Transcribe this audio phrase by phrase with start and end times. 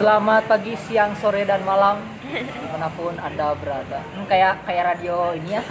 [0.00, 4.00] Selamat pagi, siang, sore, dan malam di mana pun anda berada.
[4.00, 5.62] Hmm, kayak kayak radio ini ya,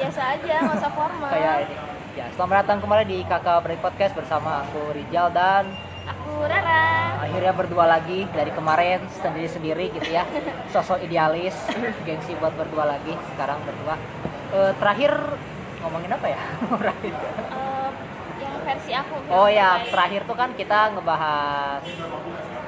[0.00, 1.76] biasa aja nggak usah formal kayak ini.
[2.16, 5.76] Ya, selamat datang kembali di Kakak Break Podcast bersama aku Rijal dan
[6.08, 10.24] aku Rara akhirnya berdua lagi dari kemarin sendiri-sendiri gitu ya.
[10.72, 11.52] Sosok idealis,
[12.08, 13.12] gengsi buat berdua lagi.
[13.36, 14.00] Sekarang berdua.
[14.56, 15.12] Eh, terakhir
[15.84, 16.40] ngomongin apa ya?
[16.80, 17.12] Terakhir.
[17.12, 17.88] Eh,
[18.40, 21.84] yang versi aku Oh ya, terakhir tuh kan kita ngebahas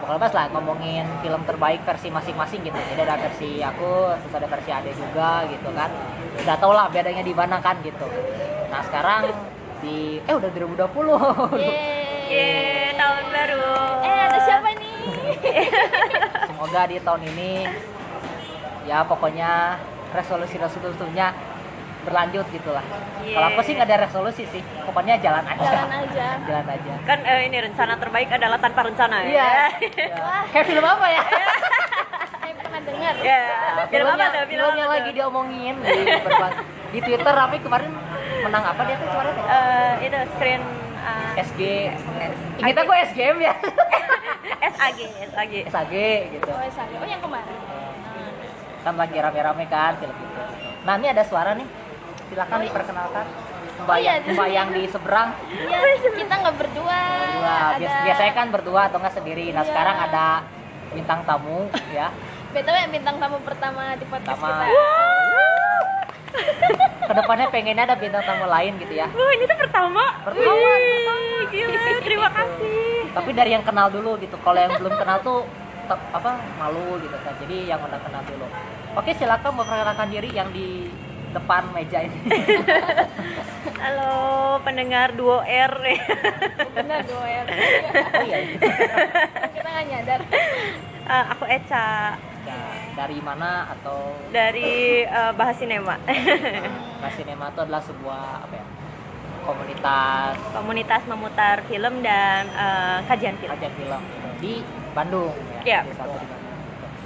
[0.08, 2.78] Bahas lah ngomongin film terbaik versi masing-masing gitu.
[2.80, 5.92] Jadi ada versi aku, terus ada versi Ade juga gitu kan.
[6.40, 8.08] Udah tau lah bedanya di mana kan gitu.
[8.72, 9.28] Nah sekarang
[9.84, 11.60] di eh udah 2020.
[11.60, 12.08] Yeay.
[12.28, 13.72] Yeay, tahun baru.
[14.04, 14.96] eh ada siapa nih
[16.48, 17.52] Semoga di tahun ini
[18.84, 19.76] ya pokoknya
[20.12, 21.32] resolusi-resolusinya
[22.08, 22.80] berlanjut gitu lah.
[23.20, 25.68] Kalau aku sih nggak ada resolusi sih, pokoknya jalan aja.
[25.68, 26.92] jalan aja Jalan aja.
[27.04, 29.28] Kan eh, ini rencana terbaik adalah tanpa rencana Iya.
[29.28, 29.44] ya.
[30.08, 30.36] Ya.
[30.48, 31.22] Kayak film apa ya?
[32.32, 33.40] saya pernah dengar Ya.
[33.76, 34.42] Nah, Film apa filmnya- tuh?
[34.42, 35.98] Film filmnya apa lagi diomongin di,
[36.88, 37.90] di Twitter tapi kemarin
[38.40, 39.44] menang apa dia tuh kemarin ya?
[39.46, 40.62] Eh, itu screen
[40.98, 41.60] uh, SG
[42.58, 43.54] Ingat aku SGM ya
[44.68, 45.52] SAG, SAG.
[45.68, 45.94] SAG
[46.32, 46.96] gitu oh, saya.
[46.96, 47.54] oh yang kemarin
[48.78, 50.42] kan lagi rame-rame kan film itu
[50.82, 51.66] nah ini ada suara nih
[52.28, 53.26] silakan diperkenalkan.
[53.78, 55.28] Mbak, Oh iya, yang, di Mbak yang di seberang.
[55.48, 56.98] Iya, kita nggak berdua.
[56.98, 57.56] berdua.
[57.78, 59.46] Bias, Ada- biasanya kan berdua atau enggak sendiri.
[59.50, 59.68] Nah Iya.
[59.68, 60.26] sekarang ada
[60.90, 61.58] bintang tamu
[61.90, 62.08] ya.
[62.48, 64.64] BTW bintang tamu pertama di podcast Pertama.
[64.64, 64.76] kita.
[67.00, 69.08] ke depannya pengennya ada bintang tamu lain gitu ya.
[69.08, 70.04] Wah, ini tuh pertama.
[70.22, 73.08] Pertama, Wih, gila, terima kasih.
[73.10, 74.36] tapi dari yang kenal dulu gitu.
[74.38, 75.48] Kalau yang belum kenal tuh
[75.88, 77.32] apa malu gitu kan.
[77.38, 78.44] Jadi yang udah kenal dulu.
[78.94, 80.92] Oke silakan memperkenalkan diri yang di
[81.30, 82.18] depan meja ini
[83.78, 84.10] Halo,
[84.60, 85.74] pendengar duo R.
[86.74, 87.42] Benar dua ya.
[87.46, 88.38] oh iya
[89.48, 90.20] kita nggak nyadar.
[91.04, 92.64] Eh, aku Eca Nah,
[92.96, 95.94] dari mana atau dari eh, Bahas Sinema.
[96.00, 98.64] Nah, Cinema itu adalah sebuah apa ya
[99.44, 103.52] komunitas Komunitas memutar film dan eh, kajian film.
[103.52, 104.02] kajian film
[104.38, 105.84] di Bandung Iya.
[105.84, 106.46] Di satu di Bandung.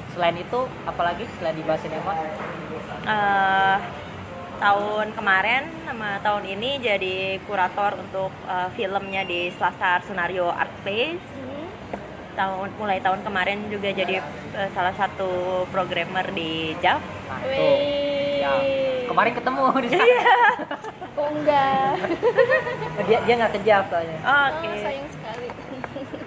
[0.08, 2.12] Selain itu, apalagi selain di Bahas Cinema?
[3.02, 3.76] eh
[4.62, 7.16] tahun kemarin sama tahun ini jadi
[7.50, 11.18] kurator untuk eh, filmnya di Selasar Sunario Art Place.
[11.34, 11.66] Hmm.
[12.32, 14.22] Tahun mulai tahun kemarin juga jadi
[14.54, 17.02] eh, salah satu programmer di JAV.
[17.26, 17.40] Nah.
[18.42, 18.54] Ya,
[19.10, 20.06] kemarin ketemu di sana.
[20.06, 20.22] Iya.
[21.12, 21.92] Oh enggak.
[23.06, 24.16] dia dia nggak kerja soalnya.
[24.24, 24.64] Oke.
[24.64, 25.46] Oh, sayang sekali.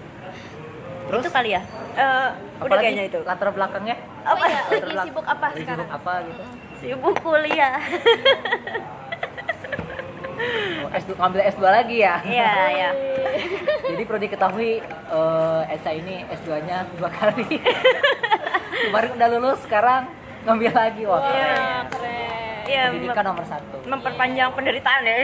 [1.10, 1.62] Terus Itu kali ya.
[1.98, 2.30] Eh,
[2.62, 3.20] udah kayaknya itu.
[3.26, 3.98] latar belakangnya?
[4.30, 5.88] Oh iya, Latar lagi sibuk apa lagi sekarang?
[5.90, 6.44] Sibuk apa gitu?
[6.78, 7.80] Sibuk kuliah.
[10.84, 12.16] Oh, S2, ngambil S2 lagi ya?
[12.22, 12.90] Iya, ya.
[13.90, 17.48] Jadi perlu diketahui eh Eca ini S2-nya dua kali.
[18.86, 20.12] Kemarin udah lulus, sekarang
[20.44, 21.02] ngambil lagi.
[21.06, 21.84] Wah, Wah, keren.
[21.90, 22.64] keren.
[22.66, 23.78] Iya, Pendidikan nomor satu.
[23.86, 25.16] memperpanjang penderitaan ya.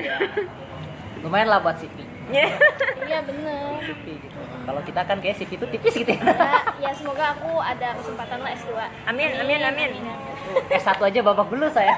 [1.21, 1.95] Lumayan lah buat CV.
[2.31, 2.47] Iya.
[3.11, 3.83] Iya bener.
[3.83, 4.40] CV gitu.
[4.71, 6.23] Kalau kita kan kayak CV itu tipis gitu ya.
[6.23, 8.71] Ya, ya semoga aku ada kesempatan lah S2.
[9.03, 9.91] Amin, amin, amin.
[10.71, 11.91] S1 aja babak belur saya.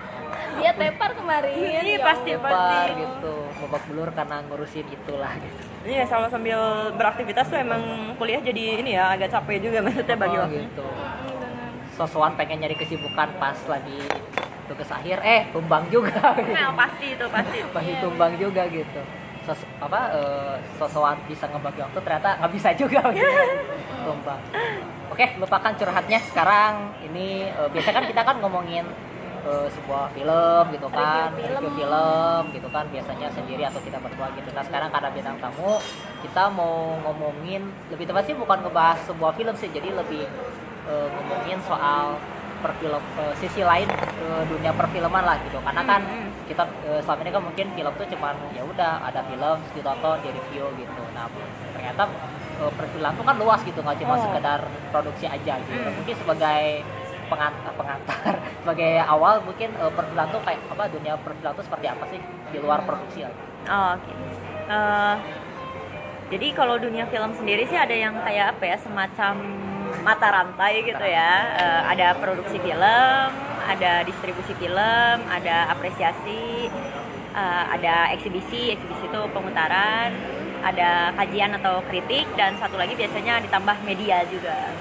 [0.58, 1.54] Dia tepar kemarin.
[1.54, 2.42] Iya, Ya pasti, Allah.
[2.42, 2.98] pasti.
[2.98, 3.34] Gitu.
[3.62, 5.62] Babak belur karena ngurusin itulah gitu.
[5.86, 6.58] Iya, sama sambil
[6.98, 7.78] beraktivitas tuh emang
[8.18, 10.58] kuliah jadi ini ya agak capek juga maksudnya bagi Oh, waktu.
[10.60, 10.86] gitu.
[11.94, 14.02] Sosokan pengen nyari kesibukan pas lagi
[14.66, 16.50] tugas akhir eh tumbang juga gitu.
[16.50, 17.58] Nah, pasti itu pasti.
[17.78, 19.02] pasti tumbang juga gitu
[19.48, 23.32] Sos, apa eh, sosokan bisa ngebagi waktu ternyata nggak bisa juga gitu.
[24.04, 24.36] tumbang
[25.08, 28.84] oke lupakan curhatnya sekarang ini eh, biasa kan kita kan ngomongin
[29.48, 31.56] eh, sebuah film gitu kan Review film.
[31.64, 35.80] review film gitu kan biasanya sendiri atau kita berdua gitu nah sekarang karena bintang tamu
[36.20, 40.28] kita mau ngomongin lebih tepat sih bukan ngebahas sebuah film sih jadi lebih
[40.92, 42.20] eh, ngomongin soal
[42.58, 46.30] perfilm eh, sisi lain eh, dunia perfilman lah gitu karena kan Hmm, hmm.
[46.46, 50.30] kita eh, selama ini kan mungkin film tuh cuman ya udah ada film ditonton di
[50.30, 51.26] review gitu nah
[51.72, 52.02] ternyata
[52.58, 54.20] eh, perfilman tuh kan luas gitu nggak cuma Oh.
[54.20, 55.94] sekedar produksi aja gitu Hmm.
[55.94, 56.62] mungkin sebagai
[57.28, 62.04] pengantar, pengantar sebagai awal mungkin eh, perfilman tuh kayak apa dunia perfilman tuh seperti apa
[62.06, 63.34] sih di luar produksi lah
[63.68, 64.12] Oh, Oke.
[64.66, 65.16] Eh,
[66.28, 69.34] jadi kalau dunia film sendiri sih ada yang kayak apa ya semacam
[70.04, 71.32] mata rantai gitu ya.
[71.58, 73.28] Eh, ada produksi film,
[73.68, 76.68] ada distribusi film, ada apresiasi,
[77.34, 80.12] eh, ada eksibisi, eksibisi itu pemutaran,
[80.64, 84.72] ada kajian atau kritik dan satu lagi biasanya ditambah media juga.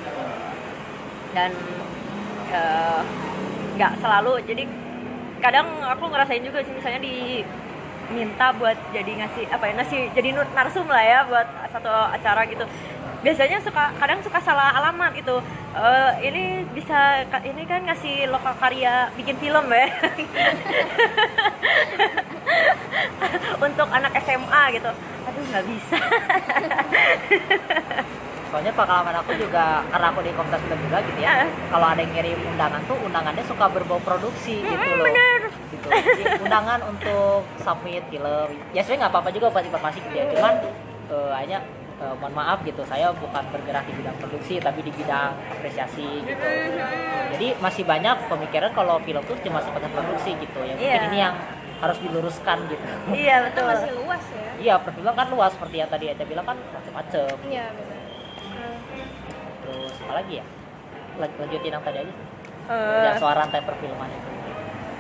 [1.36, 1.52] Dan
[2.52, 3.02] eh,
[3.78, 4.64] nggak selalu jadi
[5.38, 7.46] kadang aku ngerasain juga sih misalnya di
[8.10, 12.64] minta buat jadi ngasih apa ya ngasih jadi narsum lah ya buat satu acara gitu
[13.26, 15.36] biasanya suka kadang suka salah alamat itu
[15.78, 19.86] Eh, ini bisa ini kan ngasih lokal karya bikin film ya.
[23.66, 24.90] Untuk anak SMA gitu.
[25.30, 25.98] Aduh nggak bisa.
[28.50, 32.16] Soalnya pengalaman aku juga karena aku di komunitas film juga gitu ya kalau ada yang
[32.16, 35.04] ngirim undangan tuh undangannya suka berbau produksi gitu loh.
[35.04, 35.40] bener.
[35.68, 35.88] gitu.
[35.94, 38.50] Jadi, undangan untuk submit film.
[38.74, 40.54] Ya sebenarnya nggak apa-apa juga buat informasi gitu ya cuman
[41.12, 41.60] eh, hanya
[41.98, 46.48] eh, mohon maaf gitu saya bukan bergerak di bidang produksi tapi di bidang apresiasi gitu.
[47.30, 50.74] Jadi masih banyak pemikiran kalau film tuh cuma sebatas produksi gitu ya.
[50.74, 51.08] Mungkin Iya.
[51.08, 51.36] ini yang
[51.78, 52.86] harus diluruskan gitu.
[53.12, 54.50] Iya Itu betul masih luas ya.
[54.58, 57.36] iya perfilman kan luas seperti yang tadi Aca bilang kan macem-macem.
[57.46, 57.96] Iya benar.
[59.60, 60.46] terus apa lagi ya?
[61.18, 62.14] Lan- lanjutin yang tadi aja.
[62.68, 64.30] Eh, yang soal rantai perfilman itu.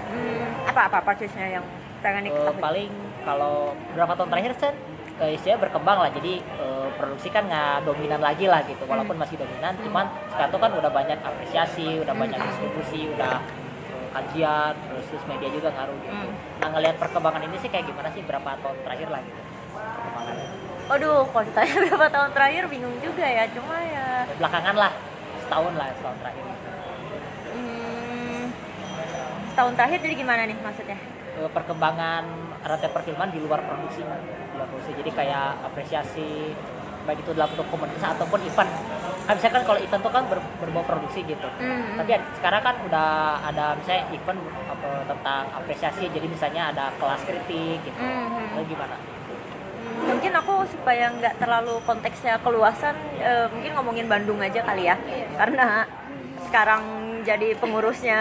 [0.07, 1.65] hmm, apa apa persisnya yang
[1.99, 2.91] pengen Eh, diketahui paling
[3.23, 3.55] kalau
[3.91, 4.75] beberapa tahun terakhir Sen
[5.23, 6.11] eh, istilahnya berkembang lah.
[6.13, 8.83] Jadi eh, produksi kan nggak dominan lagi lah gitu.
[8.85, 13.41] Walaupun masih dominan cuman sekarang tuh kan udah banyak apresiasi udah banyak distribusi udah
[13.91, 16.13] eh, kajian terus, terus media juga ngaruh gitu.
[16.13, 16.33] Hmm.
[16.57, 18.21] nah ngelihat perkembangan ini sih kayak gimana sih?
[18.25, 19.39] Berapa tahun terakhir lah gitu
[19.77, 20.49] perkembangannya.
[20.87, 23.43] Aduh, kalau ditanya berapa tahun terakhir bingung juga ya.
[23.51, 24.91] Cuma ya belakangan lah
[25.47, 26.43] setahun lah setahun terakhir
[27.55, 28.43] hmm,
[29.55, 30.97] setahun terakhir jadi gimana nih maksudnya?
[31.39, 32.23] Eh, perkembangan
[32.67, 34.03] rantai perfilman di luar produksi
[34.65, 36.57] produksi jadi kayak apresiasi
[37.07, 38.67] baik itu dalam bentuk komunitas ataupun event.
[39.23, 41.47] Kan misalkan kalau event tuh kan ber, berbau produksi gitu.
[41.59, 41.95] Hmm.
[41.95, 46.11] tapi sekarang kan udah ada misalnya event apa, tentang apresiasi.
[46.11, 47.99] Jadi misalnya ada kelas kritik gitu.
[48.03, 48.59] Hmm.
[48.59, 48.95] Lalu gimana?
[49.97, 54.95] Mungkin aku supaya nggak terlalu konteksnya keluasan, eh, mungkin ngomongin Bandung aja kali ya.
[55.39, 55.87] Karena
[56.47, 56.83] sekarang
[57.27, 58.19] jadi pengurusnya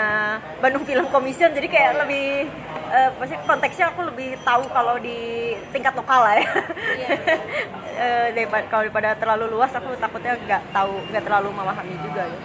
[0.59, 2.51] Bandung Film Commission, jadi kayak lebih
[2.93, 6.47] eh, maksudnya konteksnya aku lebih tahu kalau di tingkat lokal lah ya.
[6.97, 7.09] Iya.
[7.97, 12.29] Eh, daripada kalau daripada terlalu luas, aku takutnya nggak tahu, nggak terlalu memahami juga.
[12.29, 12.39] ya.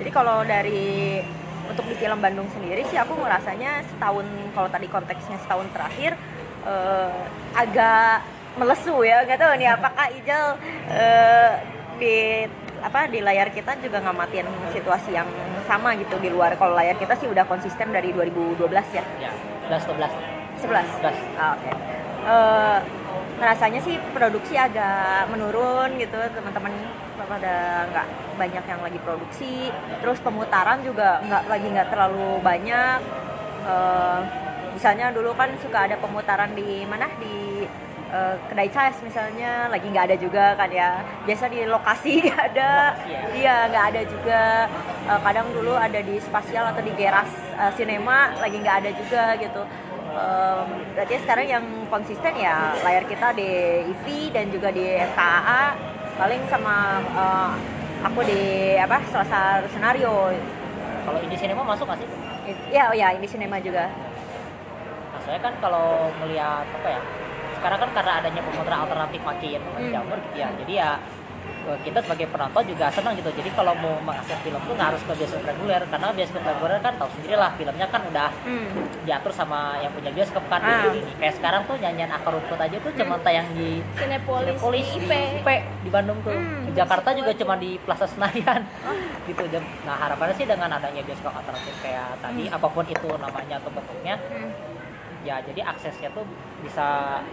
[0.00, 1.20] Jadi kalau dari
[1.68, 4.24] untuk di film Bandung sendiri sih aku ngerasanya setahun
[4.56, 6.16] kalau tadi konteksnya setahun terakhir
[6.64, 7.12] eh,
[7.52, 8.24] agak
[8.56, 10.46] melesu ya nggak tahu nih apakah Ijal
[10.88, 11.50] eh,
[12.00, 12.16] di
[12.80, 15.28] apa di layar kita juga ngamatin situasi yang
[15.66, 16.54] sama gitu di luar.
[16.54, 18.62] Kalau layar kita sih udah konsisten dari 2012
[18.94, 19.04] ya?
[19.18, 19.30] Ya
[19.68, 21.70] 11 12 11 11 Ah, oke.
[22.26, 22.78] Eh,
[23.36, 26.72] rasanya sih produksi agak menurun gitu teman-teman.
[27.26, 28.06] Pada nggak
[28.38, 29.74] banyak yang lagi produksi.
[29.98, 32.98] Terus pemutaran juga nggak lagi nggak terlalu banyak.
[33.66, 34.18] Eh,
[34.78, 37.10] misalnya dulu kan suka ada pemutaran di mana?
[37.18, 37.55] Di
[38.12, 41.02] eh, kedai cas misalnya lagi nggak ada juga kan ya.
[41.26, 42.94] Biasa di lokasi ada.
[42.94, 43.20] Lokasi ya?
[43.34, 44.42] iya nggak ada juga.
[45.06, 49.24] Eh, kadang dulu ada di spasial atau di geras eh, sinema lagi nggak ada juga
[49.38, 49.62] gitu.
[50.16, 55.76] Em, berarti sekarang yang konsisten ya layar kita di IV dan juga di FKAA
[56.16, 57.52] paling sama eh,
[58.00, 58.40] aku di
[58.80, 60.32] apa Selasa Senario
[61.06, 62.08] kalau ini sinema masuk nggak sih?
[62.74, 63.86] Ya oh ya ini sinema juga.
[65.12, 67.00] Nah, soalnya kan kalau melihat apa ya,
[67.56, 70.48] sekarang kan karena adanya pemutaran alternatif makin menjamur gitu ya.
[70.54, 70.90] Jadi ya
[71.66, 73.26] eh, kita sebagai penonton juga senang gitu.
[73.28, 76.92] Jadi kalau mau mengakses film tuh nggak harus ke bioskop reguler karena bioskop reguler kan
[76.94, 78.66] tahu sendiri lah filmnya kan udah hmm.
[79.02, 80.86] diatur sama yang punya bioskop kan Ah.
[80.88, 81.02] ini.
[81.16, 85.06] Kayak sekarang tuh nyanyian akar rumput aja tuh cuma tayang di Sinepolis, Cinepolis di di
[85.06, 85.12] IP.
[85.40, 85.48] IP
[85.82, 86.30] di Bandung tuh.
[86.30, 86.64] Hmm.
[86.64, 88.62] Di Jakarta juga cuma di Plaza Senayan.
[89.26, 89.42] gitu.
[89.48, 93.70] Dan- Nah, harapannya sih dengan adanya bioskop alternatif kayak tadi apa pun itu namanya atau
[93.70, 94.50] bentuknya Hmm.
[95.26, 96.22] Ya jadi aksesnya tuh
[96.62, 96.86] bisa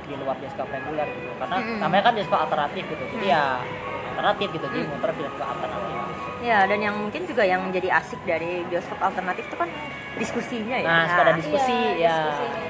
[0.04, 1.30] di luar bioskop reguler gitu.
[1.38, 1.78] Karena Mm-mm.
[1.78, 3.04] namanya kan bioskop alternatif gitu.
[3.14, 3.62] Jadi ya
[4.10, 5.94] alternatif gitu jadi muter bioskop alternatif.
[6.44, 9.70] Ya dan yang mungkin juga yang menjadi asik dari bioskop alternatif itu kan
[10.18, 10.90] diskusinya ya?
[10.90, 12.16] Nah suka ada diskusi Iya, ya.
[12.18, 12.62] diskusinya.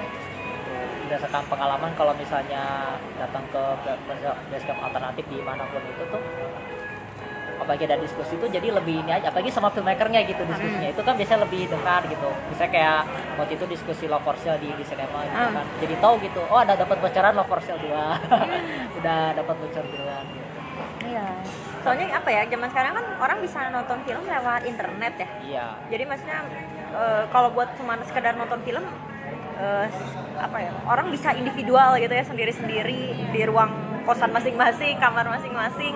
[1.04, 2.64] berdasarkan pengalaman kalau misalnya
[3.20, 3.64] datang ke
[4.50, 6.22] bioskop alternatif di mana pun itu tuh
[7.64, 11.16] apalagi ada diskusi tuh jadi lebih ini aja apalagi sama filmmakernya gitu diskusinya itu kan
[11.16, 13.00] biasanya lebih dekat gitu misalnya kayak
[13.34, 15.56] waktu itu diskusi Love for Sale di, di cinema gitu Hmm.
[15.56, 17.90] kan jadi tahu gitu oh ada dapat bocoran Love for Sale 2
[19.00, 20.52] udah dapat bocor duluan gitu
[21.04, 21.28] Iya.
[21.84, 25.28] Soalnya apa ya, zaman sekarang kan orang bisa nonton film lewat internet ya.
[25.44, 26.40] iya Jadi maksudnya
[26.92, 28.82] eh, kalau buat cuma sekedar nonton film
[29.54, 29.86] eh,
[30.34, 33.70] apa ya, orang bisa individual gitu ya sendiri-sendiri di ruang
[34.04, 35.94] kosan masing-masing, kamar masing-masing.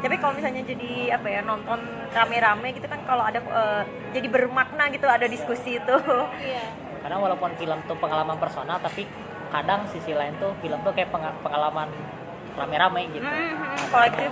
[0.00, 1.76] Tapi kalau misalnya jadi apa ya nonton
[2.10, 5.96] rame-rame gitu kan kalau ada eh, jadi bermakna gitu ada diskusi itu.
[6.40, 6.64] Iya.
[7.00, 9.08] karena walaupun film tuh pengalaman personal tapi
[9.48, 11.88] kadang sisi lain tuh film tuh kayak penga- pengalaman
[12.52, 14.28] rame-rame gitu Mhm, kolektif.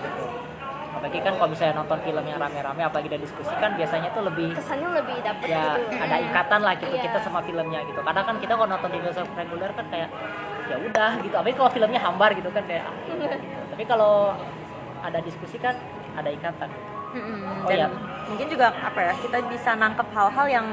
[0.90, 4.52] apalagi kan kalau misalnya nonton film yang rame-rame apalagi ada diskusi kan biasanya tuh lebih
[4.52, 5.96] Kesannya lebih dapet ya gitu.
[5.96, 7.02] ada ikatan lah gitu Iya.
[7.02, 10.08] kita sama filmnya gitu karena kan kita kalau nonton di bioskop reguler kan kayak
[10.66, 13.37] ya udah gitu tapi kalau filmnya hambar gitu kan kayak ah, gitu.
[13.72, 14.37] tapi kalau
[15.02, 15.75] ada diskusi kan
[16.17, 16.71] ada ikatan.
[17.09, 17.64] Mm-mm.
[17.64, 17.88] Oh, dan iya.
[18.28, 20.67] mungkin juga apa ya kita bisa nangkep hal-hal yang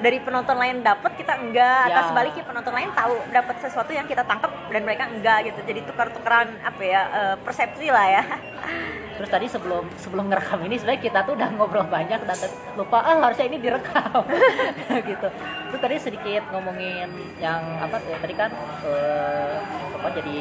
[0.00, 1.92] dari penonton lain dapat kita enggak.
[1.92, 2.08] Atau Ya.
[2.08, 5.60] sebaliknya penonton lain tahu dapat sesuatu yang kita tangkap dan mereka enggak gitu.
[5.66, 8.22] Jadi tukar-tukaran apa ya eh, persepsi lah ya.
[9.20, 12.38] Terus tadi sebelum sebelum ngerekam ini sebenarnya kita tuh udah ngobrol banyak dan
[12.72, 14.24] lupa ah harusnya ini direkam.
[15.10, 15.28] Gitu.
[15.68, 18.48] Terus tadi sedikit ngomongin yang apa tuh tadi kan
[18.88, 19.56] eh,
[20.00, 20.40] apa jadi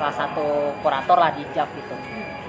[0.00, 1.94] salah satu kurator lah di JAP gitu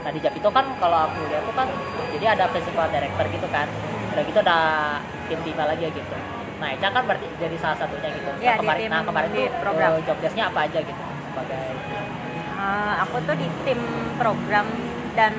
[0.05, 1.67] nah di JAP itu kan kalau aku lihat tuh kan
[2.13, 3.67] jadi ada principal director gitu kan.
[4.13, 4.59] Udah gitu ada
[5.25, 6.15] tim timnya lagi gitu.
[6.61, 8.29] Nah Eca kan berarti jadi salah satunya gitu.
[8.29, 9.89] Nah kemarin nah kemarin di tuh program.
[9.97, 11.65] eh, job desk-nya apa aja gitu sebagai
[12.55, 13.81] Eh, aku tuh di tim
[14.17, 14.65] program
[15.13, 15.33] dan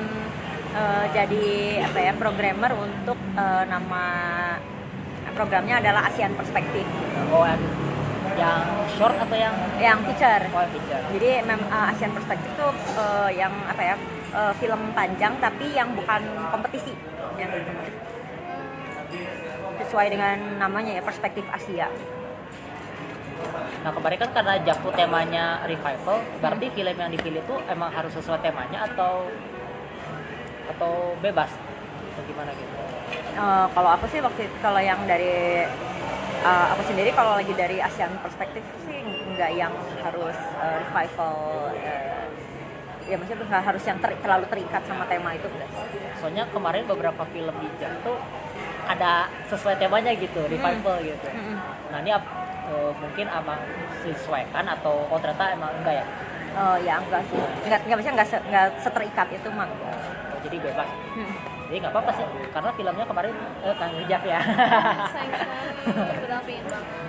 [0.77, 1.47] eh, jadi
[1.83, 4.05] apa ya programmer untuk eh, nama
[5.35, 7.19] programnya adalah ASEAN Perspektif gitu.
[7.29, 7.61] oh yang,
[8.41, 8.61] yang
[8.97, 10.43] short atau yang yang feature.
[10.49, 11.03] Oh yang feature.
[11.13, 13.95] Jadi mem uh, Asian Perspective tuh uh, yang apa ya
[14.33, 16.93] uh, film panjang tapi yang bukan kompetisi,
[17.39, 17.51] yang
[19.87, 21.87] sesuai dengan namanya ya perspektif Asia.
[23.85, 28.43] Nah kemarin kan karena Japu temanya revival, berarti film yang dipilih tuh emang harus sesuai
[28.43, 29.31] temanya atau
[30.75, 31.47] atau bebas?
[32.11, 32.73] Atau gimana gitu?
[33.37, 35.63] Uh, kalau aku sih waktu itu- kalau yang dari
[36.41, 38.99] uh, aku sendiri kalau lagi dari Asian Perspective sih
[39.37, 39.71] nggak yang
[40.03, 41.71] harus uh, revival.
[41.71, 42.16] uh,
[43.07, 45.87] ya maksudnya nggak harus yang ter- terlalu terikat sama tema itu enggak sih.
[46.19, 48.17] Soalnya kemarin beberapa film di Japu tuh
[48.87, 51.27] ada sesuai temanya gitu, revival gitu.
[51.31, 51.57] Mm-mm.
[51.91, 53.59] Nah ini eh, mungkin emang
[54.03, 56.05] disesuaikan atau oh ternyata emang enggak ya?
[56.57, 59.67] Oh ya enggak sih, enggak enggak bisa enggak, se- enggak seterikat itu mah.
[59.67, 59.95] enggak.
[60.35, 60.89] Oh, jadi bebas.
[61.15, 61.33] Hmm.
[61.67, 63.33] Jadi nggak apa-apa sih, karena filmnya kemarin
[63.63, 64.19] eh, Kang ya.
[65.15, 67.07] sayang sekali padahal pengen banget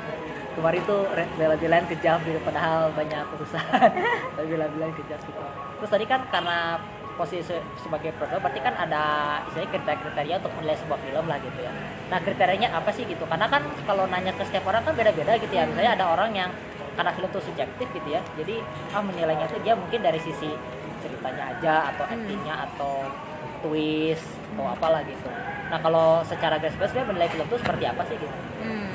[0.59, 1.01] kemarin tuh
[1.39, 3.63] bela-belain kejam gitu padahal banyak urusan
[4.35, 5.43] tapi bela-belain kejam gitu
[5.79, 6.79] terus tadi kan karena
[7.19, 9.03] posisi se- sebagai produk berarti kan ada
[9.51, 11.73] istilahnya kriteria-kriteria untuk menilai sebuah film lah gitu ya.
[12.15, 13.27] Nah kriterianya apa sih gitu?
[13.27, 15.67] Karena kan kalau nanya ke setiap orang kan beda-beda gitu ya.
[15.67, 16.51] Misalnya ada orang yang
[16.95, 18.23] karena film itu subjektif gitu ya.
[18.39, 18.63] Jadi
[18.95, 20.51] ah menilainya itu dia mungkin dari sisi
[21.03, 23.11] ceritanya aja atau actingnya atau
[23.67, 25.27] twist atau apalah gitu.
[25.75, 28.37] Nah kalau secara garis besar sebenarnya menilai film itu seperti apa sih gitu?
[28.63, 28.91] Hmm.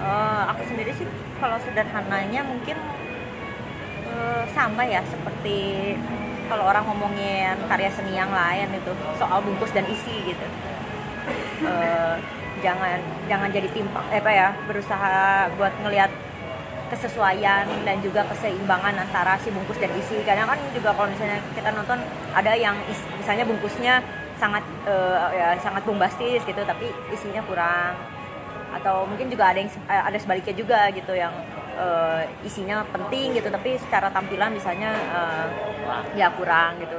[0.00, 1.08] Eh, aku sendiri sih
[1.40, 2.76] kalau sederhananya mungkin
[4.10, 5.94] eh, sama ya seperti
[6.50, 10.46] kalau orang ngomongin karya seni yang lain itu soal bungkus dan isi gitu.
[11.62, 12.14] Eh,
[12.60, 12.98] jangan
[13.30, 16.10] jangan jadi timpang eh apa ya berusaha buat ngelihat
[16.90, 21.70] kesesuaian dan juga keseimbangan antara si bungkus dan isi karena kan juga kalau misalnya kita
[21.70, 22.02] nonton
[22.34, 24.02] ada yang is- misalnya bungkusnya
[24.42, 27.94] sangat eh, ya sangat bombastis gitu tapi isinya kurang
[28.74, 31.30] atau mungkin juga ada yang ada sebaliknya juga gitu yang
[31.80, 35.46] eh, isinya penting gitu tapi secara tampilan misalnya eh,
[36.20, 36.94] ya kurang gitu.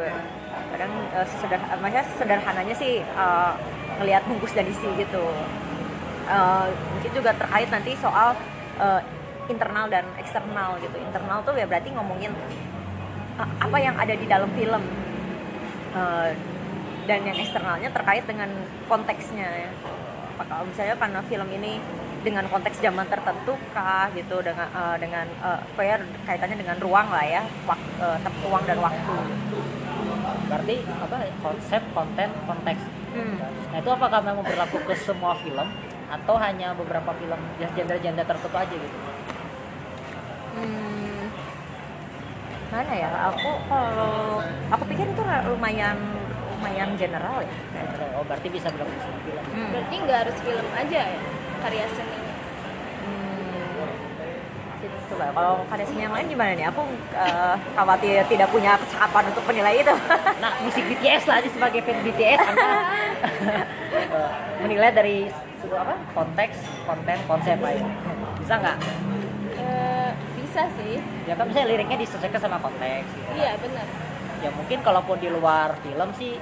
[0.73, 3.51] Kadang eh, sesederhana, maksudnya sederhananya sih eh,
[4.01, 5.25] ngelihat bungkus dan isi gitu.
[6.25, 8.33] Eh, mungkin juga terkait nanti soal
[8.81, 9.01] eh,
[9.47, 10.97] internal dan eksternal gitu.
[10.97, 12.33] Internal tuh ya berarti ngomongin
[13.37, 14.83] eh, apa yang ada di dalam film.
[15.91, 16.31] Eh,
[17.09, 18.47] dan yang eksternalnya terkait dengan
[18.85, 19.69] konteksnya ya.
[20.37, 21.81] Apa kalau misalnya karena film ini
[22.21, 27.25] dengan konteks zaman tertentu kah gitu dengan eh, dengan eh, ya kaitannya dengan ruang lah
[27.25, 29.15] ya wak, eh, tep- ruang dan waktu.
[30.49, 32.81] Berarti apa konsep konten konteks.
[33.11, 33.35] Hmm.
[33.71, 35.67] nah itu apakah memang berlaku ke semua film
[36.07, 38.97] atau hanya beberapa film ya genre-genre tertentu aja gitu?
[40.55, 41.27] Hmm,
[42.71, 44.39] mana ya aku kalau
[44.71, 45.99] aku pikir itu lumayan
[46.55, 47.51] lumayan general ya.
[48.15, 49.43] Oh berarti bisa berlaku ke semua film.
[49.51, 49.69] Hmm.
[49.75, 51.19] berarti nggak harus film aja ya
[51.61, 52.17] karya seni
[53.01, 53.85] Hmm,
[54.81, 55.29] gitu lah.
[55.31, 56.65] Kalau karya seni yang lain gimana nih?
[56.67, 56.81] Aku
[57.13, 59.93] eh, khawatir tidak punya kecakapan untuk menilai itu.
[60.43, 62.69] nah musik BTS lah aja sebagai fan BTS anda
[64.17, 65.17] eh, menilai dari
[65.61, 67.85] apa konteks konten konsep aja
[68.35, 68.77] bisa nggak
[69.53, 73.29] Eh, bisa sih ya kan misalnya liriknya disesuaikan sama konteks gitu.
[73.37, 73.85] iya benar
[74.41, 76.41] ya mungkin kalaupun di luar film sih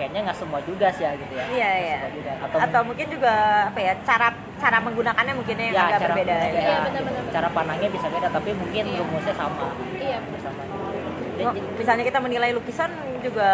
[0.00, 1.98] kayaknya nggak semua juga sih ya gitu ya Iya, iya.
[2.08, 2.32] juga.
[2.40, 3.34] atau, Atau mungkin juga
[3.68, 6.32] apa ya cara cara menggunakannya mungkin yang ya agak cara berbeda.
[6.32, 6.78] beda, Iya, ya.
[6.82, 7.22] benar-benar.
[7.30, 8.98] cara pandangnya bisa beda tapi mungkin Iya.
[8.98, 10.62] rumusnya sama iya sama
[11.40, 12.90] Oh, jadi- misalnya kita menilai lukisan
[13.20, 13.50] juga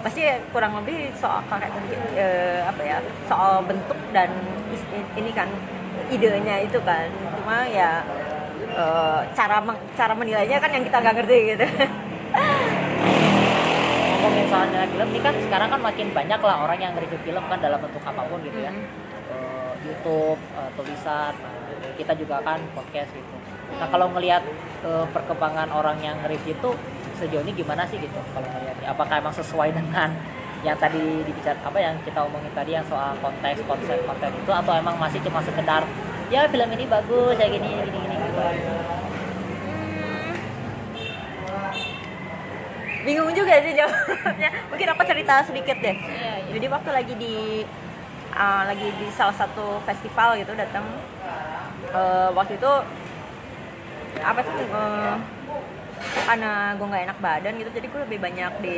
[0.00, 1.68] pasti kurang lebih soal kayak
[2.14, 2.96] eh, apa ya
[3.26, 4.32] soal bentuk dan
[5.14, 5.48] ini kan
[6.08, 8.00] idenya itu kan cuma ya
[8.72, 9.60] eh, cara
[9.92, 11.66] cara menilainya kan yang kita nggak ngerti gitu
[14.30, 17.78] nilai film ini kan sekarang kan makin banyak lah orang yang review film kan dalam
[17.82, 18.72] bentuk apa pun gitu ya.
[18.72, 18.86] Hmm.
[19.30, 21.54] Eh, YouTube eh, tulisan nah,
[21.98, 23.34] kita juga kan podcast gitu.
[23.76, 24.42] Nah kalau ngelihat
[24.86, 26.70] eh, perkembangan orang yang review itu
[27.20, 30.08] sejauh ini gimana sih gitu kalau ngelihatnya apakah emang sesuai dengan
[30.60, 34.72] yang tadi dibicar apa yang kita omongin tadi yang soal konteks konsep konten itu atau
[34.76, 35.88] emang masih cuma sekedar
[36.28, 38.40] ya film ini bagus ya gini gini gini gitu
[43.04, 44.50] bingung juga sih jawabnya.
[44.70, 45.96] Mungkin aku cerita sedikit deh.
[45.96, 46.50] Iya, iya.
[46.56, 47.36] jadi waktu lagi di
[48.34, 50.84] uh, lagi di salah satu festival gitu datang
[51.94, 52.72] uh, waktu itu
[54.20, 55.16] apa sih uh,
[56.26, 58.76] karena gue nggak enak badan gitu jadi gue lebih banyak di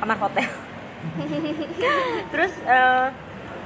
[0.00, 0.48] kamar hotel.
[2.32, 3.12] Terus uh,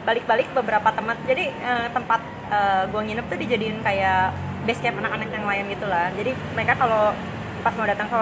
[0.02, 4.34] balik-balik beberapa tempat jadi uh, tempat uh, gue nginep tuh dijadiin kayak
[4.66, 6.10] base camp anak-anak yang lain gitu lah.
[6.14, 7.14] Jadi mereka kalau
[7.62, 8.20] pas mau datang ke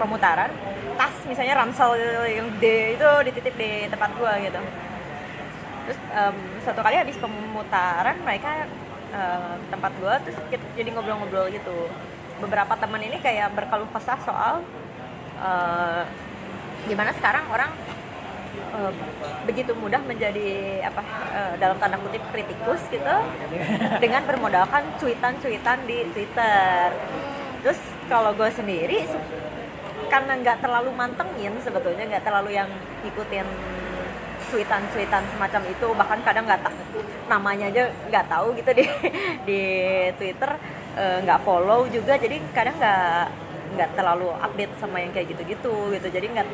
[0.00, 0.48] pemutaran
[0.96, 1.92] tas misalnya ransel
[2.24, 4.60] yang gede itu dititip di tempat gua gitu.
[5.84, 8.64] Terus em, satu kali habis pemutaran mereka
[9.12, 11.92] em, tempat gua terus kita jadi ngobrol-ngobrol gitu.
[12.40, 14.64] Beberapa teman ini kayak berkeluh kesah soal
[15.36, 16.02] eh,
[16.88, 17.68] gimana sekarang orang
[18.76, 18.92] eh,
[19.44, 21.02] begitu mudah menjadi apa
[21.36, 23.16] eh, dalam tanda kutip kritikus gitu
[24.00, 26.96] dengan bermodalkan cuitan-cuitan di Twitter.
[27.60, 29.38] Terus kalau gue sendiri se-
[30.10, 32.68] karena nggak terlalu mantengin sebetulnya nggak terlalu yang
[33.06, 33.46] ngikutin
[34.50, 36.74] cuitan-cuitan semacam itu bahkan kadang nggak tak
[37.30, 38.84] namanya aja nggak tahu gitu di
[39.48, 39.62] di
[40.18, 40.50] Twitter
[40.98, 46.08] eh, nggak follow juga jadi kadang nggak nggak terlalu update sama yang kayak gitu-gitu gitu.
[46.10, 46.46] Jadi nggak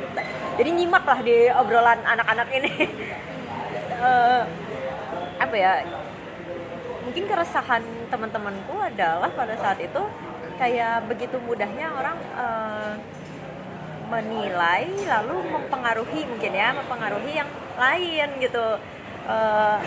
[0.60, 2.72] jadi nyimak lah di obrolan anak-anak ini.
[3.96, 4.42] Eh,
[5.40, 5.80] apa ya
[7.00, 7.80] mungkin keresahan
[8.12, 10.04] teman-temanku adalah pada saat itu
[10.60, 12.92] kayak begitu mudahnya orang eh,
[14.06, 18.66] menilai lalu mempengaruhi mungkin ya mempengaruhi yang lain gitu.
[19.26, 19.78] Eh,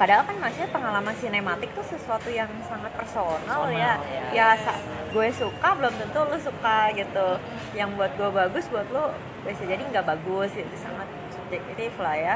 [0.00, 3.98] padahal kan maksudnya pengalaman sinematik tuh sesuatu yang sangat personal Personal, ya.
[4.32, 4.54] Ya.
[4.56, 4.72] ya
[5.08, 7.28] gue suka belum tentu lu suka gitu.
[7.76, 9.12] Yang buat gue bagus buat lu
[9.44, 12.34] bisa jadi nggak bagus itu sangat subjektif lah ya.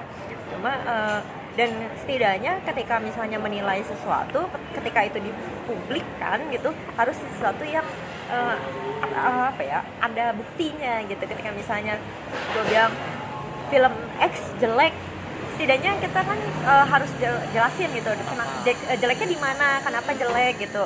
[0.53, 1.21] Cuma eh,
[1.53, 1.69] dan
[2.01, 7.85] setidaknya ketika misalnya menilai sesuatu ketika itu dipublikkan gitu harus sesuatu yang
[8.33, 8.57] eh,
[9.11, 11.23] a- apa ya ada buktinya gitu.
[11.23, 11.99] Ketika misalnya
[12.55, 12.93] gue bilang
[13.69, 14.95] film X jelek
[15.53, 20.11] setidaknya kita kan eh, harus jel- jelasin gitu kena- jek- eh, jeleknya di mana kenapa
[20.15, 20.85] jelek gitu.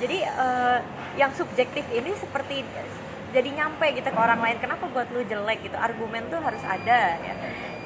[0.00, 0.78] Jadi eh,
[1.14, 2.66] yang subjektif ini seperti
[3.34, 5.66] jadi nyampe gitu ke orang lain kenapa buat lu jelek?
[5.66, 5.76] gitu.
[5.78, 7.34] Argumen tuh harus ada ya.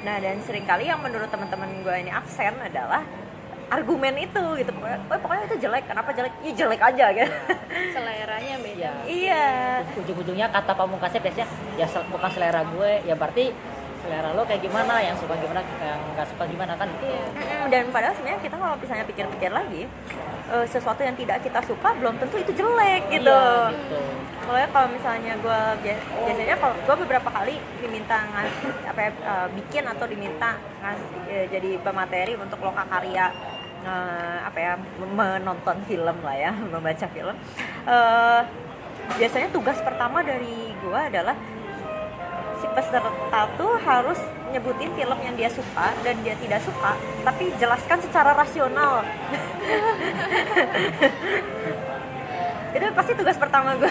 [0.05, 3.03] Nah dan sering kali yang menurut teman-teman gue ini absen adalah
[3.69, 4.71] argumen itu gitu.
[4.73, 5.85] Pokoknya, "Oh, pokoknya itu jelek.
[5.87, 6.33] Kenapa jelek?
[6.41, 7.33] Ya jelek aja gitu.
[7.93, 8.81] Seleranya beda.
[8.81, 9.45] Ya iya.
[9.95, 12.93] Ujung-ujungnya kata pamungkasnya biasanya ya sel- bukan selera gue.
[13.05, 13.53] Ya berarti
[13.99, 15.01] selera lo kayak gimana?
[15.01, 17.23] Yang suka gimana yang nggak suka gimana kan iya.
[17.35, 19.83] Mm-mm, dan padahal sebenarnya kita kalau misalnya pikir-pikir lagi
[20.49, 23.99] eh, sesuatu yang tidak kita suka belum tentu itu jelek gitu Iya, gitu.
[24.49, 29.85] Soalnya kalau misalnya gue biasanya kalau gue beberapa kali diminta ngasih apa ya, eh, bikin
[29.85, 30.51] atau diminta
[30.81, 32.87] ngasih eh, jadi pemateri untuk loka
[33.85, 37.37] eh, apa ya menonton film lah ya membaca film.
[37.87, 38.43] Eh,
[39.19, 41.37] biasanya tugas pertama dari gue adalah
[42.59, 44.19] si peserta tuh harus
[44.51, 49.05] nyebutin film yang dia suka dan dia tidak suka tapi jelaskan secara rasional.
[52.77, 53.88] Itu pasti tugas pertama gue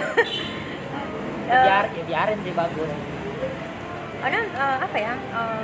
[1.47, 2.91] biar ya biarin sih bagus.
[4.17, 5.61] karena eh, apa ya eh,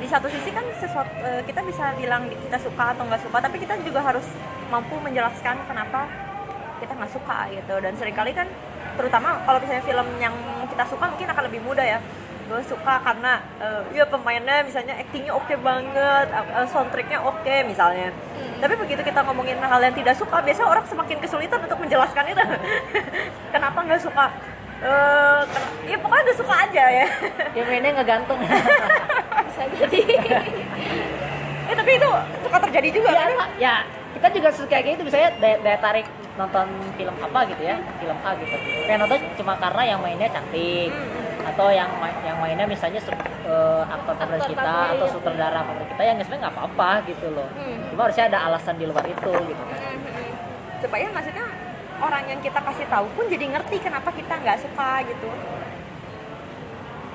[0.00, 3.56] di satu sisi kan sesuatu eh, kita bisa bilang kita suka atau nggak suka tapi
[3.62, 4.26] kita juga harus
[4.68, 6.10] mampu menjelaskan kenapa
[6.82, 7.74] kita nggak suka gitu.
[7.80, 8.48] Dan sering kali kan
[8.94, 10.34] terutama kalau misalnya film yang
[10.70, 11.98] kita suka mungkin akan lebih mudah ya.
[12.44, 18.12] Gue suka karena eh, ya pemainnya misalnya actingnya oke banget eh, soundtracknya oke misalnya.
[18.60, 22.44] Tapi begitu kita ngomongin hal yang tidak suka biasanya orang semakin kesulitan untuk menjelaskan itu.
[23.54, 24.26] Kenapa nggak suka
[24.84, 27.06] Eh, ken- ya pokoknya nggak suka aja ya.
[27.56, 28.36] Ya mainnya ngegantung
[29.48, 30.00] bisa jadi.
[31.64, 32.10] Eh tapi itu
[32.44, 33.48] suka terjadi juga ya, kan?
[33.56, 33.74] Ya
[34.12, 35.02] kita juga suka kayak gitu.
[35.08, 36.04] Misalnya daya, daya tarik
[36.36, 36.66] nonton
[37.00, 37.80] film apa gitu ya.
[37.96, 38.56] Film A gitu.
[38.84, 40.92] Kayak nonton cuma karena yang mainnya cantik.
[41.44, 41.88] Atau yang
[42.24, 43.00] yang mainnya misalnya
[43.48, 45.12] eh, aktor favorit kita atau ya.
[45.12, 47.48] sutradara favorit kita yang sebenarnya nggak apa-apa gitu loh.
[47.56, 47.80] Hmm.
[47.88, 49.62] cuma harusnya ada alasan di luar itu gitu.
[50.84, 51.44] Supaya maksudnya
[52.02, 55.28] orang yang kita kasih tahu pun jadi ngerti kenapa kita nggak suka gitu.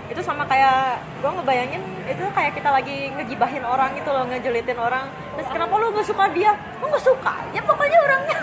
[0.09, 5.05] Itu sama kayak gue ngebayangin itu kayak kita lagi ngegibahin orang gitu loh ngejulitin orang.
[5.37, 6.51] Terus kenapa lu nggak suka dia?
[6.81, 7.33] Lu nggak suka?
[7.53, 8.39] Ya pokoknya orangnya.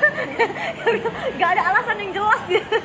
[1.36, 2.40] Nggak ada alasan yang jelas.
[2.46, 2.76] Gitu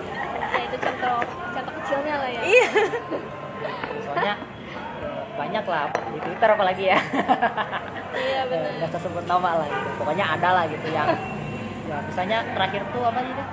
[0.56, 1.18] ya itu contoh
[1.54, 2.40] contoh kecilnya lah ya.
[2.40, 2.68] Iya.
[4.06, 4.34] Soalnya
[5.36, 6.98] banyak lah di Twitter apalagi ya.
[8.10, 8.70] Iya benar.
[8.80, 9.88] Nggak usah sebut nama lah gitu.
[10.00, 11.08] Pokoknya ada lah gitu yang
[11.90, 13.44] ya misalnya terakhir tuh apa sih itu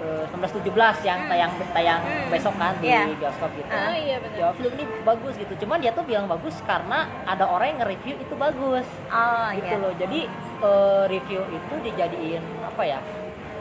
[0.00, 0.72] eh, 1917
[1.04, 2.26] yang tayang tayang Hmm.
[2.28, 3.06] besok kan di Iya.
[3.12, 3.66] bioskop gitu.
[3.68, 4.36] Oh iya benar.
[4.36, 5.52] Ya film ini bagus gitu.
[5.60, 9.78] Cuman dia tuh bilang bagus karena ada orang yang nge-review itu bagus oh gitu iya
[9.78, 9.92] loh.
[9.94, 10.20] Jadi
[10.60, 12.98] eh, review itu dijadiin apa ya?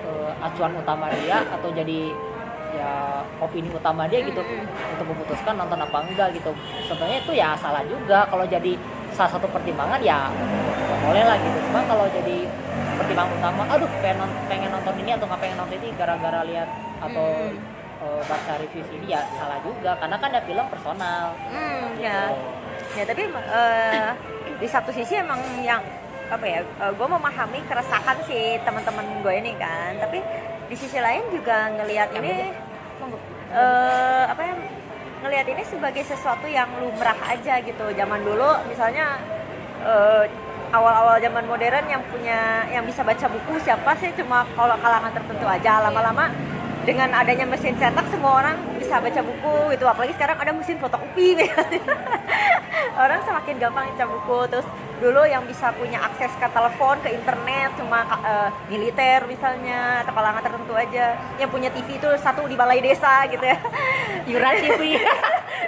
[0.01, 2.09] eh, acuan utama dia atau jadi
[2.71, 2.91] ya
[3.37, 4.65] opini utama dia gitu Mm-mm.
[4.91, 6.49] untuk memutuskan nonton apa enggak gitu.
[6.87, 8.73] Sebenarnya itu ya salah juga kalau jadi
[9.11, 10.25] salah satu pertimbangan ya
[10.81, 11.57] ya boleh lah gitu.
[11.67, 12.49] Cuma kalau jadi
[13.01, 16.69] pertimbangan utama, aduh pengen non- pengen nonton ini atau nggak pengen nonton ini gara-gara lihat
[17.01, 18.05] atau Mm-mm.
[18.05, 21.25] eh, baca review ini ya salah juga karena kan ya film personal.
[21.49, 22.05] hmm, gitu.
[22.05, 22.19] ya
[22.93, 24.09] ya tapi eh,
[24.61, 25.81] di satu sisi emang yang
[26.31, 26.59] apa ya
[26.95, 30.23] gue memahami keresahan si teman-teman gue ini kan tapi
[30.71, 32.55] di sisi lain juga ngelihat ini
[33.51, 34.53] eh, apa ya
[35.25, 39.19] ngelihat ini sebagai sesuatu yang lumrah aja gitu zaman dulu misalnya
[39.83, 40.23] eh,
[40.71, 44.09] awal-awal zaman modern yang punya yang bisa baca buku siapa sih?
[44.15, 45.83] Cuma kalau kalangan tertentu aja.
[45.83, 46.31] Lama-lama
[46.81, 51.37] dengan adanya mesin cetak semua orang bisa baca buku itu apalagi sekarang ada mesin fotokopi
[53.05, 54.67] orang semakin gampang baca buku terus
[55.01, 60.41] dulu yang bisa punya akses ke telepon ke internet cuma eh, militer misalnya atau kalangan
[60.41, 63.57] tertentu aja yang punya TV itu satu di balai desa gitu ya
[64.29, 65.01] Yuran TV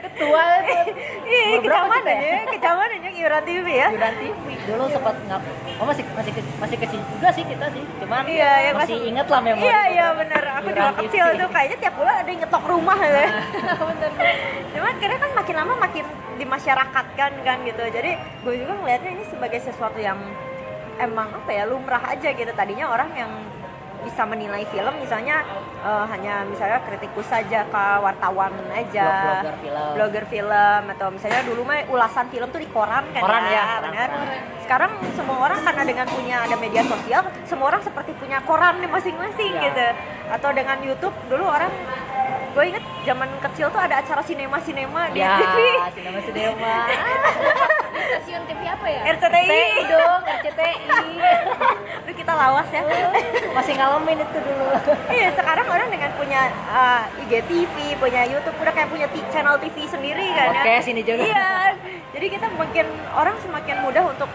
[0.04, 0.46] ketua
[1.64, 1.96] berapa
[2.46, 3.88] kecaman aja, iuran TV ya.
[3.90, 5.42] Yuran TV dulu sempat nggak
[5.76, 9.28] oh masih masih masih kecil juga sih kita sih cuman Iya, ya, masih pas- inget
[9.28, 10.42] lah memori Iya, iya bener.
[10.54, 11.40] Aku juga kecil TV.
[11.42, 13.32] tuh kayaknya tiap bulan ada yang ngetok rumah gitu ya.
[13.90, 14.12] bener
[14.74, 17.84] Cuman karena kan makin lama makin dimasyarakatkan kan gitu.
[17.86, 20.18] Jadi gue juga ngelihatnya ini sebagai sesuatu yang
[20.96, 22.52] emang apa ya lumrah aja gitu.
[22.52, 23.32] Tadinya orang yang
[24.04, 25.48] bisa menilai film misalnya
[25.80, 29.88] eh, hanya misalnya kritikus saja ke wartawan aja Blog-blogger film.
[29.96, 33.82] blogger film atau misalnya dulu mah ulasan film tuh di koran kan Koran, ya, koran,
[33.88, 34.10] benar.
[34.60, 39.56] sekarang semua orang karena dengan punya ada media sosial semua orang seperti punya koran masing-masing
[39.56, 39.72] Ya.
[39.72, 39.88] gitu
[40.36, 41.72] atau dengan YouTube dulu orang
[42.54, 45.58] gue inget zaman kecil tuh ada acara sinema sinema di ya TV
[45.96, 46.74] sinema sinema
[47.94, 50.76] stasiun TV apa ya RCTI dong RCTI
[52.04, 52.82] Aduh kita lawas ya
[53.58, 54.66] masih ngalamin itu dulu
[55.08, 60.26] Iya sekarang orang dengan punya uh, IGTV, punya YouTube, udah kayak punya channel TV sendiri
[60.34, 60.54] kan ya.
[60.56, 61.24] Podcast ini juga.
[61.24, 61.50] Iya.
[62.14, 64.30] Jadi kita makin orang semakin mudah untuk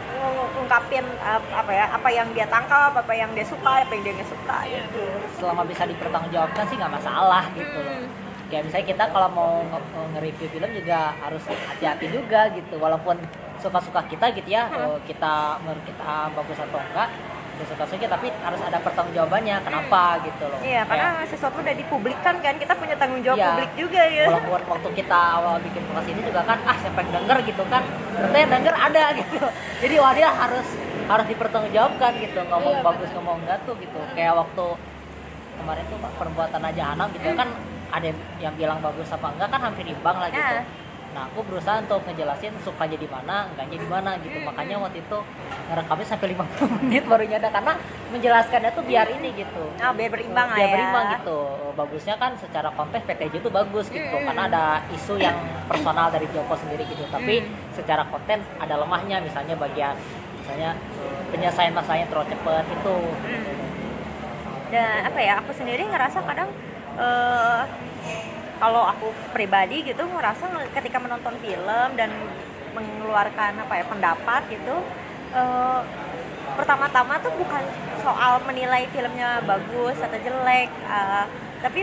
[0.57, 4.15] ngungkapin uh, apa ya, apa yang dia tangkap, apa yang dia suka, apa yang dia
[4.19, 5.03] nggak suka gitu.
[5.39, 8.28] selama bisa dipertanggungjawabkan sih nggak masalah gitu Hmm.
[8.49, 13.21] Ya misalnya kita kalau mau nge- mau nge-review film juga harus hati-hati juga gitu walaupun
[13.59, 14.97] suka-suka kita gitu ya Hmm.
[15.03, 17.09] kita menurut kita bagus atau enggak
[17.59, 22.55] ya suka-suka tapi harus ada pertanggungjawabannya kenapa gitu loh Iya, karena sesuatu udah dipublikkan kan,
[22.55, 23.51] kita punya tanggung jawab Iya.
[23.51, 24.25] publik juga ya.
[24.31, 27.83] walaupun waktu kita awal bikin podcast ini juga kan ah siapa yang denger gitu kan
[28.15, 29.37] ternyata yang denger ada gitu
[29.79, 30.67] jadi wah dia harus
[31.05, 34.67] harus dipertanggungjawabkan gitu ngomong Iya, bagus ngomong enggak tuh gitu kayak waktu
[35.59, 37.49] kemarin tuh perbuatan aja anak gitu kan
[37.91, 40.63] ada yang bilang bagus apa enggak kan hampir imbang lah gitu Ya.
[41.09, 45.19] nah aku berusaha untuk ngejelasin sukanya di mana enggaknya di mana gitu makanya waktu itu
[45.67, 47.73] ngerekamnya sampai 50 menit baru nyada karena
[48.09, 50.75] menjelaskannya tuh biar ini gitu Ah, biar berimbang lah biar ya.
[50.75, 51.39] berimbang gitu
[51.75, 54.25] bagusnya kan secara konteks PTJ itu bagus gitu Mm.
[54.27, 57.73] karena ada isu yang personal dari Joko sendiri gitu tapi Mm.
[57.73, 59.97] secara konten ada lemahnya misalnya bagian
[60.39, 62.97] misalnya eh, penyelesaian masalahnya terlalu cepet itu
[64.69, 66.53] dan apa ya aku sendiri ngerasa kadang
[66.99, 67.63] eh,
[68.59, 72.11] kalau aku pribadi gitu ngerasa nge- ketika menonton film dan
[72.75, 74.77] mengeluarkan apa ya pendapat gitu
[75.33, 75.81] eh,
[76.59, 77.63] pertama-tama tuh bukan
[78.03, 81.25] soal menilai filmnya bagus atau jelek eh,
[81.59, 81.83] tapi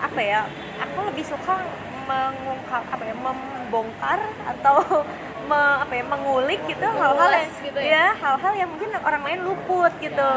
[0.00, 0.40] apa ya
[0.80, 1.60] aku lebih suka
[2.04, 4.76] mengungkap apa ya membongkar atau
[5.48, 7.88] me- apa ya mengulik gitu hal-hal yang gitu ya?
[7.88, 10.30] ya hal-hal yang mungkin orang lain luput gitu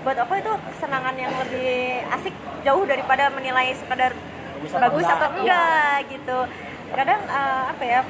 [0.00, 2.34] buat aku itu kesenangan yang lebih asik
[2.64, 4.12] jauh daripada menilai sekadar
[4.60, 5.16] Bagus atau bagus enggak.
[5.16, 6.38] atau enggak gitu.
[6.90, 8.00] Kadang eh, apa ya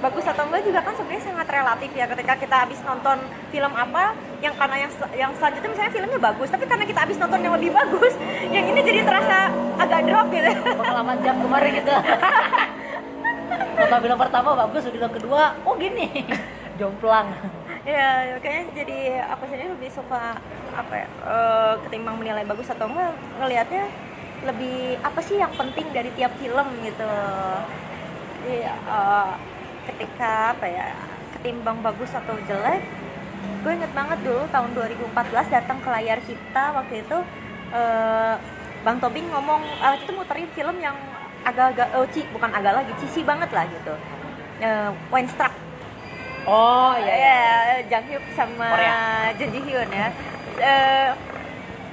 [0.00, 3.18] bagus atau enggak juga kan sebenarnya sangat relatif ya ketika kita habis nonton
[3.54, 7.38] film apa yang karena yang yang selanjutnya misalnya filmnya bagus tapi karena kita habis nonton
[7.44, 8.14] yang lebih bagus
[8.54, 10.50] yang ini jadi terasa agak drop gitu.
[10.66, 11.94] Pengalaman jam kemarin gitu.
[13.80, 16.26] Nonton film pertama bagus film kedua oh gini.
[16.80, 18.98] Jomplang ya kayaknya jadi
[19.32, 20.36] aku sendiri lebih suka
[20.76, 23.88] apa ya eh, ketimbang menilai bagus atau enggak ngelihatnya
[24.44, 27.12] lebih apa sih yang penting dari tiap film gitu.
[28.40, 29.30] Jadi eh,
[29.88, 30.86] ketika apa ya
[31.38, 32.84] ketimbang bagus atau jelek
[33.40, 37.18] gue inget banget dulu tahun 2014 datang ke layar kita waktu itu
[37.72, 38.34] eh,
[38.80, 40.96] Bang Tobing ngomong waktu itu muterin film yang
[41.44, 42.04] agak-agak oh,
[42.36, 43.94] bukan agak lagi cici banget lah gitu.
[44.60, 45.69] Eh, Weinstruck
[46.50, 47.38] oh iya, iya.
[47.70, 48.98] ya Jang Hyuk sama Korea.
[49.38, 50.08] Jun Ji Hyun ya
[50.60, 51.08] Eh,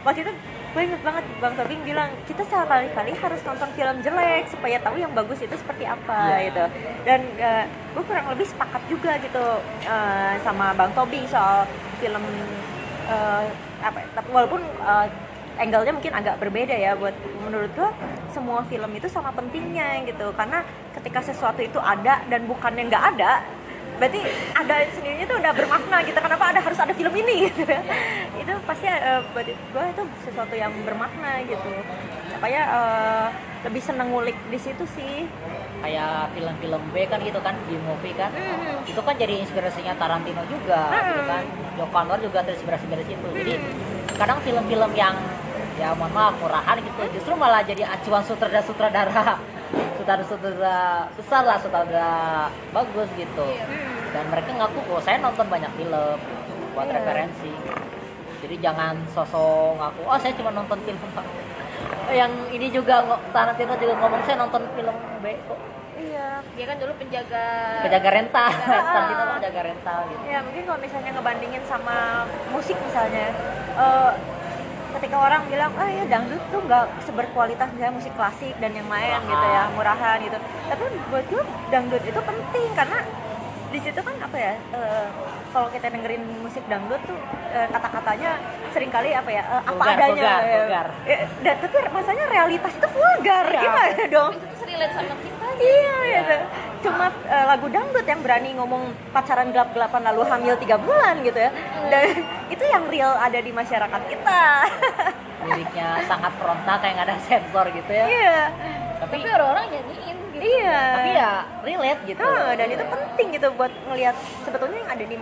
[0.03, 0.33] waktu itu
[0.67, 5.15] gue inget banget bang Tobing bilang kita sekali-kali harus nonton film jelek supaya tahu yang
[5.15, 6.51] bagus itu seperti apa Iya.
[6.51, 6.63] gitu
[7.07, 7.63] dan eh,
[7.95, 9.45] gue kurang lebih sepakat juga gitu
[9.87, 11.63] eh, sama bang Tobing soal
[11.97, 12.23] film
[13.07, 13.43] eh,
[13.79, 15.07] apa ya, tapi walaupun eh,
[15.57, 17.89] angle-nya mungkin agak berbeda ya buat menurut gue
[18.29, 20.61] semua film itu sama pentingnya gitu karena
[20.93, 23.41] ketika sesuatu itu ada dan bukannya nggak ada
[23.97, 24.19] berarti
[24.53, 26.17] ada sendirinya tuh udah bermakna gitu.
[26.17, 27.49] Kenapa ada harus ada film ini?
[27.49, 27.81] Gitu ya
[28.37, 31.71] itu pasti eh, buat gue itu sesuatu yang bermakna gitu.
[32.31, 33.27] Supaya eh,
[33.65, 35.25] lebih seneng ngulik di situ sih.
[35.77, 38.33] Kayak film-film B kan gitu kan di movie kan.
[38.33, 38.89] Mhm.
[38.89, 41.29] itu kan jadi inspirasinya Tarantino juga gitu Mhm.
[41.29, 41.43] kan.
[41.77, 43.27] Joko Anwar juga terinspirasi dari situ.
[43.33, 43.53] Jadi
[44.17, 45.13] kadang film-film yang
[45.77, 49.37] ya mohon maaf murahan gitu justru malah jadi acuan sutradara sutradara
[50.23, 53.47] sutradara besar lah sutradara bagus gitu.
[54.15, 56.17] Dan mereka ngaku kok saya nonton banyak film
[56.71, 56.95] buat Iya.
[57.03, 57.51] referensi.
[58.37, 60.99] Jadi jangan sosok ngaku oh saya cuma nonton film
[62.07, 63.03] yang ini juga
[63.35, 65.59] Tarantino juga ngomong saya nonton film B kok.
[65.99, 66.39] Iya.
[66.55, 67.45] Dia kan dulu penjaga
[67.83, 68.51] penjaga rental.
[68.63, 70.23] Tarantino penjaga rental gitu.
[70.31, 73.35] Ya mungkin kalau misalnya ngebandingin sama musik misalnya,
[73.75, 74.11] eh,
[74.97, 79.21] ketika orang bilang, ah ya dangdut tuh nggak seberkualitas misalnya musik klasik dan yang lain
[79.29, 80.37] gitu ya, murahan gitu.
[80.41, 80.83] Tapi
[81.13, 82.99] buat gue dangdut itu penting karena
[83.67, 85.05] di situ kan apa ya, eh,
[85.49, 88.39] kalau kita dengerin musik dangdut tuh eh, kata-katanya
[88.71, 90.07] sering kali apa ya, eh, apa Vulgar, adanya.
[90.07, 90.55] vulgar, ya.
[90.55, 90.87] vulgar.
[91.03, 93.59] Ya, dan tapi masanya realitas itu vulgar, Iya.
[93.59, 94.31] gimana dong?
[94.33, 96.37] itu tuh relate sama kita Iya, gitu.
[96.79, 101.51] Cuma eh, lagu dangdut yang berani ngomong pacaran gelap-gelapan lalu hamil tiga bulan gitu ya.
[101.87, 102.03] Dan
[102.53, 104.41] itu yang real ada di masyarakat kita.
[105.37, 108.39] liriknya sangat frontal kayak nggak ada sensor gitu ya Iya.
[108.99, 110.57] tapi tapi orang-orang nyanyiin gitu.
[110.61, 110.81] Iya.
[110.97, 111.33] tapi ya
[111.65, 112.29] relate gitu.
[112.57, 115.17] Dan itu penting gitu buat ngelihat sebetulnya yang ada di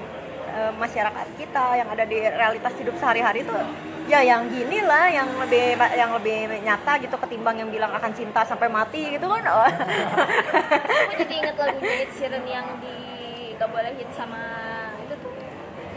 [0.56, 3.56] eh, masyarakat kita, yang ada di realitas hidup sehari-hari itu
[4.06, 8.46] ya yang gini lah, yang lebih yang lebih nyata gitu ketimbang yang bilang akan cinta
[8.46, 9.44] sampai mati gitu kan.
[9.50, 9.66] Oh.
[9.66, 12.96] aku jadi inget lagunya Ed Sheeran yang di
[13.56, 14.42] gak boleh hit sama
[15.02, 15.34] itu tuh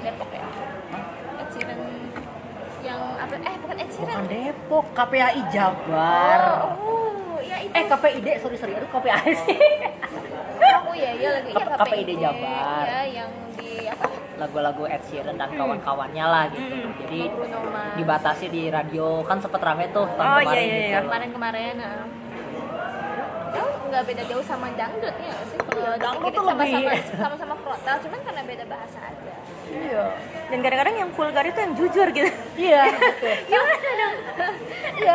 [0.01, 0.47] Depok ya?
[1.37, 1.81] Ed Sheeran
[2.81, 4.09] yang apa eh bukan Ed Sheeran.
[4.17, 6.39] Bukan Depok KPAI Jabar.
[6.49, 7.08] Oh, oh
[7.61, 9.59] itu eh KPID sorry sorry aduh KPAI sih
[10.81, 12.85] oh iya iya lagi iya KPID KPID Jabar.
[12.85, 14.07] ya yang di apa
[14.39, 16.95] lagu-lagu Ed Sheeran dan kawan-kawannya lah gitu Hmm.
[16.97, 17.21] jadi
[17.95, 20.89] dibatasi di radio kan sempet rame tuh tahun Oh, kemarin iya, iya, gitu.
[20.89, 20.99] iya.
[21.03, 21.97] kemarin-kemarin nah.
[23.51, 28.21] Oh, nggak beda jauh sama dangdut ya sih kalau dangdut tuh sama-sama sama-sama frontal cuman
[28.23, 29.33] karena beda bahasa aja
[29.69, 30.05] Iya.
[30.49, 32.31] Dan kadang-kadang yang vulgar itu yang jujur gitu.
[32.57, 32.83] Iya.
[33.51, 34.15] Gimana dong?
[34.99, 35.15] iya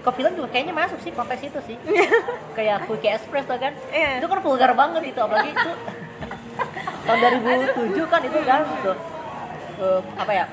[0.00, 1.76] Ke film juga kayaknya masuk sih konteks itu sih.
[2.56, 3.72] Kayak Quickie Express tuh kan.
[3.92, 4.18] Iya.
[4.18, 5.72] Itu kan vulgar banget itu apalagi itu
[7.00, 8.92] tahun 2007 kan itu kan gitu.
[9.80, 10.44] Eh, apa ya?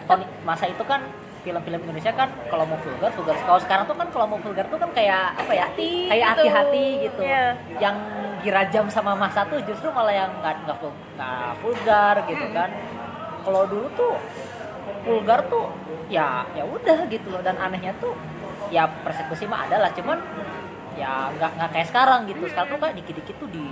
[0.44, 1.02] Masa itu kan
[1.48, 3.36] film-film Indonesia kan kalau mau vulgar vulgar.
[3.40, 5.66] Kalau sekarang tuh kan kalau mau vulgar tuh kan kayak apa ya?
[5.72, 6.28] Hati kayak gitu.
[6.44, 7.22] hati-hati gitu.
[7.24, 7.46] Iya.
[7.80, 7.96] yang
[8.44, 12.70] dirajam sama masa tuh justru malah yang nggak nggak vul- nggak vulgar gitu kan.
[13.48, 14.14] Kalau dulu tuh
[15.08, 15.72] vulgar tuh
[16.12, 17.40] ya ya udah gitu loh.
[17.40, 18.12] Dan anehnya tuh
[18.68, 19.92] ya persekusi mah ada lah.
[19.96, 20.20] Cuman
[21.00, 22.44] ya nggak nggak kayak sekarang gitu.
[22.52, 23.64] Sekarang tuh kayak dikit-dikit tuh di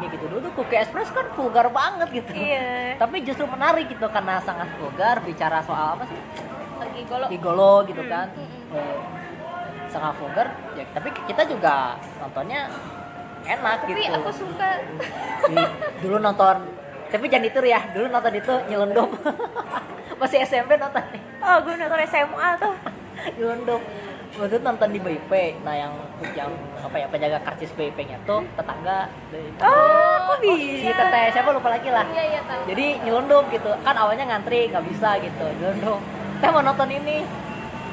[0.00, 0.24] ini gitu.
[0.24, 2.32] Dulu tuh Cookie Express kan vulgar banget gitu.
[2.32, 2.96] Iya.
[3.02, 6.16] tapi justru menarik gitu karena sangat vulgar bicara soal apa sih
[6.82, 8.26] lagi golo gigolo gitu kan.
[8.30, 8.74] Hmm.
[8.74, 8.98] Eh,
[9.86, 11.74] sangat vulgar ya tapi kita juga
[12.16, 12.64] nontonnya
[13.42, 14.14] enak tapi gitu.
[14.14, 14.70] aku suka.
[15.44, 16.56] Di- dulu nonton
[17.08, 17.80] tapi jangan itu ya.
[17.90, 19.08] Dulu nonton itu nyelundup
[20.20, 21.02] masih SMP nonton.
[21.08, 22.74] Nih Oh, gue nonton SMA tuh.
[23.36, 23.82] nyelundup
[24.32, 25.92] waktu itu nonton di BIP nah yang
[26.32, 26.48] yang
[26.80, 30.96] apa ya penjaga karcis BIP nya tuh tetangga dari- Oh, kok si bisa?
[30.96, 32.08] teteh siapa lupa lagi lah.
[32.08, 32.64] Iya iya tahu.
[32.64, 33.68] Jadi nyelundup gitu.
[33.76, 35.44] Kan awalnya ngantri nggak bisa gitu.
[35.60, 36.00] Nyelundup
[36.42, 37.22] teh mau nonton ini.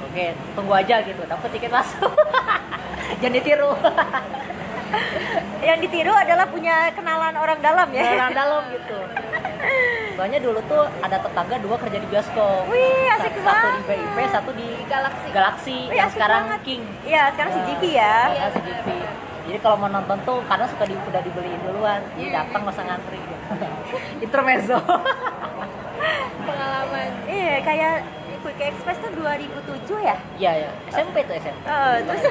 [0.09, 1.21] Oke tunggu aja gitu.
[1.21, 2.09] Dapat tiket masuk.
[3.21, 3.71] Jangan ditiru.
[5.69, 8.17] Yang ditiru adalah punya kenalan orang dalam ya.
[8.17, 8.97] orang dalam gitu.
[10.17, 12.65] Soalnya dulu tuh ada tetangga dua kerja di bioskop.
[12.73, 14.09] Wih, asik satu, satu di banget.
[14.09, 15.27] BIP satu di Galaxy.
[15.29, 16.61] Galaxy Wih, yang sekarang banget.
[16.65, 16.81] King.
[17.05, 18.17] Iya, sekarang si GP ya.
[18.33, 18.89] ya CGV
[19.49, 22.05] jadi kalau mau nonton tuh karena suka di, udah dibeliin duluan.
[22.13, 23.17] Jadi datang masa ngantri.
[24.21, 24.77] Intermezzo.
[26.45, 27.09] Pengalaman.
[27.25, 27.95] Iya, kayak
[28.39, 30.15] Quick Express tuh 2007 ya.
[30.37, 32.23] iya ya SMP tuh SMP Eh, terus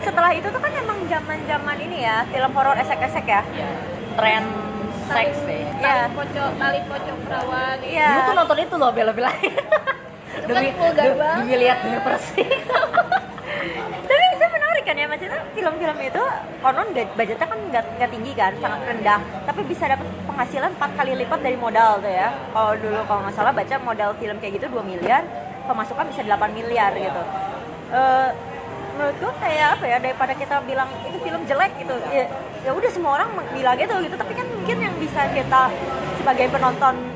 [0.00, 3.42] setelah itu tuh kan emang zaman-zaman ini ya, film horor esek-esek ya.
[3.52, 3.70] ya
[4.12, 4.44] tren
[5.04, 5.68] seks ya Iya.
[5.78, 8.08] tali pocok tali pocok perawan Iya.
[8.08, 9.52] Dulu tuh nonton itu loh bela-belain.
[10.42, 11.36] demi kan demi, banget.
[11.38, 12.48] demi lihat demi persik.
[14.92, 16.22] Kan ya, maksudnya film-film itu
[16.60, 19.24] konon budgetnya kan nggak tinggi kan, sangat rendah.
[19.48, 22.28] Tapi bisa dapat penghasilan 4 kali lipat dari modal tuh ya.
[22.52, 25.24] Kalau dulu kalau nggak salah baca modal film kayak gitu 2 miliar,
[25.64, 27.22] pemasukan bisa 8 miliar gitu.
[27.96, 28.28] eh,
[29.00, 32.28] menurut gue kayak apa ya daripada kita bilang itu film jelek gitu ya,
[32.60, 35.72] ya udah semua orang bilang gitu gitu tapi kan mungkin yang bisa kita
[36.20, 37.11] sebagai penonton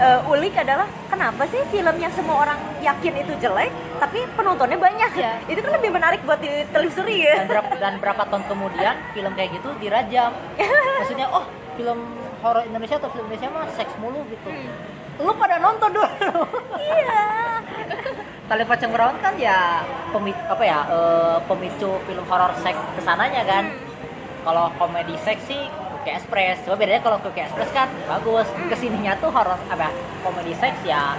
[0.00, 5.10] eh, ulik adalah kenapa sih film yang semua orang yakin itu jelek tapi penontonnya banyak?
[5.18, 5.32] Iya.
[5.50, 7.42] itu kan lebih menarik buat ditelusuri ya.
[7.42, 10.30] Dan berapa, dan berapa tahun kemudian film kayak gitu dirajam.
[11.02, 11.98] Maksudnya oh film
[12.42, 14.48] horor Indonesia atau film Indonesia mah seks mulu gitu.
[15.18, 16.08] Lu pada nonton dulu.
[16.78, 17.22] Iya.
[18.48, 23.42] Tali Pocong Berawan kan ya pemicu apa ya eh, pemicu film horor seks ke sananya
[23.44, 23.64] kan.
[24.46, 25.44] Kalau komedi seks
[26.08, 26.56] Cookie Express.
[26.64, 28.48] Cuma bedanya kalau Cookie Express kan bagus.
[28.48, 29.92] Ke sininya tuh horor apa
[30.24, 31.12] komedi seks ya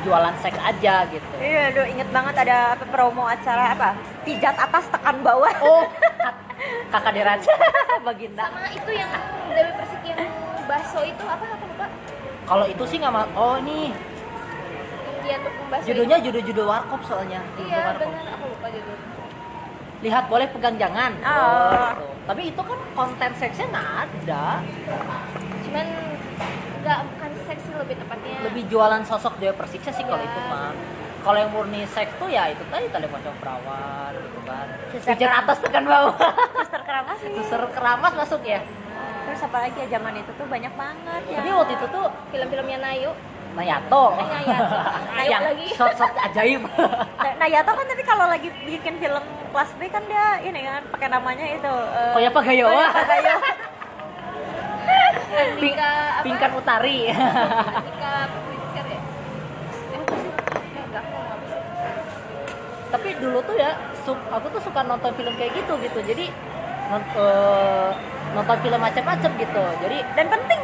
[0.00, 1.28] jualan seks aja gitu.
[1.36, 3.92] Iya aduh inget banget ada apa promo acara apa?
[4.24, 5.52] Pijat atas tekan bawah.
[5.60, 5.84] Oh
[6.24, 6.40] kak-
[6.88, 7.52] kakak diraja
[8.08, 9.12] baginda sama itu yang
[9.52, 10.18] Dewi Persik yang
[10.64, 11.86] bakso itu apa aku lupa?
[12.48, 13.92] Kalau itu sih nggak ma- oh ini.
[15.20, 15.36] Dia
[15.68, 17.44] bakso judulnya judul-judul warkop soalnya.
[17.60, 18.96] Iya benar aku lupa judul
[20.00, 21.12] lihat boleh pegang jangan.
[21.20, 21.92] Oh.
[21.92, 22.09] gitu.
[22.30, 24.46] Tapi itu kan konten seksnya nggak ada.
[25.66, 25.86] Cuman
[26.80, 28.36] nggak bukan seksi lebih tepatnya.
[28.46, 30.30] Lebih jualan sosok Dewa Persiksa sih kalau Iya.
[30.30, 30.70] itu mah
[31.20, 34.66] kalau yang murni seks tuh ya itu tadi tali pocong perawan gitu kan.
[34.94, 35.42] Keramas.
[35.42, 36.14] atas tekan bawah.
[36.62, 37.30] Suster keramas sih.
[37.34, 38.62] Suster keramas masuk ya
[39.30, 41.38] terus apa lagi ya zaman itu tuh banyak banget ya.
[41.38, 43.14] tapi waktu itu tuh film-filmnya Nayu
[43.54, 44.04] Nayato.
[44.14, 44.76] Eh, Nayato.
[45.10, 45.66] Nayo yang lagi.
[45.74, 46.62] shot-shot ajaib.
[47.20, 51.08] Nah, Nayato kan tapi kalau lagi bikin film kelas B kan dia ini kan pakai
[51.12, 52.84] namanya itu eh, Koya Pagayowa
[55.30, 56.24] Andika apa?
[56.26, 57.06] Pingkan Utari.
[57.12, 58.10] Andika
[58.74, 59.00] ya eh
[62.90, 63.70] tapi dulu tuh ya
[64.34, 65.98] aku tuh suka nonton film kayak gitu gitu.
[66.02, 66.26] Jadi
[66.90, 67.90] eh,
[68.34, 69.64] nonton film macam-macam gitu.
[69.86, 70.59] Jadi dan penting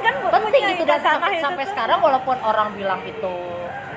[0.47, 1.71] penting punya gitu dan sampai, itu sampai tuh.
[1.71, 3.35] sekarang walaupun orang bilang itu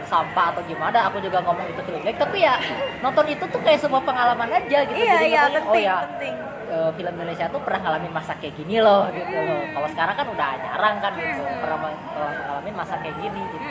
[0.04, 2.58] sampah atau gimana aku juga ngomong itu jelek tapi ya
[3.00, 4.98] nonton itu tuh kayak sebuah pengalaman aja gitu.
[4.98, 6.36] Iya Jadi iya ngomongin, penting oh ya penting.
[6.68, 9.62] eh, film Indonesia tuh pernah ngalamin masa kayak gini loh gitu loh.
[9.70, 11.60] Kalau sekarang kan udah jarang kan gitu Hmm.
[11.60, 13.70] pernah eh, ngalamin masa kayak gini gitu.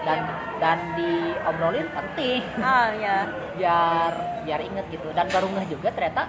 [0.00, 0.18] Dan
[0.56, 2.40] dan diobrolin penting.
[2.60, 3.16] Ah ya
[3.56, 4.12] biar
[4.44, 5.08] biar inget gitu.
[5.10, 6.28] Dan baru ngeh juga ternyata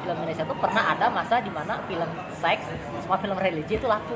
[0.00, 2.66] film Indonesia tuh pernah ada masa di mana film seks
[3.00, 4.14] sama film religi itu laku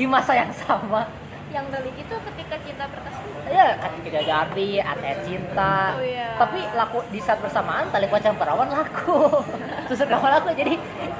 [0.00, 1.04] di masa yang sama.
[1.52, 5.98] Yang religi itu ketika cinta berkasih ya ketika jadi Ate Cinta.
[5.98, 6.38] Oh, iya.
[6.38, 9.44] tapi laku di saat bersamaan tali pocong perawan laku.
[9.90, 10.54] Susu kamu laku.
[10.56, 10.78] Jadi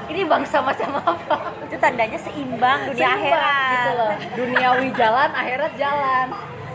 [0.09, 1.37] ini bangsa macam apa?
[1.67, 3.73] Itu tandanya seimbang dunia Seimbang, akhirat.
[3.75, 4.13] gitu loh.
[4.39, 6.27] Duniawi jalan akhirat jalan.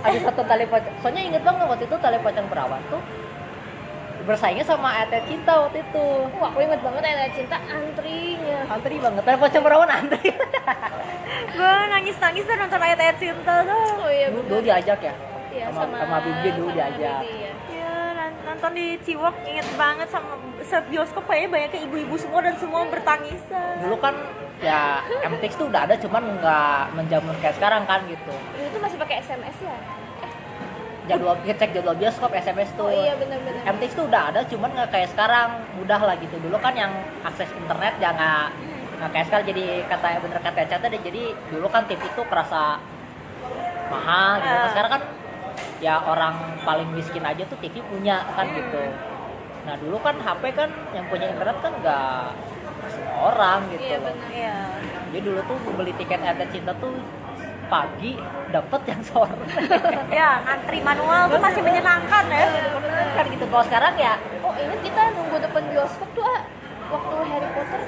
[0.06, 0.94] Habis satu tali pocong.
[1.02, 3.02] Soalnya inget banget waktu itu tali pocong perawan tuh
[4.26, 6.08] bersaingnya sama Ate Cinta waktu itu.
[6.42, 8.60] Wah aku inget banget ada cinta antrinya.
[8.68, 9.22] Antri banget.
[9.22, 10.30] Tali pocong perawan antri.
[11.56, 13.86] Gue nangis nangis tuh nonton ayat ayat cinta tuh.
[14.02, 15.14] Oh iya dulu, diajak ya?
[15.56, 17.20] Iya, sama, sama Bibi dulu sama diajak.
[17.24, 17.52] Bibi, iya.
[17.72, 20.36] ya non- nonton di Ciwok inget banget sama
[20.66, 23.76] sebioskop kayaknya banyak ibu-ibu semua dan semua bertangisan.
[23.86, 24.18] Dulu kan
[24.60, 28.34] ya MTX tuh udah ada cuman nggak menjamur kayak sekarang kan gitu.
[28.34, 29.78] Dulu tuh masih pakai SMS ya
[31.06, 32.90] jadwal ngecek jadwal bioskop SMS tuh.
[32.90, 35.50] Oh iya bener-bener MTX tuh udah ada cuman nggak kayak sekarang.
[35.78, 36.36] Mudah lah gitu.
[36.42, 36.92] Dulu kan yang
[37.26, 38.46] akses internet ya nggak
[39.02, 39.46] nggak kayak sekarang.
[39.54, 42.82] Jadi kata bener kata Caca deh jadi dulu kan TV itu kerasa
[43.90, 44.56] mahal gitu.
[44.56, 44.70] Ah.
[44.74, 45.04] sekarang kan
[45.84, 48.82] ya orang paling miskin aja tuh TV punya kan gitu.
[49.66, 52.22] Nah dulu kan HP kan yang punya internet kan nggak
[52.90, 53.82] semua orang gitu.
[53.86, 54.58] Iya bener iya.
[55.14, 56.94] Jadi dulu tuh beli tiket RT Cinta tuh
[57.66, 58.14] pagi
[58.48, 59.36] dapet yang sore
[60.14, 62.46] ya ngantri manual tuh masih menyenangkan ya
[63.12, 66.42] kan gitu kalau sekarang ya oh inget kita nunggu depan bioskop tuh ah
[66.88, 67.82] waktu Harry Potter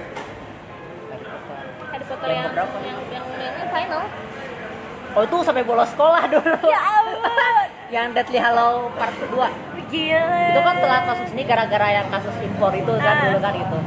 [1.88, 2.78] Harry Potter Yang yang keberapa?
[2.82, 4.04] yang yang, yang final
[5.16, 6.58] Oh itu sampai bolos sekolah dulu.
[6.64, 7.26] ya ampun
[7.96, 9.50] yang Deadly Hallow part kedua.
[9.88, 13.24] gila Itu kan telah kasus ini gara-gara yang kasus impor itu kan Ah.
[13.26, 13.78] dulu kan gitu.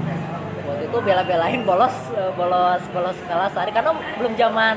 [0.67, 4.75] Waktu itu bela-belain bolos eh, bolos bolos kelas hari karena belum zaman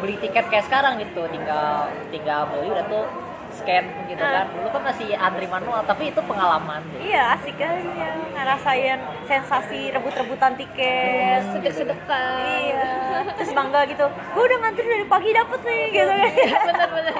[0.00, 1.22] beli tiket kayak sekarang gitu.
[1.26, 1.70] Tinggal
[2.08, 3.04] tinggal beli udah tuh
[3.52, 4.32] scan gitu Ah.
[4.32, 4.46] kan.
[4.50, 6.80] Dulu kan masih antri manual tapi itu pengalaman.
[6.98, 12.86] iya asik aja ngerasain sensasi rebut-rebutan tiket sedek-sedekan iya
[13.32, 16.30] terus bangga gitu gue udah ngantri dari pagi dapet nih gitu kan
[16.64, 17.14] bener-bener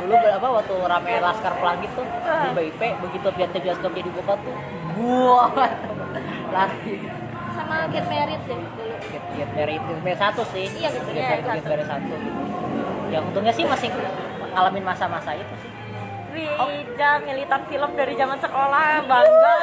[0.00, 2.50] Dulu berapa waktu rame Laskar Pelangi tuh di Ah.
[2.50, 4.56] BIP begitu pihak bioskopnya dibuka tuh
[4.92, 5.48] buah
[6.50, 6.96] lari.
[7.52, 10.68] sama Get Married deh dulu Get, get married Get married satu sih.
[10.68, 12.12] Iya, Get Get Get married satu.
[12.12, 12.40] Gitu
[13.10, 13.90] yang untungnya sih masih
[14.54, 15.70] ngalamin masa-masa itu sih.
[16.30, 19.56] Wida ngelitan film dari zaman sekolah bangga.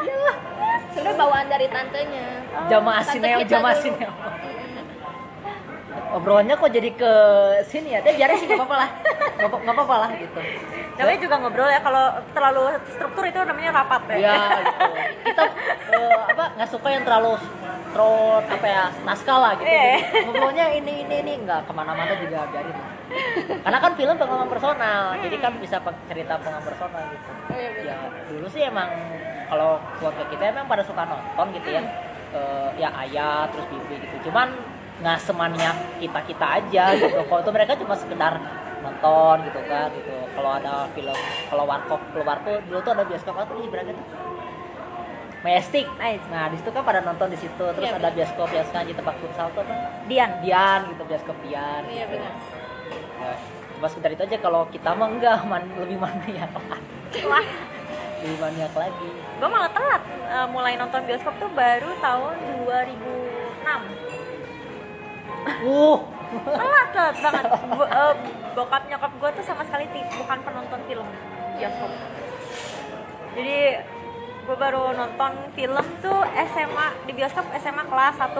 [0.00, 0.26] Gue
[0.96, 2.26] sebenarnya bawaan dari tantenya.
[2.72, 4.12] Jamaah sineo jamaah sineo
[6.12, 7.12] obrolannya kok jadi ke
[7.64, 8.00] sini ya?
[8.00, 8.90] Tapi biarin sih gak apa-apa lah.
[9.36, 10.40] Nggak apa- nggak apa-apa lah gitu.
[10.96, 14.16] Namanya juga ngobrol ya kalau terlalu struktur itu namanya rapat ya.
[14.16, 14.84] Ya gitu.
[15.28, 15.42] Kita
[15.92, 17.36] eh, apa nggak suka yang terlalu
[17.92, 19.68] terus apa ya naskah lah gitu.
[19.68, 19.88] Iya.
[20.00, 22.90] Jadi, ngobrolnya ini ini ini nggak ke mana-mana juga biarin lah.
[23.62, 27.30] karena kan film pengalaman personal jadi kan bisa pe- cerita pengalaman personal gitu.
[27.30, 27.96] Oh, iya, ya
[28.26, 28.88] dulu sih emang
[29.46, 31.82] kalau keluarga kita emang pada suka nonton gitu ya.
[32.32, 34.32] Eh, ya ayah terus bibi gitu.
[34.32, 34.48] Cuman
[34.96, 38.40] nggak semaniak kita kita aja gitu kalau itu mereka cuma sekedar
[38.80, 41.16] nonton gitu kan gitu kalau ada film
[41.52, 44.08] kalau warkop keluar tuh dulu tuh ada bioskop apa tuh Braga tuh
[45.44, 45.86] Majestic.
[45.94, 46.26] Nice.
[46.26, 47.54] Nah, di situ kan pada nonton di situ.
[47.54, 50.02] Terus Iya, ada bioskop yang sekarang di tempat futsal tuh apa?
[50.10, 51.86] Dian Dian gitu, bioskop Dian.
[51.86, 52.34] Iya benar.
[53.22, 53.30] Ya,
[53.76, 56.48] cuma sekedar itu aja kalau kita mah enggak man, lebih maniak
[57.28, 57.46] wah
[58.24, 64.15] lebih maniak lagi gue malah telat eh, mulai nonton bioskop tuh baru tahun 2006
[65.46, 65.98] uh.
[66.26, 67.44] Telat telat banget.
[67.70, 68.14] Bo- eh,
[68.56, 69.86] bokap nyokap gue tuh sama sekali
[70.16, 71.06] bukan penonton film
[71.56, 71.90] bioskop.
[73.36, 73.58] Jadi
[74.46, 76.20] gue baru nonton film tuh
[76.54, 78.38] SMA di bioskop SMA kelas 1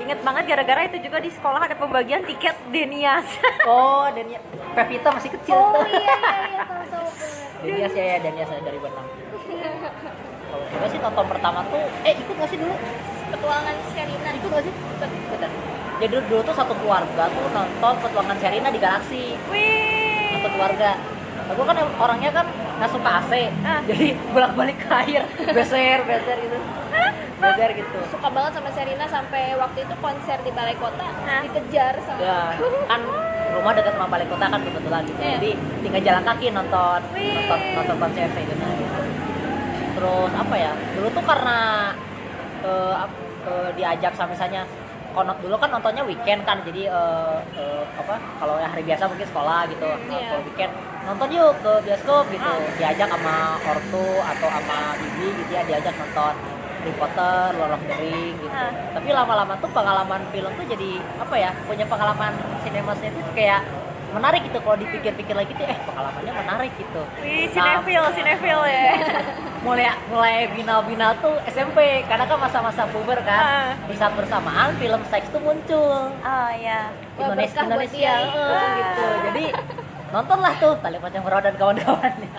[0.00, 3.28] Ingat banget gara-gara itu juga di sekolah ada pembagian tiket Denias.
[3.68, 4.40] Oh dan ya
[4.72, 5.54] Pevita masih kecil.
[5.54, 7.08] Oh iya iya iya tahu tahu.
[7.68, 9.06] Denias ya ya Denias dari Benang
[10.50, 12.74] kalau gue sih nonton pertama tuh eh ikut gak sih dulu?
[13.30, 14.30] Petualangan Sherina.
[14.34, 14.72] ikut gak sih?
[14.98, 15.50] Bentar.
[16.00, 19.36] Jadi dulu, dulu tuh satu keluarga tuh nonton petualangan Sherina di Galaxy.
[19.46, 20.32] Wih.
[20.32, 20.90] Nonton keluarga.
[21.40, 23.80] Nah, gue kan orangnya kan nggak suka AC Ah.
[23.84, 26.56] jadi bolak balik ke air beser beser gitu.
[27.36, 27.98] Beser gitu.
[28.06, 31.40] Suka banget sama Sherina sampai waktu itu konser di Balai Kota Hah?
[31.42, 32.40] dikejar sama ya
[32.86, 33.00] kan
[33.50, 35.20] rumah dekat sama balai kota kan kebetulan gitu.
[35.20, 35.32] Iya.
[35.36, 35.50] jadi
[35.82, 37.34] tinggal jalan kaki nonton Wih.
[37.34, 38.54] nonton nonton konser gitu.
[39.90, 40.72] Terus apa ya?
[40.96, 41.58] Dulu tuh karena
[42.96, 44.62] ap- eh, diajak sama misalnya
[45.10, 49.60] konon dulu kan nontonnya weekend kan jadi eh, eh, apa kalau hari biasa mungkin sekolah
[49.68, 50.28] gitu Nah, Iya.
[50.30, 55.62] kalau weekend nonton yuk ke bioskop gitu diajak sama ortu atau sama bibi gitu ya
[55.64, 56.34] diajak nonton
[56.80, 58.56] Harry Potter, Lord of the Ring gitu.
[58.56, 58.72] Ah.
[58.96, 61.52] Tapi lama-lama tuh pengalaman film tuh jadi apa ya?
[61.68, 62.32] Punya pengalaman
[62.64, 63.60] sinemasnya itu kayak
[64.10, 67.02] menarik gitu kalau dipikir-pikir lagi tuh eh pengalamannya menarik gitu.
[67.22, 68.84] Wih, Nah, sinefil, sinefil ya.
[69.66, 73.76] mulai mulai binal-binal tuh SMP karena kan masa-masa puber kan.
[73.86, 76.10] Di saat bersamaan film seks tuh muncul.
[76.10, 76.88] Oh ya.
[77.16, 78.14] Wah, Indonesia Indonesia dia.
[78.34, 79.06] eh, gitu.
[79.30, 79.44] Jadi
[80.10, 82.30] nontonlah tuh tali pocong dan kawan-kawannya.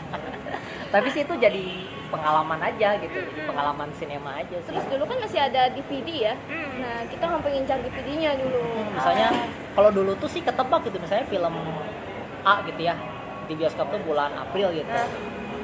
[0.93, 1.65] Tapi sih itu jadi
[2.11, 3.15] pengalaman aja gitu.
[3.15, 4.67] Jadi pengalaman sinema aja sih.
[4.67, 6.33] Terus dulu kan masih ada DVD ya.
[6.35, 6.69] Hmm.
[6.77, 8.59] Nah, kita ngapain ngincar DVD-nya dulu.
[8.91, 9.27] misalnya
[9.71, 11.55] kalau dulu tuh sih ketebak gitu misalnya film
[12.41, 12.95] A gitu ya
[13.45, 15.07] di bioskop tuh bulan April gitu Nah.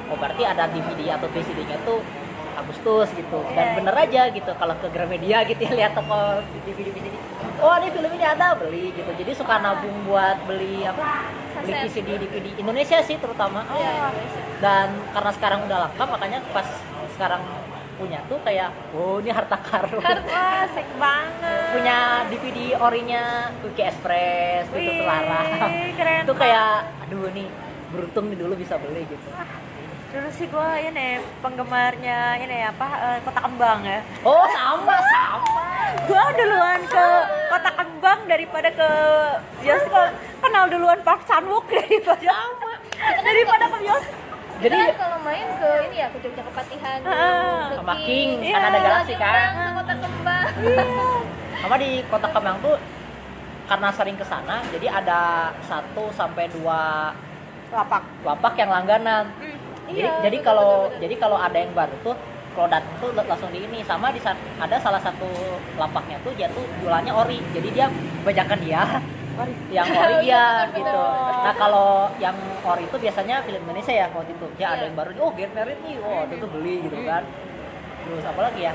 [0.08, 2.00] oh berarti ada DVD atau VCD-nya tuh
[2.56, 3.76] Agustus gitu dan Iya.
[3.76, 7.08] bener aja gitu kalau ke Gramedia gitu ya lihat toko DVD VCD
[7.62, 9.12] oh ini film ini ada beli gitu.
[9.12, 11.90] Jadi suka nabung buat beli apa beli Kaset.
[11.90, 13.66] VCD DVD Indonesia sih terutama.
[13.74, 14.42] Iya, Indonesia.
[14.58, 16.68] dan karena sekarang udah lengkap makanya pas
[17.14, 17.42] sekarang
[17.98, 20.02] punya tuh kayak oh ini harta karun.
[20.06, 21.66] Wah, asik banget.
[21.74, 21.98] punya
[22.30, 25.46] DVD orinya Cookie Express gitu Wih, terlarang
[25.98, 26.70] keren itu kayak
[27.06, 27.50] aduh nih
[27.90, 29.28] beruntung nih dulu bisa beli gitu.
[30.08, 34.00] Dulu sih gue ini penggemarnya ini apa eh, Kota Kembang ya.
[34.24, 34.98] oh sama.
[35.02, 37.06] Sama Gue duluan ke
[37.48, 38.90] Kota Kembang daripada ke
[39.60, 40.10] bioskop.
[40.38, 42.32] Kenal duluan Park Chan Wook daripada
[43.22, 44.16] daripada ke bioskop.
[44.58, 47.70] Jadi jadi kan kalau main ke ini ya ke Jogja Kepatihan, Ah.
[47.70, 49.50] ke Sama King, King, kan ada Iya, Galaxy kan.
[49.54, 50.46] ke Kota Kembang.
[51.58, 52.78] sama di kota Kemang tuh
[53.66, 55.22] karena sering ke sana jadi ada
[55.60, 57.12] satu sampai dua
[57.68, 58.00] Lapak.
[58.24, 59.26] lapak yang langganan
[59.84, 61.02] jadi Iya, jadi betul, kalau betul, betul.
[61.02, 62.16] jadi kalau ada yang baru tuh
[62.58, 63.86] kalau datang tuh langsung di ini.
[63.86, 64.18] Sama di
[64.58, 65.30] ada salah satu
[65.78, 67.38] lapaknya tuh dia tuh jualannya ori.
[67.54, 67.86] Jadi dia
[68.26, 68.82] bajakan dia.
[69.70, 71.02] Yang ori dia Bener, gitu.
[71.46, 72.34] nah kalau yang
[72.66, 74.48] ori itu biasanya film Indonesia ya waktu itu.
[74.58, 74.86] Dia ada Iya.
[74.90, 76.02] yang baru oh get married nih.
[76.02, 77.22] Oh itu tuh beli gitu kan.
[78.02, 78.74] Terus apa lagi ya?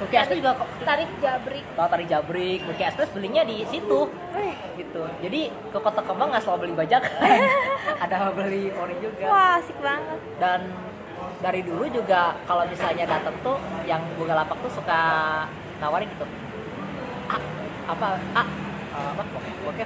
[0.00, 0.68] Cookie Express juga kok.
[0.80, 1.64] Tarik jabrik.
[1.76, 2.58] tahu tari jabrik.
[2.64, 4.00] Cookie Express belinya di situ.
[4.78, 5.02] Gitu.
[5.26, 7.10] Jadi ke kota kembang nggak selalu beli bajakan
[8.06, 9.26] ada beli ori juga.
[9.26, 10.18] Wah, asik banget.
[10.38, 10.60] dan
[11.40, 15.00] dari dulu juga kalau misalnya datang tuh yang buka lapak tuh suka
[15.78, 16.26] nawarin gitu.
[17.26, 17.40] Ah
[17.88, 18.46] apa ah
[18.92, 19.22] apa
[19.64, 19.82] oke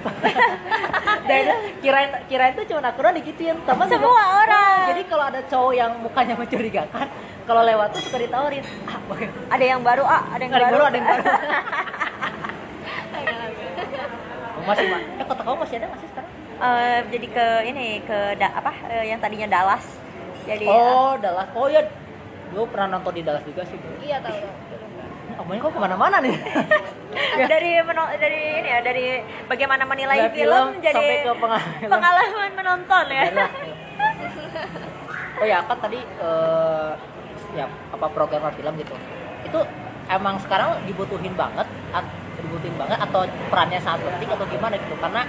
[1.29, 1.45] dan
[1.79, 4.79] kirain kirain tuh cuma aku doang digituin teman juga- Semua orang.
[4.89, 7.07] jadi kalau ada cowok yang mukanya mencurigakan
[7.45, 8.99] kalau lewat tuh suka ditawarin ah
[9.51, 10.75] Ada yang baru, ah, ada yang ada baru.
[10.75, 11.25] baru ada yang baru.
[14.65, 16.31] Masih Ma- eh kota kamu masih ada masih sekarang?
[16.57, 19.85] Eh, jadi ke ini ke da- apa eh, yang tadinya Dallas.
[20.45, 21.49] Jadi oh Dallas.
[21.53, 21.81] Oh ya
[22.49, 23.77] dulu pernah nonton di Dallas juga sih.
[23.77, 24.39] Dulu Iya tahu.
[25.35, 26.37] ngomongin kok ke mana-mana nih?
[27.51, 31.89] Dari meno- dari ini ya dari bagaimana menilai Dari film, film jadi sampai ke pengalaman.
[31.89, 33.23] pengalaman menonton ya.
[35.35, 36.91] Oh ya kan tadi eh,
[37.53, 38.95] ya apa programmer film gitu.
[39.43, 39.59] Itu
[40.07, 44.95] emang sekarang dibutuhin banget at- dibutuhin banget atau perannya sangat penting atau gimana gitu?
[44.97, 45.23] Karena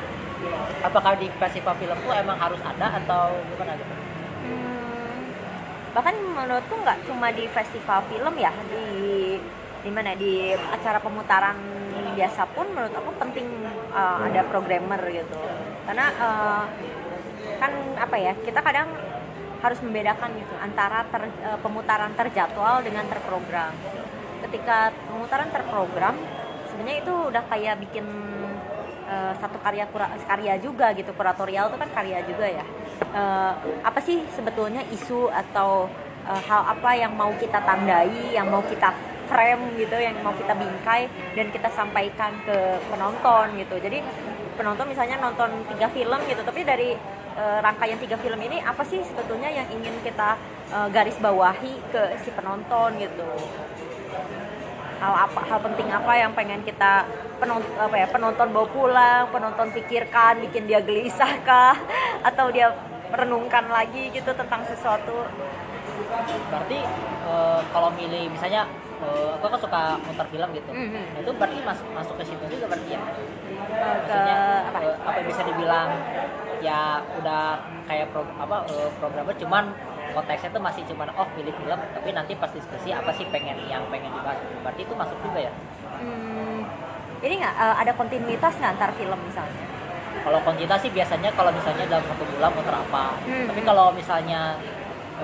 [0.81, 3.93] apakah di festival film tuh emang harus ada atau gimana gitu
[5.95, 9.39] bahkan menurutku nggak cuma di festival film ya di
[9.79, 11.55] di mana di acara pemutaran
[12.15, 13.47] biasa pun menurut aku penting
[13.91, 15.35] uh, ada programmer gitu.
[15.87, 16.63] Karena uh,
[17.59, 18.91] kan apa ya kita kadang
[19.63, 23.71] harus membedakan gitu antara ter- uh, pemutaran terjadwal dengan terprogram.
[24.47, 26.15] Ketika pemutaran terprogram
[26.71, 28.05] sebenarnya itu udah kayak bikin
[29.07, 32.65] uh, satu karya kura- karya juga gitu kuratorial itu kan karya juga ya.
[32.95, 33.53] Eh,
[33.83, 35.87] apa sih sebetulnya isu atau
[36.27, 38.91] eh, hal apa yang mau kita tandai yang mau kita
[39.27, 43.75] frame gitu yang mau kita bingkai dan kita sampaikan ke penonton gitu.
[43.79, 43.99] Jadi
[44.55, 46.95] penonton misalnya nonton tiga film gitu tapi dari
[47.35, 50.39] eh, rangkaian tiga film ini apa sih sebetulnya yang ingin kita
[50.71, 53.27] eh, garis bawahi ke si penonton gitu
[54.95, 57.03] hal apa hal penting apa yang pengen kita
[57.37, 61.75] penonton apa ya penonton bawa pulang penonton pikirkan bikin dia gelisah kah
[62.29, 62.71] atau dia
[63.11, 65.29] merenungkan lagi gitu tentang sesuatu?
[66.51, 66.79] Berarti
[67.25, 68.67] eh, kalau milih misalnya
[68.99, 70.71] eh, aku kan suka muter film gitu.
[70.73, 71.03] Mhm.
[71.15, 73.01] Nah, itu berarti masuk masuk ke situ juga berarti ya?
[73.05, 74.79] Ke maksudnya apa?
[74.83, 75.89] eh, apa yang bisa dibilang
[76.63, 77.43] ya udah
[77.85, 79.63] kayak pro, apa eh, programmer cuman
[80.13, 83.81] konteksnya tuh masih cuman oh pilih film tapi nanti pas diskusi apa sih pengen yang
[83.89, 84.37] pengen dibahas?
[84.61, 85.51] Berarti itu masuk juga ya?
[85.97, 86.67] Hmm,
[87.23, 89.63] jadi nggak eh, ada kontinuitas nggak antar film misalnya?
[90.25, 93.05] Kalau konjita sih biasanya kalau misalnya dalam satu bulan muter apa.
[93.25, 93.45] Hmm.
[93.49, 94.41] tapi kalau misalnya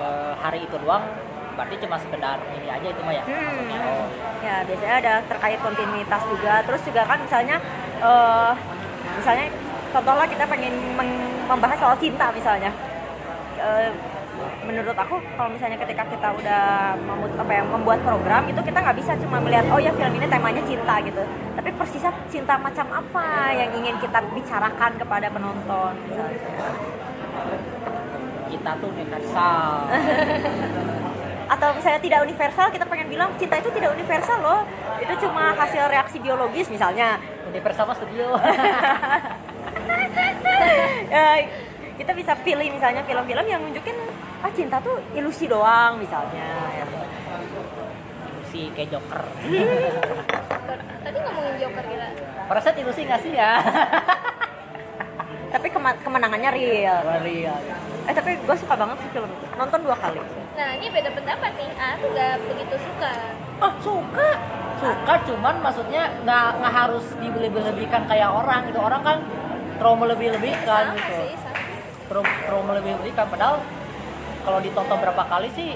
[0.00, 1.04] eh, hari itu doang
[1.52, 3.44] berarti cuma sekedar ini aja itu mah ya Hmm.
[3.44, 4.06] maksudnya oh.
[4.42, 6.54] Ya biasanya ada terkait kontinuitas juga.
[6.66, 7.56] Terus juga kan misalnya
[8.02, 8.52] eh
[9.20, 9.46] misalnya
[9.92, 10.74] contohlah kita pengen
[11.46, 12.72] membahas soal cinta misalnya
[14.72, 18.96] menurut aku kalau misalnya ketika kita udah memut, apa ya, membuat program itu kita nggak
[18.96, 21.22] bisa cuma melihat oh ya film ini temanya cinta gitu.
[21.52, 26.40] Tapi persisnya cinta macam apa yang ingin kita bicarakan kepada penonton misalnya?
[28.48, 29.68] Kita tuh universal.
[31.52, 34.60] Atau misalnya tidak universal kita pengen bilang cinta itu tidak universal loh.
[35.04, 37.20] Itu cuma hasil reaksi biologis misalnya.
[37.44, 38.40] Universal mah studio.
[41.12, 41.44] Ya,
[42.00, 43.96] kita bisa pilih misalnya film-film yang nunjukin
[44.42, 46.84] ah cinta tuh ilusi doang misalnya ya.
[48.26, 49.22] ilusi kayak Joker.
[51.04, 52.06] Tadi ngomongin Joker kita
[52.50, 53.62] Paraset ilusi nggak sih ya?
[55.52, 57.00] Tapi kema- kemenangannya real.
[57.22, 57.58] Real.
[58.02, 59.46] eh tapi gue suka banget sih film itu.
[59.54, 60.18] Nonton dua kali.
[60.58, 61.70] Nah ini beda pendapat nih.
[61.70, 63.12] Aku gak begitu suka.
[63.62, 64.28] Oh suka?
[64.82, 68.82] Suka cuman maksudnya nggak nggak harus dibeli-lebihkan kayak orang gitu.
[68.82, 69.22] Orang kan
[69.78, 71.14] trauma lebih-lebihkan gitu.
[71.14, 71.30] sih
[72.10, 73.26] trauma lebih-lebihkan.
[73.30, 73.62] Padahal
[74.42, 75.70] kalau ditonton berapa kali sih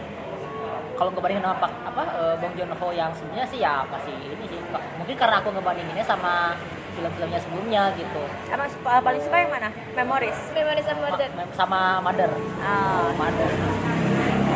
[0.97, 4.45] kalau ngebandingin sama Pak- apa eh, Bong Joon Ho yang sebelumnya sih ya masih ini
[4.49, 4.61] sih
[4.97, 6.57] mungkin karena aku ngebandinginnya sama
[6.97, 8.23] film-filmnya sebelumnya gitu.
[8.49, 9.69] Emang suka- eh, paling suka yang mana?
[9.93, 10.39] Memories.
[10.57, 12.31] Memories of Ma- Murder sama Mother.
[12.59, 13.13] Ah.
[13.13, 13.51] Mother.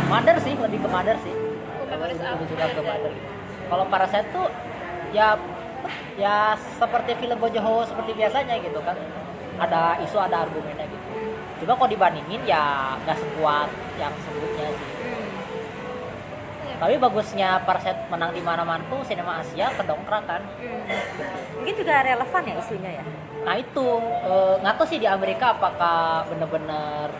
[0.08, 1.34] Mother sih lebih ke Mother sih.
[1.36, 3.12] Aku Memories of lebih suka ke Mother.
[3.12, 3.28] Gitu.
[3.70, 4.48] kalau Parasite tuh
[5.12, 5.36] ya
[6.16, 8.96] ya seperti film Bong Joon Ho seperti biasanya gitu kan.
[9.60, 10.99] Ada isu ada argumennya gitu
[11.60, 13.68] cuma kalau dibandingin ya nggak sekuat
[14.00, 14.88] yang sebelumnya sih.
[16.64, 16.74] Iya.
[16.80, 20.42] tapi bagusnya Parasite menang di mana-mana tuh sinema Asia kedongkrak kan.
[21.60, 23.04] Mungkin juga relevan ya isunya ya?
[23.44, 23.86] Nah itu
[24.24, 27.12] eh, nggak tahu sih di Amerika apakah bener-bener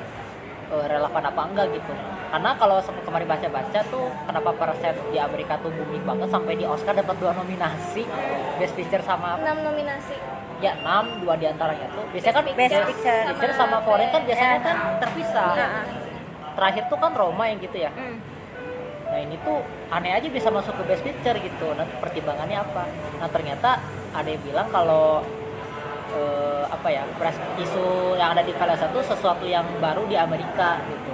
[0.72, 1.93] eh, relevan apa enggak gitu.
[2.30, 6.97] Karena kalau kemarin baca-baca tuh kenapa Parasite di Amerika tuh booming banget sampai di Oscar
[6.97, 8.07] dapat dua nominasi
[8.57, 13.22] Best Picture sama 6 nominasi ya enam dua di antaranya tuh biasanya kan Best Picture.
[13.32, 14.62] Picture sama Foreign kan biasanya Ya.
[14.62, 15.70] kan terpisah Nah,
[16.52, 18.16] terakhir tuh kan Roma yang gitu ya hmm.
[19.11, 19.58] Nah ini tuh
[19.90, 21.74] aneh aja bisa masuk ke best picture gitu.
[21.74, 22.86] Nah pertimbangannya apa?
[23.18, 23.82] Nah ternyata
[24.12, 25.18] ada yang bilang kalau
[26.11, 27.02] eh, apa ya
[27.58, 27.84] isu
[28.14, 31.11] yang ada di Kala satu sesuatu yang baru di Amerika gitu.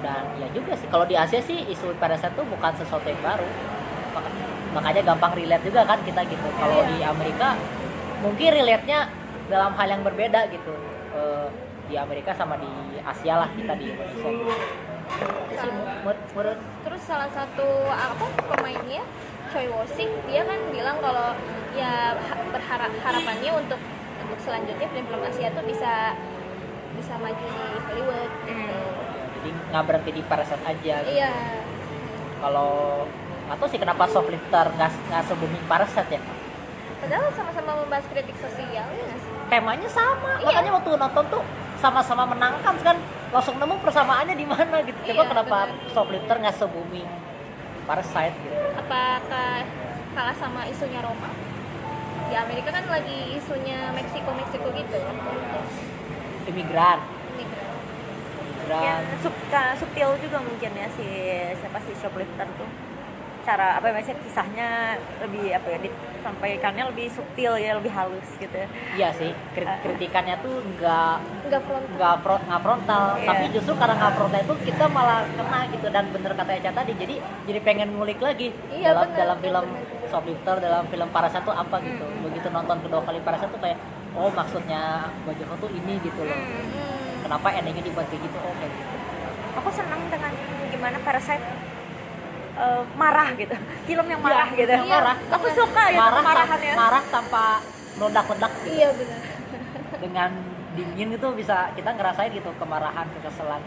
[0.00, 3.44] Dan ya juga sih kalau di Asia sih isu pada satu bukan sesuatu yang baru.
[4.10, 4.32] Maka-
[4.70, 6.48] Makanya gampang relate juga kan kita gitu.
[6.54, 7.52] Kalau di Amerika
[8.20, 9.08] mungkin relate-nya
[9.48, 10.74] dalam hal yang berbeda gitu.
[11.16, 11.48] Eh,
[11.90, 12.70] di Amerika sama di
[13.02, 14.30] Asia lah kita di Indonesia.
[14.30, 14.54] Gitu.
[16.86, 19.02] Terus salah satu apa pemainnya
[19.50, 21.34] Choi Woo-sik dia kan bilang kalau
[21.74, 23.80] ya ha- berharap harapannya untuk
[24.22, 26.14] untuk selanjutnya film-film Asia tuh bisa
[26.94, 28.78] bisa maju di Hollywood gitu.
[29.40, 31.10] jadi nggak berhenti di Parasite aja gitu.
[31.18, 31.34] iya
[32.38, 33.02] kalau
[33.50, 36.22] atau sih kenapa shoplifter nggak nggak se booming Parasite ya
[37.00, 39.32] padahal sama-sama membahas kritik sosial ya sih?
[39.48, 40.38] Temanya sama.
[40.38, 40.46] Iya.
[40.46, 41.42] makanya waktu nonton tuh
[41.80, 42.96] sama-sama menangkan kan?
[43.30, 44.98] Langsung nemu persamaannya di mana gitu.
[45.10, 45.90] Coba Iya, kenapa benar.
[45.90, 47.10] shoplifter nggak se booming
[47.86, 48.54] Parasite gitu.
[48.76, 49.64] Apakah
[50.12, 51.30] kalah sama isunya Roma?
[52.30, 55.10] Di Amerika kan lagi isunya Meksiko Meksiko gitu ya.
[56.46, 56.98] Imigran.
[57.34, 57.74] Migran.
[58.38, 58.82] imigran.
[58.82, 59.02] Yang
[59.78, 61.06] subtil juga mungkin ya si
[61.58, 62.70] siapa sih shoplifter tuh
[63.50, 64.68] cara apa ya maksudnya kisahnya
[65.18, 68.54] lebih apa ya disampaikannya lebih subtil ya lebih halus gitu.
[68.54, 71.14] Ya iya sih krit- kritikannya tuh nggak
[71.50, 71.90] nggak frontal.
[71.90, 73.04] nggak pro, nggak frontal.
[73.12, 73.26] Iya.
[73.26, 75.86] tapi justru karena nggak frontal itu kita malah kena gitu.
[75.90, 79.64] Dan bener kata Eca tadi jadi jadi pengen ngulik lagi Iya, dalam bener, dalam film
[79.66, 80.06] bener.
[80.06, 82.04] shoplifter dalam film Parasite tuh apa gitu.
[82.04, 82.22] Hmm.
[82.22, 83.78] begitu nonton kedua kali Parasite tuh kayak
[84.12, 84.82] oh maksudnya
[85.22, 86.38] Bojong tuh ini gitu loh.
[86.38, 87.18] Hmm.
[87.20, 88.38] kenapa endingnya dibuat kayak gitu?
[88.38, 88.94] Oh kayak gitu.
[89.56, 90.30] Aku senang dengan
[90.68, 91.42] gimana Parasite
[92.60, 93.54] eh, marah gitu.
[93.88, 94.72] Film yang marah Iya, gitu.
[94.84, 95.16] iya, marah.
[95.32, 97.44] Aku suka gitu marah kemarahannya marah tanpa
[97.96, 98.68] meledak-ledak gitu.
[98.76, 99.20] Iya benar.
[100.04, 100.30] Dengan
[100.70, 103.62] dingin itu bisa kita ngerasain gitu kemarahan kekesalan.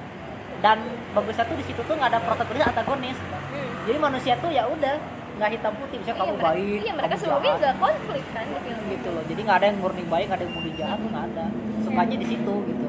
[0.63, 0.77] Dan
[1.11, 3.17] bagusnya tuh di situ tuh nggak ada protagonis antagonis.
[3.53, 3.69] Hmm.
[3.83, 4.95] jadi manusia tuh ya udah
[5.33, 7.59] nggak hitam putih bisa kamu mereka, baik iya mereka sebelumnya jahat.
[7.59, 9.23] nggak konflik kan di film gitu loh.
[9.25, 11.45] Jadi nggak ada yang murni baik nggak ada yang murni jahat tuh nggak ada.
[11.83, 12.85] Sukanya di situ gitu.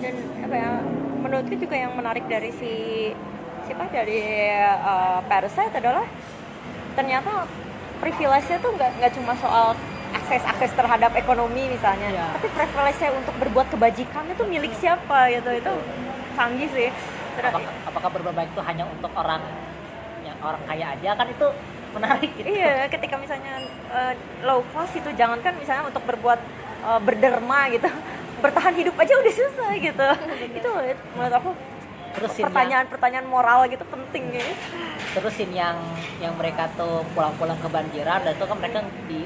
[0.00, 0.70] Dan apa ya
[1.20, 2.72] menurutku juga yang menarik dari si
[3.70, 4.18] siapa dari
[4.50, 6.02] eh, Parasite adalah
[6.98, 7.46] ternyata
[8.02, 9.78] privilege-nya tuh nggak nggak cuma soal
[10.10, 12.26] akses akses terhadap ekonomi misalnya Iya.
[12.34, 15.72] tapi privilege-nya untuk berbuat kebajikan itu milik siapa gitu itu
[16.34, 16.88] canggih sih.
[17.38, 19.38] Terus- apakah, apakah berbuat baik itu hanya untuk orang
[20.26, 21.14] yang orang kaya aja?
[21.14, 21.46] Kan itu
[21.94, 22.46] menarik gitu.
[22.50, 23.54] Iya, ketika misalnya
[23.94, 24.12] eh,
[24.42, 26.40] low class itu jangankan misalnya untuk berbuat
[26.90, 27.86] eh, berderma gitu,
[28.44, 30.08] bertahan hidup aja udah susah gitu.
[30.58, 31.50] itu itu menurut aku
[32.12, 34.46] terus scene yang, pertanyaan-pertanyaan moral gitu penting ya.
[35.10, 35.76] terus scene yang
[36.18, 39.20] yang mereka tuh pulang-pulang kebanjiran dan itu kan mereka di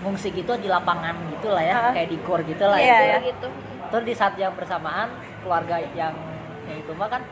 [0.00, 1.92] ngungsi gitu di lapangan gitu lah ya Ah.
[1.92, 3.18] kayak di gor gitu lah Iya, ya iya.
[3.24, 3.46] gitu
[3.88, 6.16] terus di saat yang bersamaan keluarga yang
[6.64, 7.22] yang itu mah kan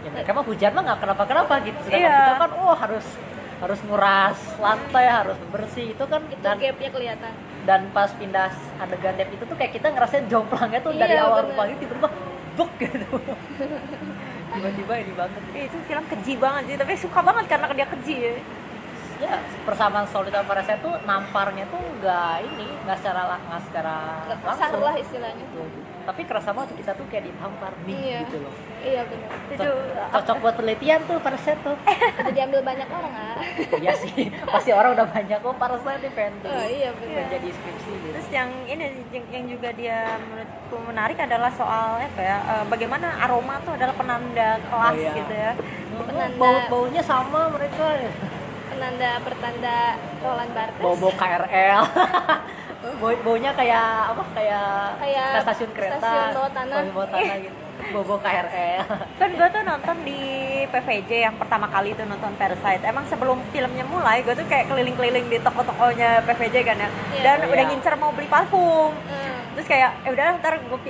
[0.00, 2.18] ya mereka mah hujan mah nggak kenapa kenapa gitu sedangkan Iya.
[2.20, 3.06] kita kan oh harus
[3.56, 7.32] harus nguras lantai harus bersih itu kan itu dan gapnya kelihatan
[7.64, 11.40] dan pas pindah adegan dep itu tuh kayak kita ngerasain jomplangnya tuh Iya, dari awal
[11.42, 11.56] bener.
[11.56, 12.08] pagi tiba-tiba
[12.54, 13.06] buk gitu
[14.54, 18.16] tiba-tiba ini banget Eh, itu film keji banget sih, tapi suka banget karena dia keji
[18.16, 18.32] ya.
[19.20, 23.94] ya persamaan solid sama Parasite tuh namparnya tuh nggak ini nggak secara nggak secara
[24.42, 25.62] langsung lah istilahnya Gitu.
[26.04, 28.18] Tapi kerasa banget kita tuh kayak ditampar nih Iya.
[28.22, 28.54] gitu loh.
[28.78, 29.70] Iya benar Itu
[30.12, 31.76] cocok buat penelitian tuh Parasite tuh.
[32.20, 33.36] Udah diambil banyak orang ah.
[33.74, 35.38] Iya sih pasti orang udah banyak.
[35.38, 36.50] Kok Parasite nih pengen tuh.
[36.50, 38.08] Oh, iya benar jadi skripsi gitu.
[38.12, 38.84] Terus yang ini
[39.30, 42.36] yang, juga dia menurutku menarik adalah soal apa ya?
[42.38, 45.12] eh, bagaimana aroma tuh adalah penanda kelas Oh, iya.
[45.14, 45.52] gitu ya.
[45.94, 47.86] Penanda- bau baunya sama mereka.
[48.66, 49.76] Penanda pertanda
[50.20, 50.82] Roland Barthes.
[50.82, 51.82] Bau bau KRL
[52.94, 54.68] bau baunya kayak apa kayak
[54.98, 56.76] Kayak stasiun kereta stasiun bawah tanah.
[56.88, 57.56] bawah tanah gitu
[57.86, 58.84] bau bau KRL
[59.20, 60.20] kan gue tuh nonton di
[60.66, 65.26] PVJ yang pertama kali tuh nonton Parasite emang sebelum filmnya mulai gue tuh kayak keliling-keliling
[65.26, 67.22] di toko-tokonya PVJ kan ya Iya.
[67.22, 67.70] dan Oh, udah iya.
[67.70, 69.33] ngincer mau beli parfum Hmm.
[69.54, 70.80] Terus kayak eh udah ntar gue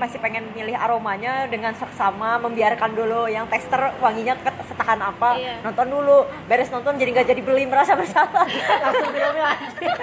[0.00, 4.34] masih pengen milih aromanya dengan seksama membiarkan dulu yang tester wanginya
[4.64, 5.54] setahan apa Iya.
[5.60, 6.24] nonton dulu.
[6.48, 8.48] Beres nonton jadi nggak jadi beli merasa bersalah.
[8.84, 9.46] Langsung filmnya.
[9.52, 9.96] Anjir.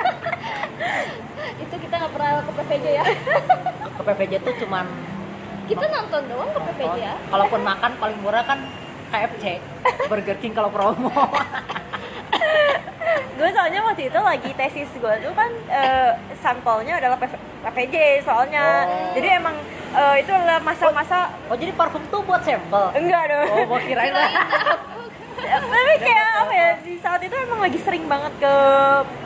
[1.56, 3.04] itu kita nggak pernah ke PVJ ya.
[3.96, 4.86] Ke PPJ tuh cuman
[5.66, 7.14] kita nonton doang ke PVJ ya.
[7.34, 8.60] Kalaupun makan paling murah kan
[9.16, 9.46] KFC
[10.12, 11.08] Burger King kalau promo.
[13.36, 17.36] Gue soalnya waktu itu lagi tesis gue tuh kan eh, sampelnya adalah PV
[17.68, 18.88] PVJ soalnya.
[18.88, 19.12] Oh.
[19.12, 19.56] jadi emang
[19.92, 22.96] eh, itu adalah masa-masa oh jadi parfum tuh buat sampel?
[22.96, 23.48] Enggak dong.
[23.52, 24.32] Oh mau kirain lah.
[25.76, 28.54] Tapi kayak apa ya di saat itu emang lagi sering banget ke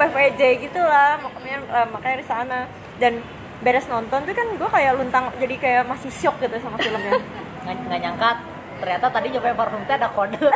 [0.01, 1.21] PVJ gitu lah.
[1.21, 2.59] Makanya eh, makanya di sana.
[2.97, 3.21] Dan
[3.61, 7.21] beres nonton tuh kan gue kayak luntang jadi kayak masih shock gitu sama filmnya.
[7.87, 10.39] Nggak nyangka ternyata tadi nyobain parfum teh ada kode.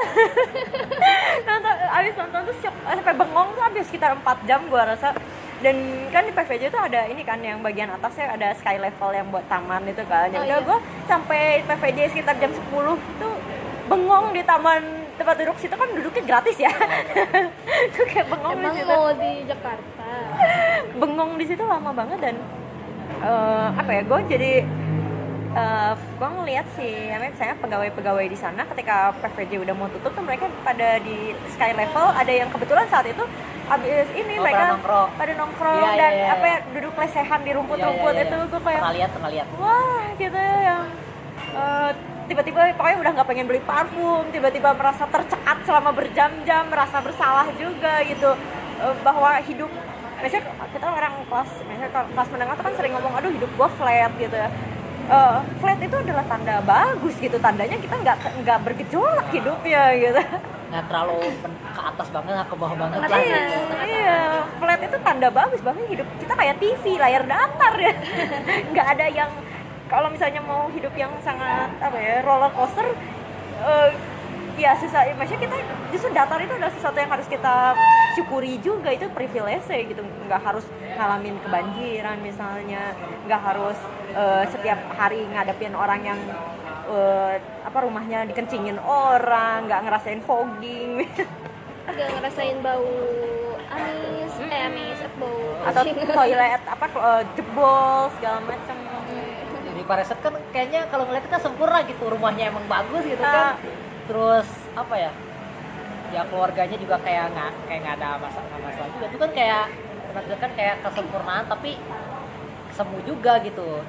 [1.44, 5.12] Nonton abis nonton tuh shock eh, sampai bengong tuh habis sekitar 4 jam gue rasa.
[5.60, 5.76] Dan
[6.10, 9.46] kan di PVJ tuh ada ini kan yang bagian atasnya ada sky level yang buat
[9.46, 10.28] taman itu kan.
[10.28, 10.66] Ya Oh, udah iya.
[10.66, 12.60] gue sampai PVJ sekitar jam 10
[13.18, 13.34] tuh
[13.84, 14.82] bengong di taman
[15.14, 16.72] tempat duduk situ kan duduknya gratis ya.
[17.94, 18.90] Tuh kayak bengong di emang situ.
[18.90, 20.08] mau di Jakarta?
[21.00, 22.36] Bengong di situ lama banget dan
[23.22, 24.52] eh, apa ya gue jadi
[25.54, 30.26] eh gue ngeliat sih ya misalnya pegawai-pegawai di sana ketika PVJ udah mau tutup tuh
[30.26, 33.22] mereka pada di sky level ada yang kebetulan saat itu
[33.70, 35.10] habis ini Oh, mereka pada nongkrong.
[35.14, 36.58] pada nongkrong iya, dan iya, apa iya.
[36.58, 38.28] ya duduk lesehan di rumput-rumput iya, iya.
[38.28, 40.82] itu gue kayak pernah lihat pernah lihat wah gitu ya yang
[41.54, 41.90] eh,
[42.24, 48.02] tiba-tiba pokoknya udah nggak pengen beli parfum tiba-tiba merasa tercekat selama berjam-jam merasa bersalah juga
[48.10, 48.34] gitu
[48.84, 49.72] Eh, bahwa hidup
[50.20, 50.44] misalnya
[50.76, 54.36] kita orang kelas misalnya kelas menengah tuh kan sering ngomong aduh hidup gua flat gitu
[54.36, 54.50] ya
[55.04, 60.22] Eh, flat itu adalah tanda bagus gitu tandanya kita nggak nggak bergejolak hidupnya gitu.
[60.72, 61.20] Nggak terlalu
[61.76, 63.20] ke atas banget nggak ke bawah banget lah.
[63.20, 64.20] iya, gitu iya,
[64.64, 67.74] flat itu tanda bagus bahwa hidup kita kayak TV layar datar.
[67.76, 67.94] Ya
[68.72, 69.32] nggak ada yang
[69.92, 72.88] kalau misalnya mau hidup yang sangat apa ya roller coaster
[73.60, 73.90] eh,
[74.58, 75.56] ya susah maksudnya kita
[75.90, 77.74] justru datar itu adalah sesuatu yang harus kita
[78.14, 78.90] syukuri juga.
[78.94, 80.02] Itu privilege gitu.
[80.30, 80.66] Nggak harus
[80.98, 82.94] ngalamin kebanjiran misalnya.
[83.26, 83.78] Nggak harus
[84.14, 86.20] eh, setiap hari ngadepin orang yang
[86.90, 91.08] eh, apa rumahnya dikencingin orang nggak ngerasain fogging.
[91.84, 92.88] Gak ngerasain bau
[93.68, 95.84] amis, eh amis, eh, bau atau
[96.24, 98.78] toilet apa eh, jebol segala macam
[99.74, 103.58] jadi Pareset kan kayaknya kalau ngeliat kan sempurna gitu rumahnya emang bagus gitu kan.
[103.58, 103.93] Ah.
[104.08, 105.12] Terus apa ya
[106.14, 109.06] ya keluarganya juga kayak nggak kayak nggak ada masalah masalah juga.
[109.10, 109.66] Itu kan kayak
[110.14, 111.72] menampilkan kayak kesempurnaan tapi
[112.74, 113.82] semu juga gitu.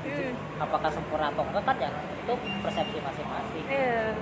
[0.57, 1.91] Apakah sempurna atau enggak kan ya
[2.25, 2.35] itu
[2.65, 3.65] persepsi masing-masing.
[3.69, 4.17] Iya.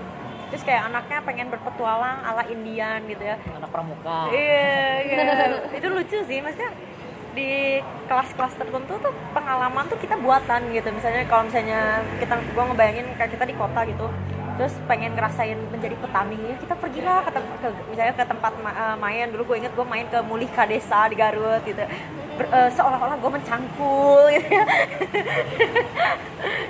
[0.52, 3.40] terus kayak anaknya pengen berpetualang ala Indian gitu ya.
[3.56, 4.28] Anak pramuka.
[4.28, 5.24] Iya iya.
[5.80, 6.76] Itu lucu sih maksudnya
[7.32, 10.92] di kelas-kelas tertentu tuh pengalaman tuh kita buatan gitu.
[10.92, 14.12] Misalnya kalau misalnya kita gua ngebayangin kayak kita di kota gitu
[14.62, 16.38] terus pengen ngerasain menjadi petani.
[16.38, 19.26] Ya kita pergilah ke, tem- ke misalnya ke tempat ma- eh, main.
[19.34, 21.82] Dulu gue inget gue main ke Mulika Desa di Garut gitu.
[22.38, 24.46] Ber- eh, seolah-olah gue mencangkul gitu.
[24.54, 24.62] Ya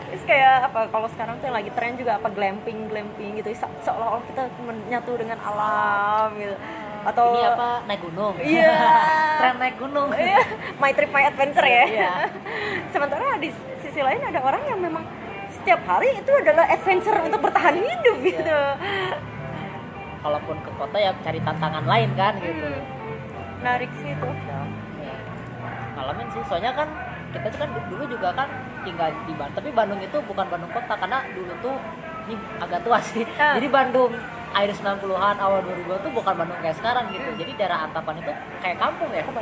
[0.08, 3.52] terus kayak apa kalau sekarang tuh yang lagi tren juga apa glamping glamping gitu.
[3.52, 6.56] Se- seolah-olah kita menyatu dengan alam gitu.
[7.04, 8.34] Atau ini apa naik gunung?
[8.40, 8.72] Iya.
[9.44, 10.08] tren naik gunung.
[10.16, 10.40] Iya,
[10.80, 11.84] my trip my adventure ya.
[11.84, 12.12] Iya.
[12.96, 13.52] Sementara di
[13.84, 15.04] sisi lain ada orang yang memang
[15.52, 18.30] setiap hari itu adalah adventure untuk bertahan hidup Iya.
[18.32, 18.60] gitu.
[20.22, 23.58] kalaupun ke kota ya cari tantangan lain kan gitu Hmm.
[23.58, 24.28] Menarik sih itu.
[24.46, 24.58] Ya,
[25.94, 26.88] ngalamin sih soalnya kan
[27.30, 28.46] kita tuh kan dulu juga kan
[28.82, 31.74] tinggal di Bandung tapi Bandung itu bukan Bandung kota karena dulu tuh
[32.22, 33.54] ini agak tua sih Ah.
[33.56, 34.14] jadi Bandung
[34.52, 37.38] akhir 90-an awal 2000 tuh bukan Bandung kayak sekarang gitu Hmm.
[37.38, 39.34] jadi daerah Antapan itu kayak kampung ya kan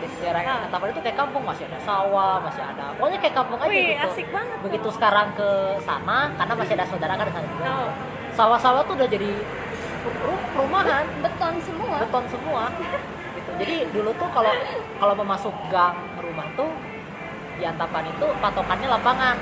[0.00, 0.64] di daerah Ah.
[0.64, 4.08] Antapan itu kayak kampung masih ada sawah masih ada pokoknya kayak kampung aja Wih, gitu
[4.08, 4.56] asik banget.
[4.62, 5.48] begitu sekarang ke
[5.80, 7.90] sana karena masih ada saudara kan di sana juga Oh.
[8.32, 9.30] sawah-sawah tuh udah jadi
[10.20, 11.96] ru- perumahan beton semua.
[11.98, 12.62] beton semua
[13.34, 14.54] gitu jadi dulu tuh kalau
[14.96, 16.70] kalau mau masuk gang rumah tuh
[17.54, 19.36] di Antapan itu patokannya lapangan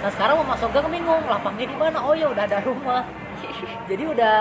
[0.00, 3.06] nah sekarang mau masuk gang bingung lapangnya di mana oh ya udah ada rumah
[3.88, 4.38] jadi udah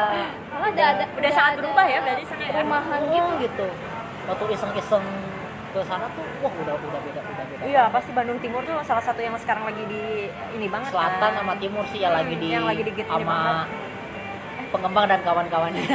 [0.50, 2.52] Malah ada, ada Udah sangat berubah ya berarti sana ya.
[2.54, 3.28] Perumahan oh, gitu.
[3.40, 3.68] gitu
[4.24, 5.06] waktu iseng-iseng
[5.74, 9.02] ke sana tuh wah udah udah beda udah beda Iya, pasti Bandung Timur tuh salah
[9.02, 10.04] satu yang sekarang lagi di
[10.54, 11.40] ini banget selatan kan.
[11.40, 13.68] sama timur sih ya Hmm, lagi di yang lagi digit sama banget.
[14.70, 15.84] pengembang dan kawan-kawannya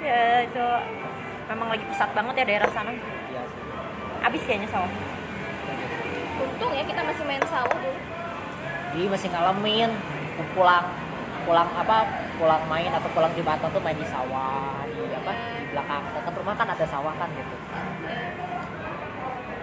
[0.00, 0.64] Ya, itu
[1.46, 2.90] memang lagi pusat banget ya daerah sana.
[2.90, 3.60] Iya sih.
[4.22, 4.90] Abis kayaknya sawah.
[6.40, 7.92] Untung ya kita masih main sawah dulu.
[8.90, 9.90] jadi masih ngalamin
[10.50, 10.82] pulang
[11.40, 11.96] pulang apa
[12.34, 16.02] pulang main atau pulang di Batam tuh main di sawah di apa di belakang.
[16.12, 17.56] Dekat rumah kan ada sawah kan gitu.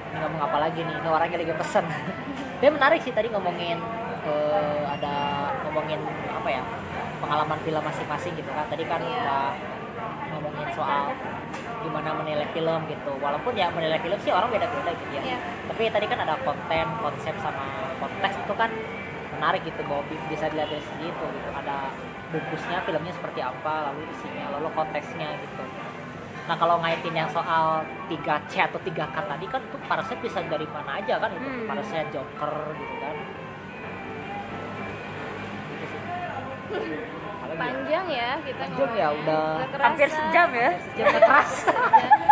[0.07, 0.95] Ini ngomong apa lagi nih?
[0.97, 1.85] Ini orangnya lagi pesen.
[2.61, 3.77] Dia menarik sih tadi ngomongin
[4.25, 5.15] eh, ada
[5.61, 5.99] ngomongin
[6.31, 6.63] apa ya
[7.19, 8.65] pengalaman film masing-masing gitu kan.
[8.67, 9.13] Tadi kan Iya.
[9.13, 9.45] udah
[10.33, 11.13] ngomongin soal
[11.83, 13.11] gimana menilai film gitu.
[13.19, 15.21] Walaupun ya menilai film sih orang beda-beda gitu ya.
[15.23, 15.37] Iya.
[15.67, 17.63] tapi tadi kan ada konten konsep sama
[18.01, 18.71] konteks itu kan
[19.37, 19.81] menarik gitu.
[19.85, 21.49] Bahwa bi- bisa dilihat dari segi itu gitu.
[21.53, 21.77] Ada
[22.27, 25.63] bungkusnya filmnya seperti apa lalu isinya lalu konteksnya gitu
[26.47, 28.31] nah kalau ngaitin yang soal 3C
[28.63, 31.67] atau 3K tadi kan itu Parasite bisa dari mana aja kan itu Hmm.
[31.67, 33.15] Parasite Joker gitu kan?
[37.49, 39.49] Panjang ya kita Panjang ya, udah.
[39.73, 40.69] Hampir sejam ya.
[40.79, 41.51] sejam nggak keras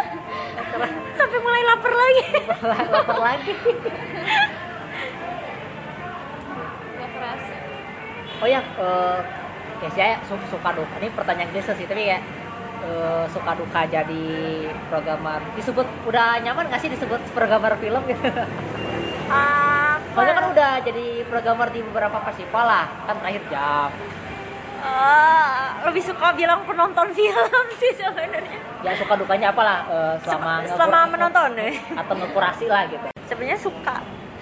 [1.17, 2.25] Sampai mulai lapar lagi.
[2.61, 3.53] lapar lagi
[7.15, 7.55] kerasa.
[8.35, 9.19] Oh ya, eh
[9.81, 10.95] ya saya su- suka duka.
[10.99, 12.19] Ini pertanyaan biasa sih, tapi ya
[12.85, 14.25] eh, suka duka jadi
[14.87, 15.41] programmer.
[15.57, 18.29] Disebut udah nyaman nggak sih disebut programmer film gitu?
[20.15, 23.89] Soalnya kan udah jadi programmer di beberapa festival lah, kan terakhir jam.
[24.85, 28.59] Eh, lebih suka bilang penonton film sih sebenarnya.
[28.85, 31.73] Ya suka dukanya apalah eh, selama Se- selama menonton deh.
[31.97, 33.07] atau ngekurasi lah gitu.
[33.25, 33.95] Sebenarnya suka,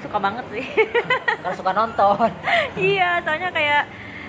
[0.04, 0.66] suka banget sih.
[1.42, 2.28] Karena suka nonton.
[2.92, 3.84] iya, soalnya kayak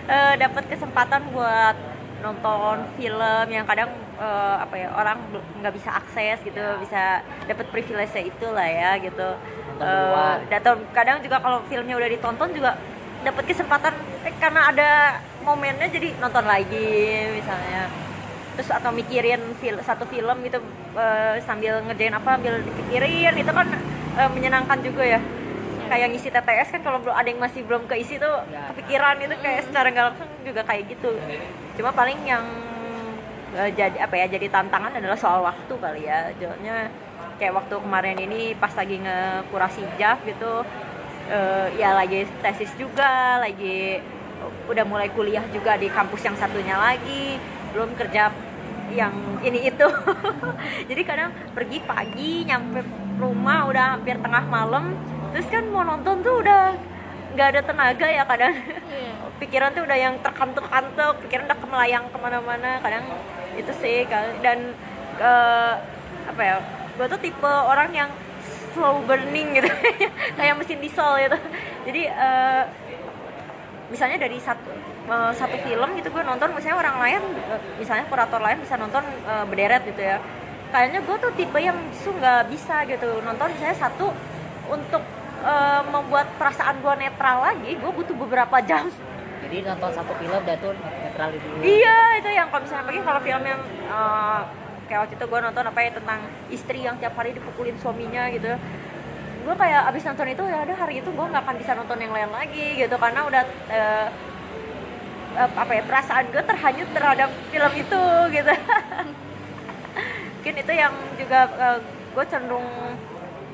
[0.07, 1.77] eh, dapat kesempatan buat
[2.23, 5.19] nonton film yang kadang eh, apa ya orang
[5.61, 9.29] nggak bisa akses gitu, bisa dapat privilege itu lah ya gitu.
[10.49, 12.79] Atau kadang juga kalau filmnya udah ditonton juga
[13.25, 13.93] dapat kesempatan
[14.23, 14.91] eh, karena ada
[15.43, 16.91] momennya jadi nonton lagi
[17.35, 17.89] misalnya.
[18.55, 20.63] Terus atau mikirin fil satu film gitu
[20.95, 23.67] eh, sambil ngerjain apa sambil dipikirin itu kan
[24.15, 25.21] eh, menyenangkan juga ya.
[25.85, 28.73] Kayak ngisi TTS kan kalau belum ada yang masih belum keisi tuh Ya.
[28.73, 31.13] kepikiran itu kayak secara nggak langsung juga kayak gitu.
[31.77, 32.45] Cuma paling yang
[33.55, 36.31] eh, jadi apa ya jadi tantangan adalah soal waktu kali ya.
[36.37, 36.91] Jadinya
[37.39, 40.63] kayak waktu kemarin ini pas lagi ngekurasi JAF gitu
[41.31, 43.99] eh, ya lagi tesis juga lagi
[44.69, 47.37] udah mulai kuliah juga di kampus yang satunya lagi
[47.73, 48.31] belum kerja
[48.93, 49.89] yang ini itu.
[50.91, 52.85] Jadi kadang pergi pagi nyampe
[53.19, 54.95] rumah udah hampir tengah malam
[55.35, 56.75] terus kan mau nonton tuh udah
[57.35, 58.55] nggak ada tenaga ya kadang.
[58.95, 59.13] Iya.
[59.35, 63.03] pikiran tuh udah yang terkantuk-kantuk pikiran udah kemelayang ke mana-mana kadang
[63.59, 64.75] itu sih kal- dan
[65.19, 65.75] eh,
[66.25, 66.57] apa ya
[66.95, 68.11] gue tuh tipe orang yang
[68.75, 69.71] slow burning gitu.
[70.39, 71.39] Kayak mesin diesel gitu.
[71.87, 72.63] Jadi eh,
[73.91, 74.71] misalnya dari satu
[75.11, 77.23] eh, satu film gitu gue nonton misalnya orang lain
[77.79, 80.19] misalnya kurator lain bisa nonton eh, berderet gitu ya.
[80.75, 84.11] Kayaknya gue tuh tipe yang justru nggak bisa gitu nonton misalnya satu
[84.67, 85.03] untuk
[85.47, 88.91] eh, membuat perasaan gue netral lagi gue butuh beberapa jam
[89.55, 93.21] jadi nonton satu film dan tuh netralin dulu Iya itu yang kalau misalnya pergi kalau
[93.23, 94.41] film yang eh,
[94.91, 98.51] kayak waktu itu gue nonton apa ya tentang istri yang tiap hari dipukulin suaminya gitu.
[99.47, 102.11] Gue kayak abis nonton itu ya udah hari itu gue nggak akan bisa nonton yang
[102.11, 104.09] lain lagi gitu karena udah eh,
[105.39, 108.03] eh, apa ya perasaan gue terhanyut terhadap film itu
[108.43, 108.53] gitu.
[110.35, 111.41] Mungkin itu yang juga
[111.87, 112.67] gue cenderung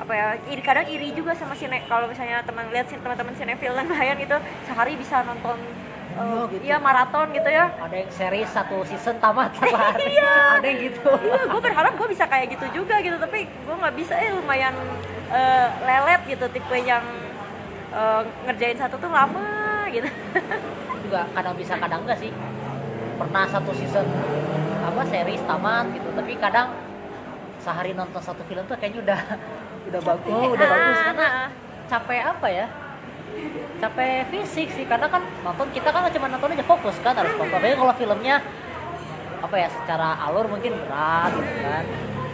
[0.01, 4.17] apa ya iri kadang iri juga sama sine kalau misalnya teman lihat teman-teman yang lain
[4.17, 5.90] gitu sehari bisa nonton eh,
[6.21, 6.61] Oh, gitu.
[6.69, 7.73] iya maraton gitu ya.
[7.81, 10.21] Ada yang series satu season tamat satu hari.
[10.21, 11.09] Ada yang gitu.
[11.09, 14.77] Iya gue berharap gue bisa kayak gitu juga gitu tapi gue nggak bisa eh lumayan
[15.33, 17.01] eh, lelet gitu tipe yang
[17.91, 20.09] eh, ngerjain satu tuh lama gitu.
[21.09, 22.29] Juga kadang bisa kadang enggak sih?
[23.17, 24.05] Pernah satu season
[24.81, 26.69] apa series tamat gitu tapi kadang
[27.61, 29.21] sehari nonton satu film tuh kayaknya udah
[29.89, 30.33] udah bagus.
[30.37, 30.99] Oh, udah Ah, bagus.
[31.01, 31.49] Karena ah.
[31.89, 32.67] capek apa ya
[33.81, 37.55] capek fisik sih karena kan nonton kita kan cuma nonton aja fokus kan harus fokus
[37.57, 38.37] apalagi kalau filmnya
[39.41, 41.85] apa ya secara alur mungkin berat gitu kan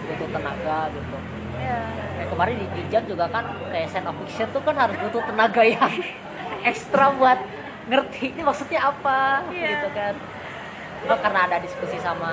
[0.07, 1.17] butuh tenaga gitu
[1.57, 1.81] Iya.
[2.21, 5.63] kayak kemarin di Jijak juga kan kayak scene of fiction tuh kan harus butuh tenaga
[5.65, 5.95] yang
[6.71, 7.39] ekstra buat
[7.87, 9.67] ngerti ini maksudnya apa Iya.
[9.73, 10.15] gitu kan
[11.07, 12.33] cuma karena ada diskusi sama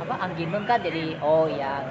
[0.00, 1.86] apa Angginun kan jadi oh ya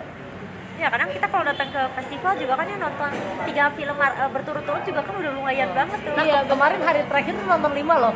[0.81, 3.09] ya kadang kita kalau datang ke festival juga kan ya nonton
[3.45, 6.13] tiga film eh, berturut-turut juga kan udah lumayan banget tuh.
[6.17, 8.13] Nah ke- kemarin hari terakhir nonton lima loh.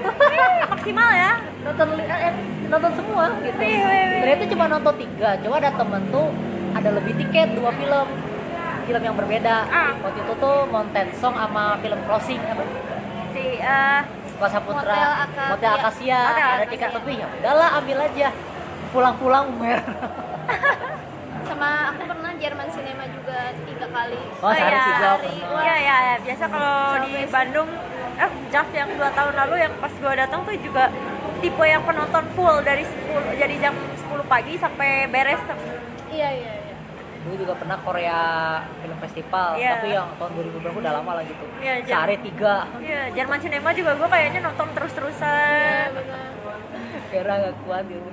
[0.68, 1.32] Maksimal ya.
[1.62, 2.34] Nonton li- eh,
[2.66, 3.60] nonton semua gitu.
[3.62, 3.78] Wih.
[4.18, 6.28] ternyata cuma nonton tiga cuma ada temen tuh
[6.74, 8.08] ada lebih tiket dua film.
[8.86, 9.56] Film yang berbeda.
[9.66, 9.94] Ah.
[9.98, 12.64] waktu itu tuh Mountain Song sama film Crossing apa?
[13.30, 14.00] Si eh,
[14.36, 16.20] Kuasa Putra Motel Akasia.
[16.34, 18.30] Ada tiket lebih ya udahlah ambil aja.
[18.90, 19.82] Pulang-pulang mer
[21.46, 24.84] sama aku pernah Jerman Cinema juga tiga kali Oh, sehari iya.
[24.84, 25.34] tiga Sehari.
[25.38, 25.62] pernah.
[25.62, 26.16] Iya ya, ya.
[26.20, 27.70] biasa kalau di Bandung
[28.16, 30.84] eh JAF yang dua tahun lalu yang pas gua datang tuh juga
[31.38, 35.42] tipe yang penonton full dari 10 jadi jam 10 pagi sampai beres
[36.10, 36.76] iya iya iya
[37.22, 38.20] dulu juga pernah Korea
[38.80, 39.72] Film Festival Iya.
[39.76, 43.40] tapi yang tahun 2000 berapa udah lama lah gitu Iya, jam- sehari tiga Iya, Jerman
[43.40, 45.88] Cinema juga gua kayaknya nonton Iya, terus-terusan.
[45.92, 46.30] benar
[47.06, 48.10] kira gak kuat gitu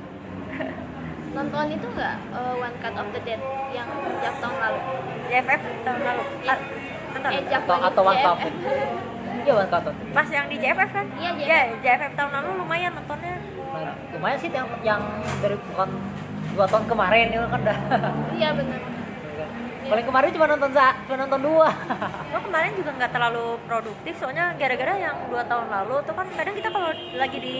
[1.33, 3.41] nonton itu nggak eh, One Cut of the Dead
[3.73, 4.79] yang sejak tahun lalu
[5.33, 6.23] JFF tahun lalu.
[6.45, 6.59] Ah,
[7.13, 7.31] nonton.
[7.33, 8.55] eh jak atau atau one cup JFF.
[9.43, 11.07] iya one cup Pas yang di JFF kan?
[11.17, 13.35] Iya, Iya, JFF tahun lalu lumayan nontonnya.
[13.73, 15.01] Nah, lumayan sih yang yang
[15.41, 15.89] dari bukan
[16.53, 17.79] dua tahun kemarin itu kan udah
[18.37, 18.81] iya benar
[19.83, 21.69] paling kemarin cuma nonton sa cuma nonton dua
[22.33, 26.55] Gua kemarin juga nggak terlalu produktif soalnya gara-gara yang dua tahun lalu tuh kan kadang
[26.57, 27.57] kita kalau lagi di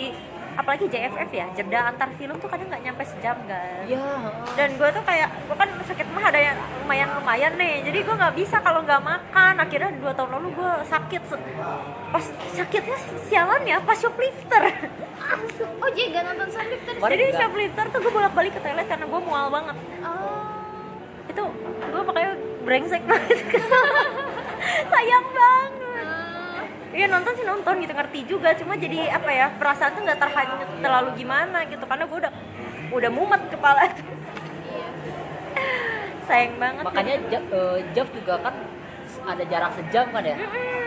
[0.53, 3.83] apalagi JFF ya jeda antar film tuh kadang nggak nyampe sejam kan?
[3.89, 4.09] Iya
[4.55, 7.75] dan gue tuh kayak gue kan sakit mah ada yang lumayan lumayan nih.
[7.87, 9.55] Jadi gue nggak bisa kalau nggak makan.
[9.59, 11.23] Akhirnya dua tahun lalu gue sakit
[12.13, 12.99] pas sakitnya
[13.29, 14.63] sialan ya pas shoplifter.
[15.83, 17.41] Oh jadi gak nonton Kemarin jadi enggak.
[17.41, 19.77] shoplifter tuh gue bolak balik ke toilet karena gue mual banget.
[20.03, 20.45] Oh.
[21.31, 21.43] Itu
[21.89, 22.33] gue makanya
[22.67, 23.39] brengsek banget.
[23.49, 23.83] Kesel
[24.93, 25.82] sayang banget
[26.93, 28.53] Iya nonton sih nonton gitu ngerti juga.
[28.53, 31.85] Cuma jadi apa ya perasaan tuh nggak terhanyut terlalu gimana gitu.
[31.89, 32.33] Karena gue udah
[32.93, 33.81] udah mumet kepala.
[33.89, 34.05] Tuh
[34.73, 34.87] iya
[36.29, 36.83] sayang banget.
[36.85, 38.55] Makanya eh, Jeff juga kan
[39.23, 40.37] ada jarak sejam kan ya?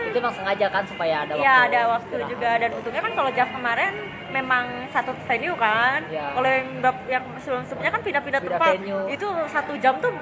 [0.06, 2.30] Itu emang sengaja kan supaya ada waktu Iya ada waktu istirahat.
[2.30, 2.50] juga.
[2.62, 3.92] Dan untungnya kan kalau Jav kemarin
[4.36, 6.04] memang satu venue kan.
[6.06, 6.24] Iya.
[6.30, 6.66] Kalau yang
[7.06, 9.04] yang sebelum sebelumnya kan pindah-pindah Pindah tempat venue.
[9.08, 10.12] itu satu jam tuh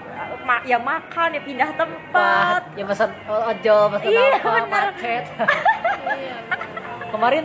[0.42, 4.68] ma- ya makan ya pindah tempat ya pesan ojol, pesan Iya, apa, bener.
[4.70, 5.24] macet.
[7.12, 7.44] Kemarin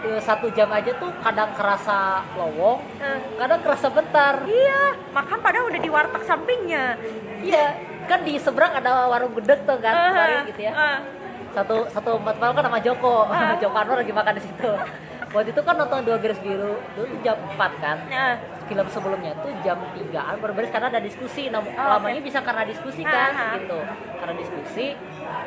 [0.00, 1.98] eh, satu jam aja tuh kadang kerasa
[2.34, 4.34] lowong, Eh, kadang kerasa bentar.
[4.44, 4.80] iya
[5.10, 6.96] makan padahal udah di warteg sampingnya
[7.40, 7.66] Iya,
[8.04, 10.72] kan di seberang ada warung gudeg tuh kan Eh, kemarin gitu ya.
[10.72, 10.98] eh.
[11.48, 13.56] Satu satu empat malam kan sama Joko, Ah.
[13.62, 14.70] Joko Anwar lagi makan di situ.
[15.28, 17.96] Waktu itu kan nonton dua garis biru, itu jam 4 kan.
[18.06, 21.48] Nah, Film sebelumnya tuh jam 3an baru beres karena ada diskusi.
[21.48, 22.26] Nah, Oh, lamanya oke.
[22.26, 23.52] bisa karena diskusi kan Ah, ah.
[23.56, 23.80] gitu.
[24.14, 24.86] Karena diskusi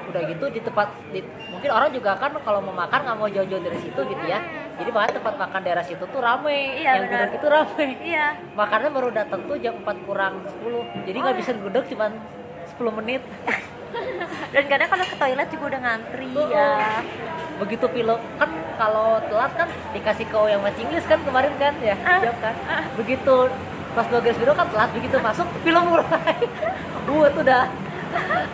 [0.03, 3.61] udah gitu di tempat di, mungkin orang juga kan kalau mau makan nggak mau jauh-jauh
[3.61, 4.41] dari situ gitu ya.
[4.73, 6.49] Jadi makanya tempat makan daerah situ tuh rame.
[6.49, 6.82] Hmm.
[6.82, 7.86] Iya, yang gudeg itu rame.
[8.01, 10.82] iya Makannya baru datang tuh jam 4 kurang 10.
[11.03, 11.41] Jadi Oh, nggak iya.
[11.41, 12.11] bisa gudeg cuman
[12.71, 13.21] 10 menit.
[14.53, 17.01] dan kadang kalau ke toilet juga udah ngantri Oh, ya.
[17.61, 21.95] Begitu film kan kalau telat kan dikasih ke yang bahasa Inggris kan kemarin kan ya.
[22.01, 22.19] Ah.
[22.19, 22.55] jawab kan?
[22.97, 23.35] Begitu
[23.91, 26.35] pas dua garis biru kan telat begitu masuk film mulai.
[27.07, 27.63] Gue tuh udah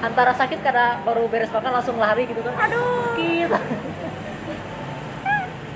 [0.02, 2.54] antara sakit karena baru beres makan langsung lari gitu kan.
[2.68, 3.16] Aduh.
[3.16, 3.50] Sakit.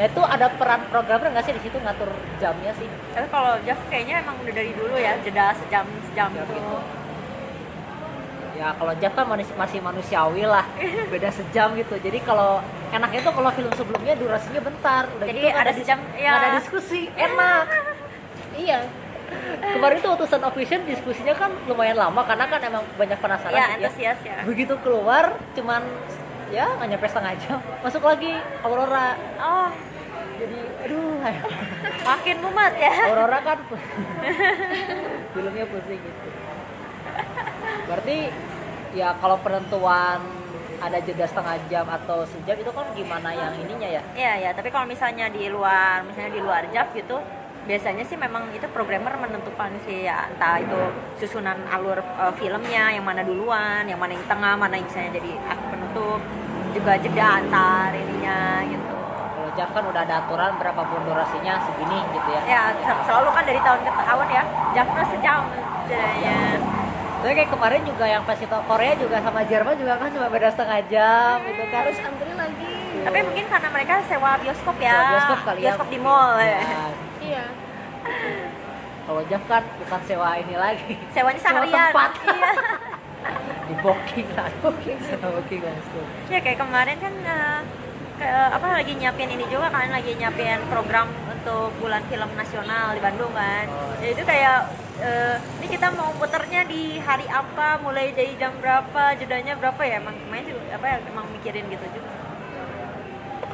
[0.02, 2.10] Nah itu ada peran programmer nggak sih di situ ngatur
[2.42, 2.90] jamnya sih?
[3.14, 6.78] Tapi kalau Jeff kayaknya emang udah dari dulu ya jeda sejam sejam Jam gitu gitu.
[8.54, 10.66] Ya kalau Jeff kan manis- masih manusiawi lah.
[11.08, 11.96] Beda sejam gitu.
[11.96, 15.08] Jadi kalau enaknya tuh kalau film sebelumnya durasinya bentar.
[15.12, 16.30] Udah Jadi gitu ada dis- sejam, ya.
[16.30, 17.02] nggak ada diskusi.
[17.10, 17.66] Enak.
[18.54, 18.80] Iya.
[19.64, 23.72] Kemarin tuh utusan official diskusinya kan lumayan lama karena kan emang banyak penasaran ya gitu
[23.72, 23.88] ya.
[23.88, 24.38] antusias ya.
[24.44, 25.26] Begitu keluar
[25.56, 25.82] cuman
[26.52, 29.16] ya nggak nyampe setengah jam masuk lagi Aurora.
[29.40, 29.72] Oh.
[30.36, 31.22] Jadi aduh
[32.04, 32.92] makin mumet ya.
[33.08, 33.58] Aurora kan
[35.34, 36.28] filmnya pusing gitu
[37.88, 38.18] berarti
[38.92, 40.20] ya kalau penentuan
[40.82, 44.02] ada jeda setengah jam atau sejam itu kan gimana yang ininya ya?
[44.18, 47.22] Iya ya, tapi kalau misalnya di luar, misalnya di luar JAV gitu,
[47.70, 50.26] biasanya sih memang itu programmer menentukan sih ya.
[50.34, 50.82] Entah itu
[51.22, 55.32] susunan alur eh, filmnya yang mana duluan, yang mana yang tengah, mana yang misalnya jadi
[55.70, 56.20] penutup,
[56.74, 58.90] juga jeda antar ininya gitu.
[59.38, 62.42] kalau jam kan udah ada aturan berapapun durasinya segini gitu ya.
[62.50, 64.44] Ya sel- selalu kan dari tahun ke tahun ya,
[64.74, 65.42] JAV-nya sejam
[65.86, 66.38] jedanya.
[67.22, 70.82] Tapi kayak kemarin juga yang festival Korea juga sama Jerman juga kan cuma beda setengah
[70.90, 71.80] jam gitu kan.
[71.86, 75.64] harus antri lagi Tapi mungkin karena mereka sewa bioskop ya, Sewa bioskop kali ya.
[75.64, 76.62] bioskop di mall ya.
[77.22, 77.44] Iya
[79.02, 80.94] kalau Jaf kan bukan sewa ini lagi.
[81.12, 81.92] Sewanya Sewa seharian.
[81.92, 82.12] tempat.
[82.24, 82.52] Iya.
[83.68, 86.08] Di booking lah, booking sewa booking langsung.
[86.28, 87.40] ya kayak kemarin kan ke,
[88.30, 93.34] apa lagi nyiapin ini juga kan lagi nyiapin program untuk bulan film nasional di Bandung
[93.34, 93.66] kan.
[93.66, 94.60] Oh, ya itu kayak
[95.02, 99.98] eh, ini kita mau puternya di hari apa mulai dari jam berapa jedanya berapa ya?
[99.98, 102.12] Emang main juga apa ya emang mikirin gitu juga.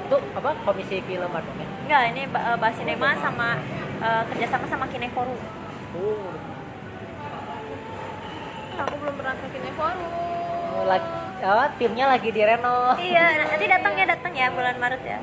[0.08, 1.68] Itu apa komisi film Bandung ya?
[1.88, 3.10] enggak ini ba- eh, bahas sinema.
[3.24, 3.50] sama
[4.04, 5.40] eh, kerjasama sama Kineforum.
[5.96, 6.30] Oh,
[8.78, 10.47] aku belum pernah ke Kineforum
[10.84, 11.08] lagi,
[11.42, 12.94] oh, timnya lagi direno.
[13.00, 15.20] iya nanti datang ya datang ya bulan Maret ya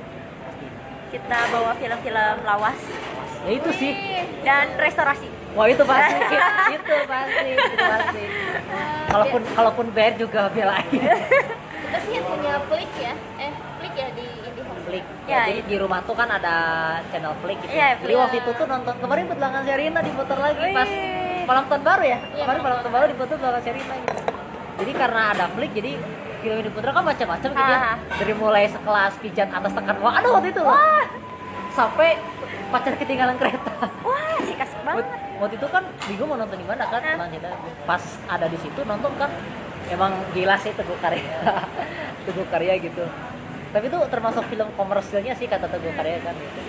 [1.10, 2.78] kita bawa film-film lawas
[3.44, 3.92] Ya itu sih.
[4.40, 6.16] dan restorasi Wah itu pasti,
[6.76, 8.22] itu pasti, itu pasti.
[9.06, 10.82] Kalaupun kalaupun bayar juga belain.
[10.90, 15.04] kita sih punya Flick ya eh Flick ya di IndiHome Flick.
[15.24, 15.68] Ya, jadi itu.
[15.68, 16.56] di rumah tuh kan ada
[17.06, 17.70] channel Flick gitu.
[17.70, 18.18] Iya, Jadi Flick.
[18.18, 21.44] waktu itu tuh nonton kemarin belakang Sherina diputar lagi pas Wih.
[21.46, 22.18] malam tahun baru ya.
[22.26, 24.23] Iya, kemarin malam tahun baru diputar belakang Sherina gitu.
[24.84, 25.96] Jadi karena ada Flick jadi
[26.38, 27.78] film yang diputar kan macam-macam gitu ya.
[27.82, 27.96] Ah.
[28.14, 30.76] Dari mulai sekelas pijat atas tekan wah ada waktu itu loh.
[31.72, 32.20] Sampai
[32.68, 33.72] pacar ketinggalan kereta.
[34.02, 37.50] wah sih kasih banget Waktu- itu kan bingung mau nonton di mana kan kita
[37.84, 39.30] pas ada di situ nonton kan
[39.86, 41.22] emang gila sih Teguh Karya
[42.24, 43.04] Teguh Karya gitu
[43.70, 46.60] tapi itu termasuk film komersilnya sih kata Teguh Karya kan gitu.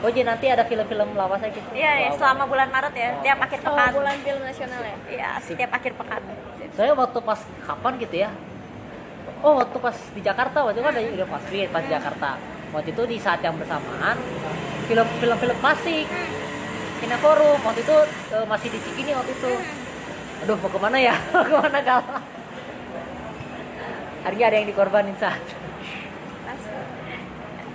[0.00, 3.58] oh jadi nanti ada film-film lawasnya gitu Iya, ya, selama bulan Maret ya, tiap akhir
[3.60, 3.90] oh pekan.
[3.92, 6.22] bulan film nasional ya Iya, setiap akhir pekan.
[6.76, 8.30] Saya waktu pas kapan gitu ya?
[9.40, 12.30] Oh waktu pas di Jakarta waktu itu kan ada udah pas pas di Jakarta.
[12.70, 14.16] Waktu itu di saat yang bersamaan
[14.86, 16.06] film film film klasik
[17.02, 17.96] Kineforum waktu itu
[18.36, 19.52] eh, masih di Cikini waktu itu.
[20.46, 21.14] Aduh mau ke mana ya?
[21.34, 22.02] Mau ke mana gal
[24.20, 25.40] akhirnya ada yang dikorbanin saat.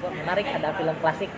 [0.06, 1.32] Menarik ada film klasik.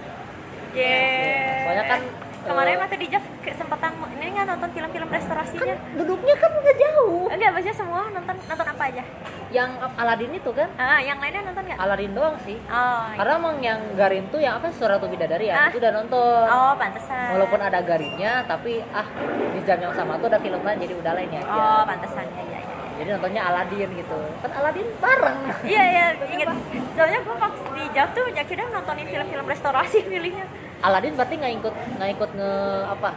[0.76, 1.64] Yeah.
[1.66, 2.02] soalnya kan
[2.48, 5.76] Kemarin eh, waktu di Jav kesempatan ini nggak nonton film-film restorasinya?
[5.94, 9.04] duduknya kan nggak jauh Enggak, maksudnya semua nonton nonton apa aja?
[9.48, 11.80] yang Aladin itu kan Ah, yang lainnya nonton nggak?
[11.80, 13.16] Aladin doang sih Oh, iya.
[13.16, 15.70] Karena emang yang Garin tuh yang apa Suratu Bidadari ya, Ah.
[15.70, 16.46] itu udah nonton.
[16.46, 17.28] oh pantesan.
[17.32, 19.08] Walaupun ada Garinnya, tapi ah
[19.50, 21.52] di jam yang sama tuh ada film lain jadi udah lainnya aja.
[21.54, 22.76] Oh, pantesan ya, ya, ya.
[22.98, 24.20] Jadi nontonnya Aladin gitu.
[24.42, 25.40] Kan Aladin bareng.
[25.64, 26.48] Iya, iya, inget.
[26.92, 30.46] Soalnya gue pas di Jav tuh akhirnya nontonin film-film restorasi pilihnya.
[30.78, 32.54] Aladin berarti nggak ikut nggak ikut nge
[32.94, 33.10] apa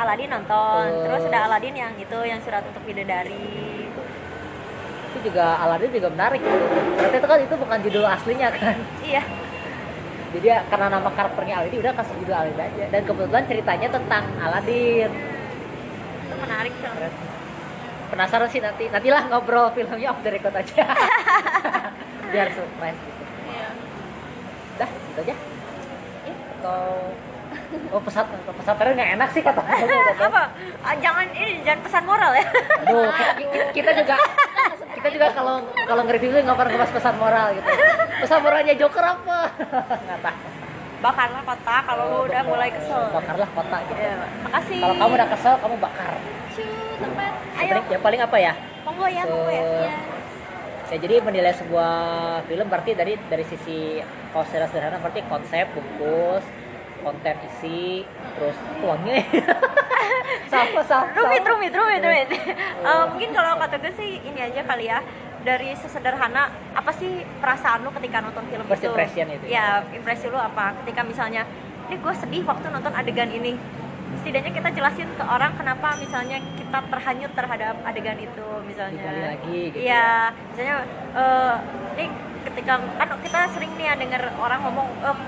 [0.00, 1.02] Aladin nonton Oh.
[1.04, 3.70] terus ada Aladin yang itu yang surat untuk bidadari
[5.10, 6.38] itu juga Aladdin juga menarik.
[6.38, 8.76] Ternyata itu kan itu bukan judul aslinya kan.
[9.02, 9.22] iya
[10.30, 12.84] Jadi ya, karena nama karakternya Aladdin udah kasih judul Aladdin aja.
[12.94, 15.10] Dan kebetulan ceritanya tentang Aladdin.
[16.22, 16.94] itu menarik tuh.
[18.14, 18.86] Penasaran sih nanti.
[18.86, 20.82] Nantilah ngobrol filmnya off the record aja.
[22.30, 23.22] Biar surprise gitu.
[23.50, 23.68] Iya.
[24.78, 25.34] Dah, gitu aja.
[26.60, 26.84] Atau
[27.90, 30.42] Oh pesat pesantren nggak enak sih kata apa
[30.80, 32.46] Ah, jangan ini jangan pesan moral ya
[32.84, 34.16] Aduh, kita, kita juga
[34.90, 35.56] kita juga kalau
[35.88, 37.68] kalau nge-review nggak pernah ngebahas pesan moral gitu.
[38.20, 39.38] Pesan moralnya Joker apa?
[39.96, 40.38] Nggak tahu.
[41.00, 43.96] bakarlah kota kalau lu udah mulai kesel Bakarlah kota gitu.
[43.96, 46.12] ya, makasih Kalau kamu udah kesel, kamu bakar.
[46.52, 46.64] Cu,
[47.00, 47.32] tempat.
[47.56, 47.74] Ayo.
[47.88, 48.52] Yang paling, apa ya?
[48.84, 49.88] monggo ya monggo ya Eh,
[50.90, 50.98] Ya.
[50.98, 51.92] Ya jadi menilai sebuah
[52.50, 54.02] film berarti dari dari sisi
[54.34, 56.44] kalau secara sederhana berarti konsep, bungkus,
[57.06, 58.02] konten isi,
[58.34, 59.22] terus uangnya.
[60.50, 61.06] Sama sama.
[61.14, 62.28] rumit rumit rumit rumit
[62.80, 64.98] Eh, mungkin kalau kata gue sih ini aja kali ya
[65.46, 70.26] dari sesederhana apa sih perasaan lu ketika nonton film First itu impression itu ya impresi
[70.26, 71.46] lu apa ketika misalnya
[71.88, 73.54] ini gue sedih waktu nonton adegan ini
[74.16, 79.78] setidaknya kita jelasin ke orang kenapa misalnya kita terhanyut terhadap adegan itu misalnya lagi gitu
[79.80, 80.10] Iya,
[80.50, 80.76] misalnya
[81.12, 81.54] eh
[81.96, 82.06] ini
[82.40, 85.18] ketika kan kita sering nih ya denger orang ngomong eh,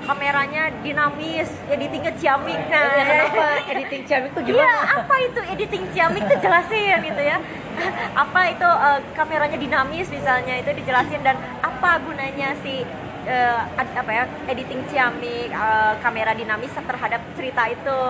[0.00, 2.56] kameranya dinamis, editingnya ciamik.
[2.66, 4.96] Nah, Ya, kenapa editing ciamik tuh Iya, gimana?
[4.96, 7.36] apa itu editing ciamik tuh jelasin gitu ya.
[8.12, 12.82] apa itu eh, kameranya dinamis misalnya itu dijelasin dan apa gunanya si
[13.76, 18.00] ad- apa ya editing ciamik eh, kamera dinamis terhadap cerita itu.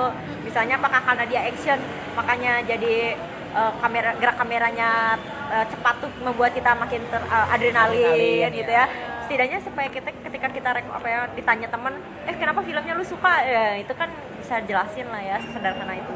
[0.42, 1.78] Misalnya apakah karena dia action
[2.14, 3.18] makanya jadi
[3.54, 5.18] eh, kamera gerak kameranya
[5.50, 8.86] eh, cepat tuh membuat kita makin ter, eh, adrenalin Adrenalin, gitu ya.
[8.86, 11.92] ya setidaknya supaya kita ketika kita rek- apa ya ditanya teman
[12.24, 14.08] eh kenapa filmnya lu suka ya itu kan
[14.40, 16.14] bisa jelasin lah ya sesederhana itu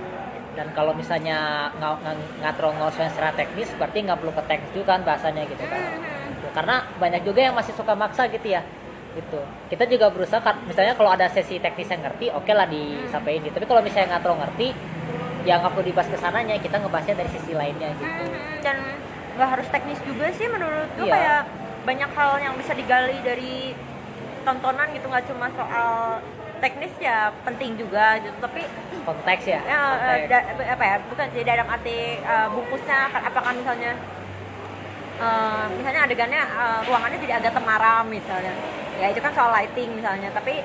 [0.52, 4.96] Dan kalau misalnya ng- ng- ngatrol ngosong secara teknis, berarti nggak perlu ke teks juga
[4.96, 5.80] kan bahasanya gitu kan.
[6.52, 8.60] Karena banyak juga yang masih suka maksa gitu ya.
[9.12, 9.40] Gitu.
[9.68, 13.54] Kita juga berusaha kan, misalnya kalau ada sesi teknis yang ngerti, oke lah disampaikan gitu.
[13.54, 14.68] Tapi kalau misalnya ngatrol ngerti,
[15.42, 18.24] ya nggak perlu dibahas ke sananya, kita ngebahasnya dari sisi lainnya gitu.
[18.24, 18.76] Mhm, dan
[19.32, 21.12] nggak harus teknis juga sih menurut gue Iya.
[21.12, 21.40] kayak
[21.82, 23.74] banyak hal yang bisa digali dari
[24.42, 26.20] tontonan gitu nggak cuma soal
[26.58, 28.62] teknis ya penting juga gitu tapi
[29.02, 29.60] Konteks ya.
[29.62, 30.30] ya, eh, konteks.
[30.30, 33.98] da- apa ya bukan jadi dalam arti eh, bungkusnya apakah misalnya
[35.22, 38.52] eh, misalnya adegannya eh, ruangannya jadi agak temaram misalnya
[38.98, 40.60] ya itu kan soal lighting misalnya tapi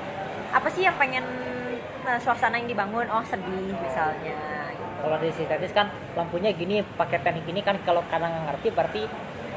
[0.50, 1.24] apa sih yang pengen
[2.06, 4.38] eh, suasana yang dibangun oh sedih misalnya
[4.98, 8.18] Kalau dari sisi teknis kan lampunya gini, pakai teknik ini kan kalau nggak
[8.50, 9.02] ngerti berarti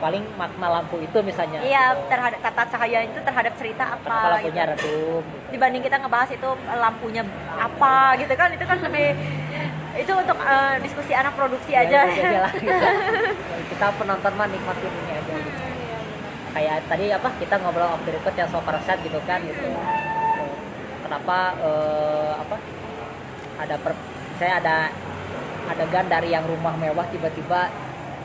[0.01, 1.61] paling makna lampu itu misalnya.
[1.61, 4.72] iya terhadap tata cahaya itu terhadap cerita Kenapa apa lampunya gitu.
[4.72, 5.24] redup?
[5.53, 7.22] dibanding kita ngebahas itu lampunya
[7.57, 9.07] apa gitu kan itu kan lebih
[10.01, 12.72] itu untuk eh, diskusi anak produksi Ya, aja aja lah, gitu.
[13.70, 15.61] kita penonton mah nikmatin ini aja gitu.
[16.51, 18.64] kayak tadi apa kita ngobrol off the record yang soal
[18.98, 19.68] gitu kan gitu
[21.05, 22.57] kenapa eh, apa
[23.61, 23.92] ada per,
[24.40, 24.76] saya ada
[25.68, 27.68] adegan dari yang rumah mewah tiba-tiba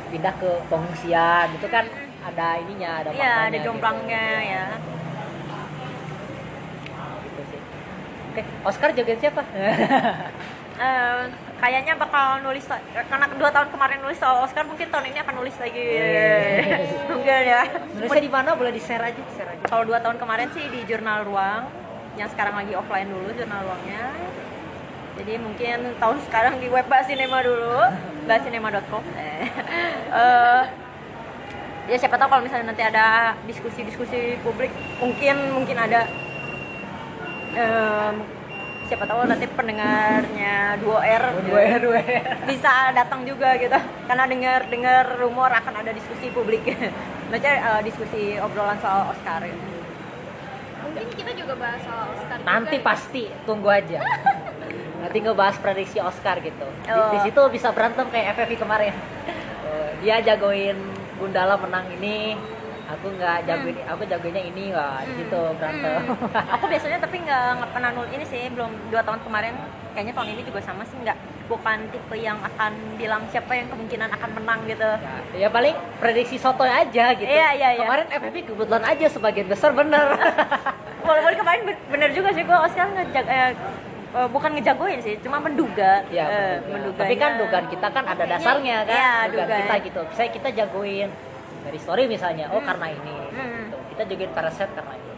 [0.10, 1.86] pindah ke pengungsian gitu kan
[2.24, 3.66] ada ininya ada Iya, maknanya ada gitu.
[3.68, 4.66] jomblangnya ya.
[7.22, 7.60] Gitu sih.
[8.32, 9.42] oke Oscar joget siapa
[10.76, 11.24] Eh,
[11.56, 15.56] kayaknya bakal nulis karena dua tahun kemarin nulis soal Oscar mungkin tahun ini akan nulis
[15.56, 15.86] lagi
[17.10, 17.64] Google ya.
[17.96, 20.84] Nulisnya di mana boleh di share aja share aja Kalau dua tahun kemarin sih di
[20.84, 21.66] Jurnal Ruang
[22.16, 24.06] yang sekarang lagi offline dulu Jurnal Ruangnya.
[25.16, 27.88] Jadi mungkin tahun sekarang di web Basinema dulu,
[28.28, 29.04] basinema.com.
[29.16, 29.48] Eh,
[30.20, 30.64] eh,
[31.86, 36.10] ya siapa tahu kalau misalnya nanti ada diskusi-diskusi publik mungkin mungkin ada
[37.54, 38.16] em,
[38.86, 42.00] siapa tahu nanti pendengarnya 2R dua dua
[42.46, 43.74] bisa datang juga gitu.
[44.06, 46.62] Karena dengar dengar rumor akan ada diskusi publik.
[47.30, 49.66] Maksudnya eh, diskusi obrolan soal Oscar gitu.
[50.86, 52.84] Mungkin kita juga bahas soal Oscar juga nanti ya.
[52.86, 54.00] pasti tunggu aja.
[55.06, 56.66] Nanti ngebahas prediksi Oscar gitu.
[56.82, 57.14] Di, Oh.
[57.14, 58.94] di situ bisa berantem kayak FFV kemarin.
[59.66, 60.78] Oh, dia jagoin
[61.18, 62.34] Gundala menang ini
[62.86, 66.02] aku nggak jagoin aku jagoinnya ini wah di situ berantem.
[66.06, 66.46] Hmm.
[66.54, 69.54] aku biasanya tapi nggak pernah nul ini sih belum dua tahun kemarin.
[69.92, 74.10] Kayaknya tahun ini juga sama sih nggak bukan tipe yang akan bilang siapa yang kemungkinan
[74.12, 74.84] akan menang gitu.
[74.84, 77.26] Ya, ya paling prediksi soto aja gitu.
[77.26, 77.82] Iya, iya, iya.
[77.82, 80.04] kemarin FFV kebetulan aja sebagian besar bener.
[81.08, 83.52] Walaupun kemarin be- bener juga sih gua Oscar ngejag eh,
[84.12, 86.04] eh, bukan ngejagoin sih cuma menduga.
[86.10, 87.00] Ya Eh, menduga.
[87.00, 89.62] tapi kan dugaan kita kan ada dasarnya kan Iya, dugaan dugaan.
[89.64, 90.02] kita gitu.
[90.12, 91.08] Saya kita jagoin
[91.66, 93.68] dari story misalnya oh karena ini Hmm.
[93.68, 93.78] gitu.
[93.92, 95.14] kita jagoin paraset karena ini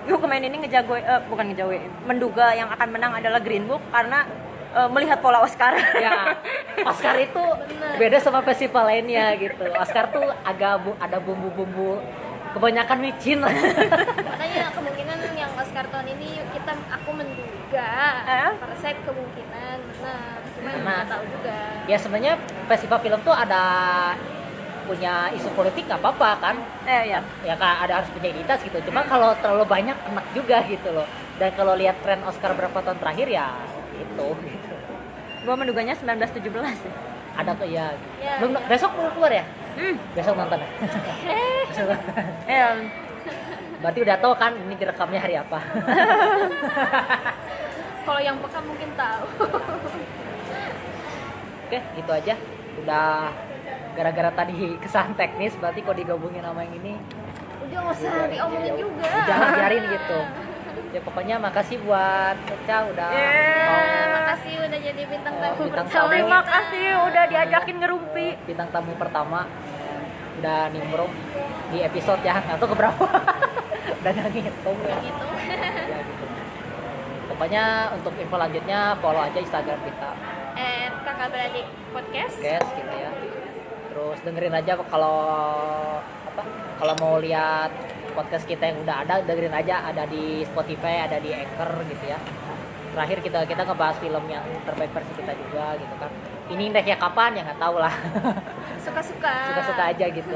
[0.00, 4.24] Gue kemarin ini ngejagoin, eh, bukan ngejagoin, menduga yang akan menang adalah Green Book karena
[4.70, 5.76] eh, melihat pola Oscar.
[5.76, 6.32] ya
[6.88, 7.92] Oscar itu Bener.
[7.98, 12.00] beda sama festival lainnya gitu Oscar tuh agak bu- ada bumbu-bumbu
[12.50, 13.44] kebanyakan micin
[14.28, 17.88] makanya kemungkinan yang Oscar tahun ini kita aku menduga
[18.24, 18.50] Eh?
[18.56, 20.24] Parasite kemungkinan nah
[20.72, 21.04] cuma Nah.
[21.06, 22.34] tahu juga ya sebenarnya
[22.66, 23.62] festival film tuh ada
[24.88, 26.56] punya isu politik nggak apa-apa kan?
[26.88, 27.20] Eh ya.
[27.44, 28.78] ya kak ada harus punya identitas gitu.
[28.88, 31.04] Cuma kalau terlalu banyak enak juga gitu loh.
[31.36, 33.52] Dan kalau lihat tren Oscar berapa tahun terakhir ya
[33.94, 34.74] itu gitu.
[35.44, 36.72] Gua menduganya 1917 ya.
[37.38, 38.66] ada tuh ya, Ya, belum ya.
[38.66, 39.44] besok belum keluar ya?
[39.78, 39.94] Hmm.
[40.10, 40.68] besok nonton ya.
[42.50, 42.74] Eh,
[43.78, 45.62] berarti udah tahu kan ini direkamnya hari apa.
[48.02, 49.24] Kalau yang peka mungkin tahu.
[51.68, 52.34] Oke gitu aja.
[52.82, 53.30] Udah
[53.98, 56.94] gara-gara tadi kesan teknis berarti kalau digabungin sama yang ini
[57.60, 60.18] udah nggak usah diomongin juga udah biarin gitu
[60.88, 63.66] ya pokoknya makasih buat Eca udah Yeah.
[63.66, 63.82] mau
[64.16, 66.12] makasih udah jadi bintang Oh, tamu bintang pertama tamu.
[66.14, 68.28] terima kasih udah diajakin ngerumpi.
[68.46, 69.40] bintang tamu pertama
[70.38, 71.12] udah nimbrung
[71.68, 73.04] di episode ya nggak tahu keberapa
[74.00, 74.96] udah nggak ngitung ya.
[75.02, 75.26] gitu
[75.88, 76.24] Ya, gitu.
[77.26, 80.10] pokoknya untuk info lanjutnya follow aja instagram kita
[80.54, 83.10] eh kakak beradik podcast guys gitu ya
[83.98, 85.18] terus dengerin aja kalau
[85.98, 86.42] apa
[86.78, 87.74] kalau mau lihat
[88.14, 89.90] podcast kita yang udah ada dengerin aja.
[89.90, 92.18] Ada di Spotify ada di Anchor gitu ya.
[92.94, 96.10] Terakhir kita kita ngebahas film yang terbaik versi kita juga gitu kan.
[96.54, 97.34] Ini indeknya kapan?
[97.34, 97.90] Ya nggak tahu lah.
[98.86, 99.34] Suka-suka.
[99.50, 100.34] Suka-suka aja gitu.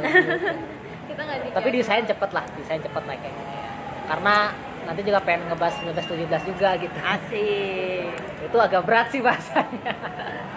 [1.12, 3.44] Kita di tapi desain cepet lah desain cepet lah kayaknya.
[4.10, 4.36] Karena
[4.82, 6.98] nanti juga pengen ngebahas 1917 juga gitu.
[6.98, 8.10] Asik.
[8.42, 9.94] itu agak berat sih bahasanya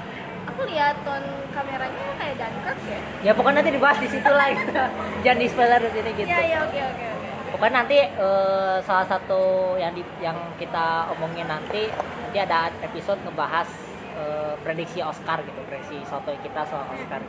[0.56, 3.00] aku lihat ton kameranya kayak Dunkirk ya?
[3.28, 4.72] Ya pokoknya nanti dibahas di situ lah gitu.
[5.28, 6.32] Jangan di spoiler di sini gitu.
[6.32, 7.28] Ya ya oke oke oke.
[7.52, 9.42] Pokoknya nanti eh, salah satu
[9.76, 13.68] yang di, yang kita omongin nanti nanti ada episode ngebahas
[14.16, 17.20] eh, prediksi Oscar gitu prediksi soto kita soal Oscar.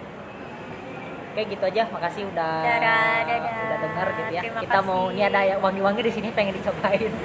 [1.35, 1.83] Oke gitu aja.
[1.91, 3.55] Makasih udah Dadah, dadah.
[3.67, 4.43] udah dengar gitu ya.
[4.47, 7.11] Terima kita mau ini ada yang wangi-wangi di sini pengen dicobain.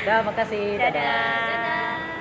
[0.00, 0.80] Udah makasih.
[0.80, 2.19] Dadah.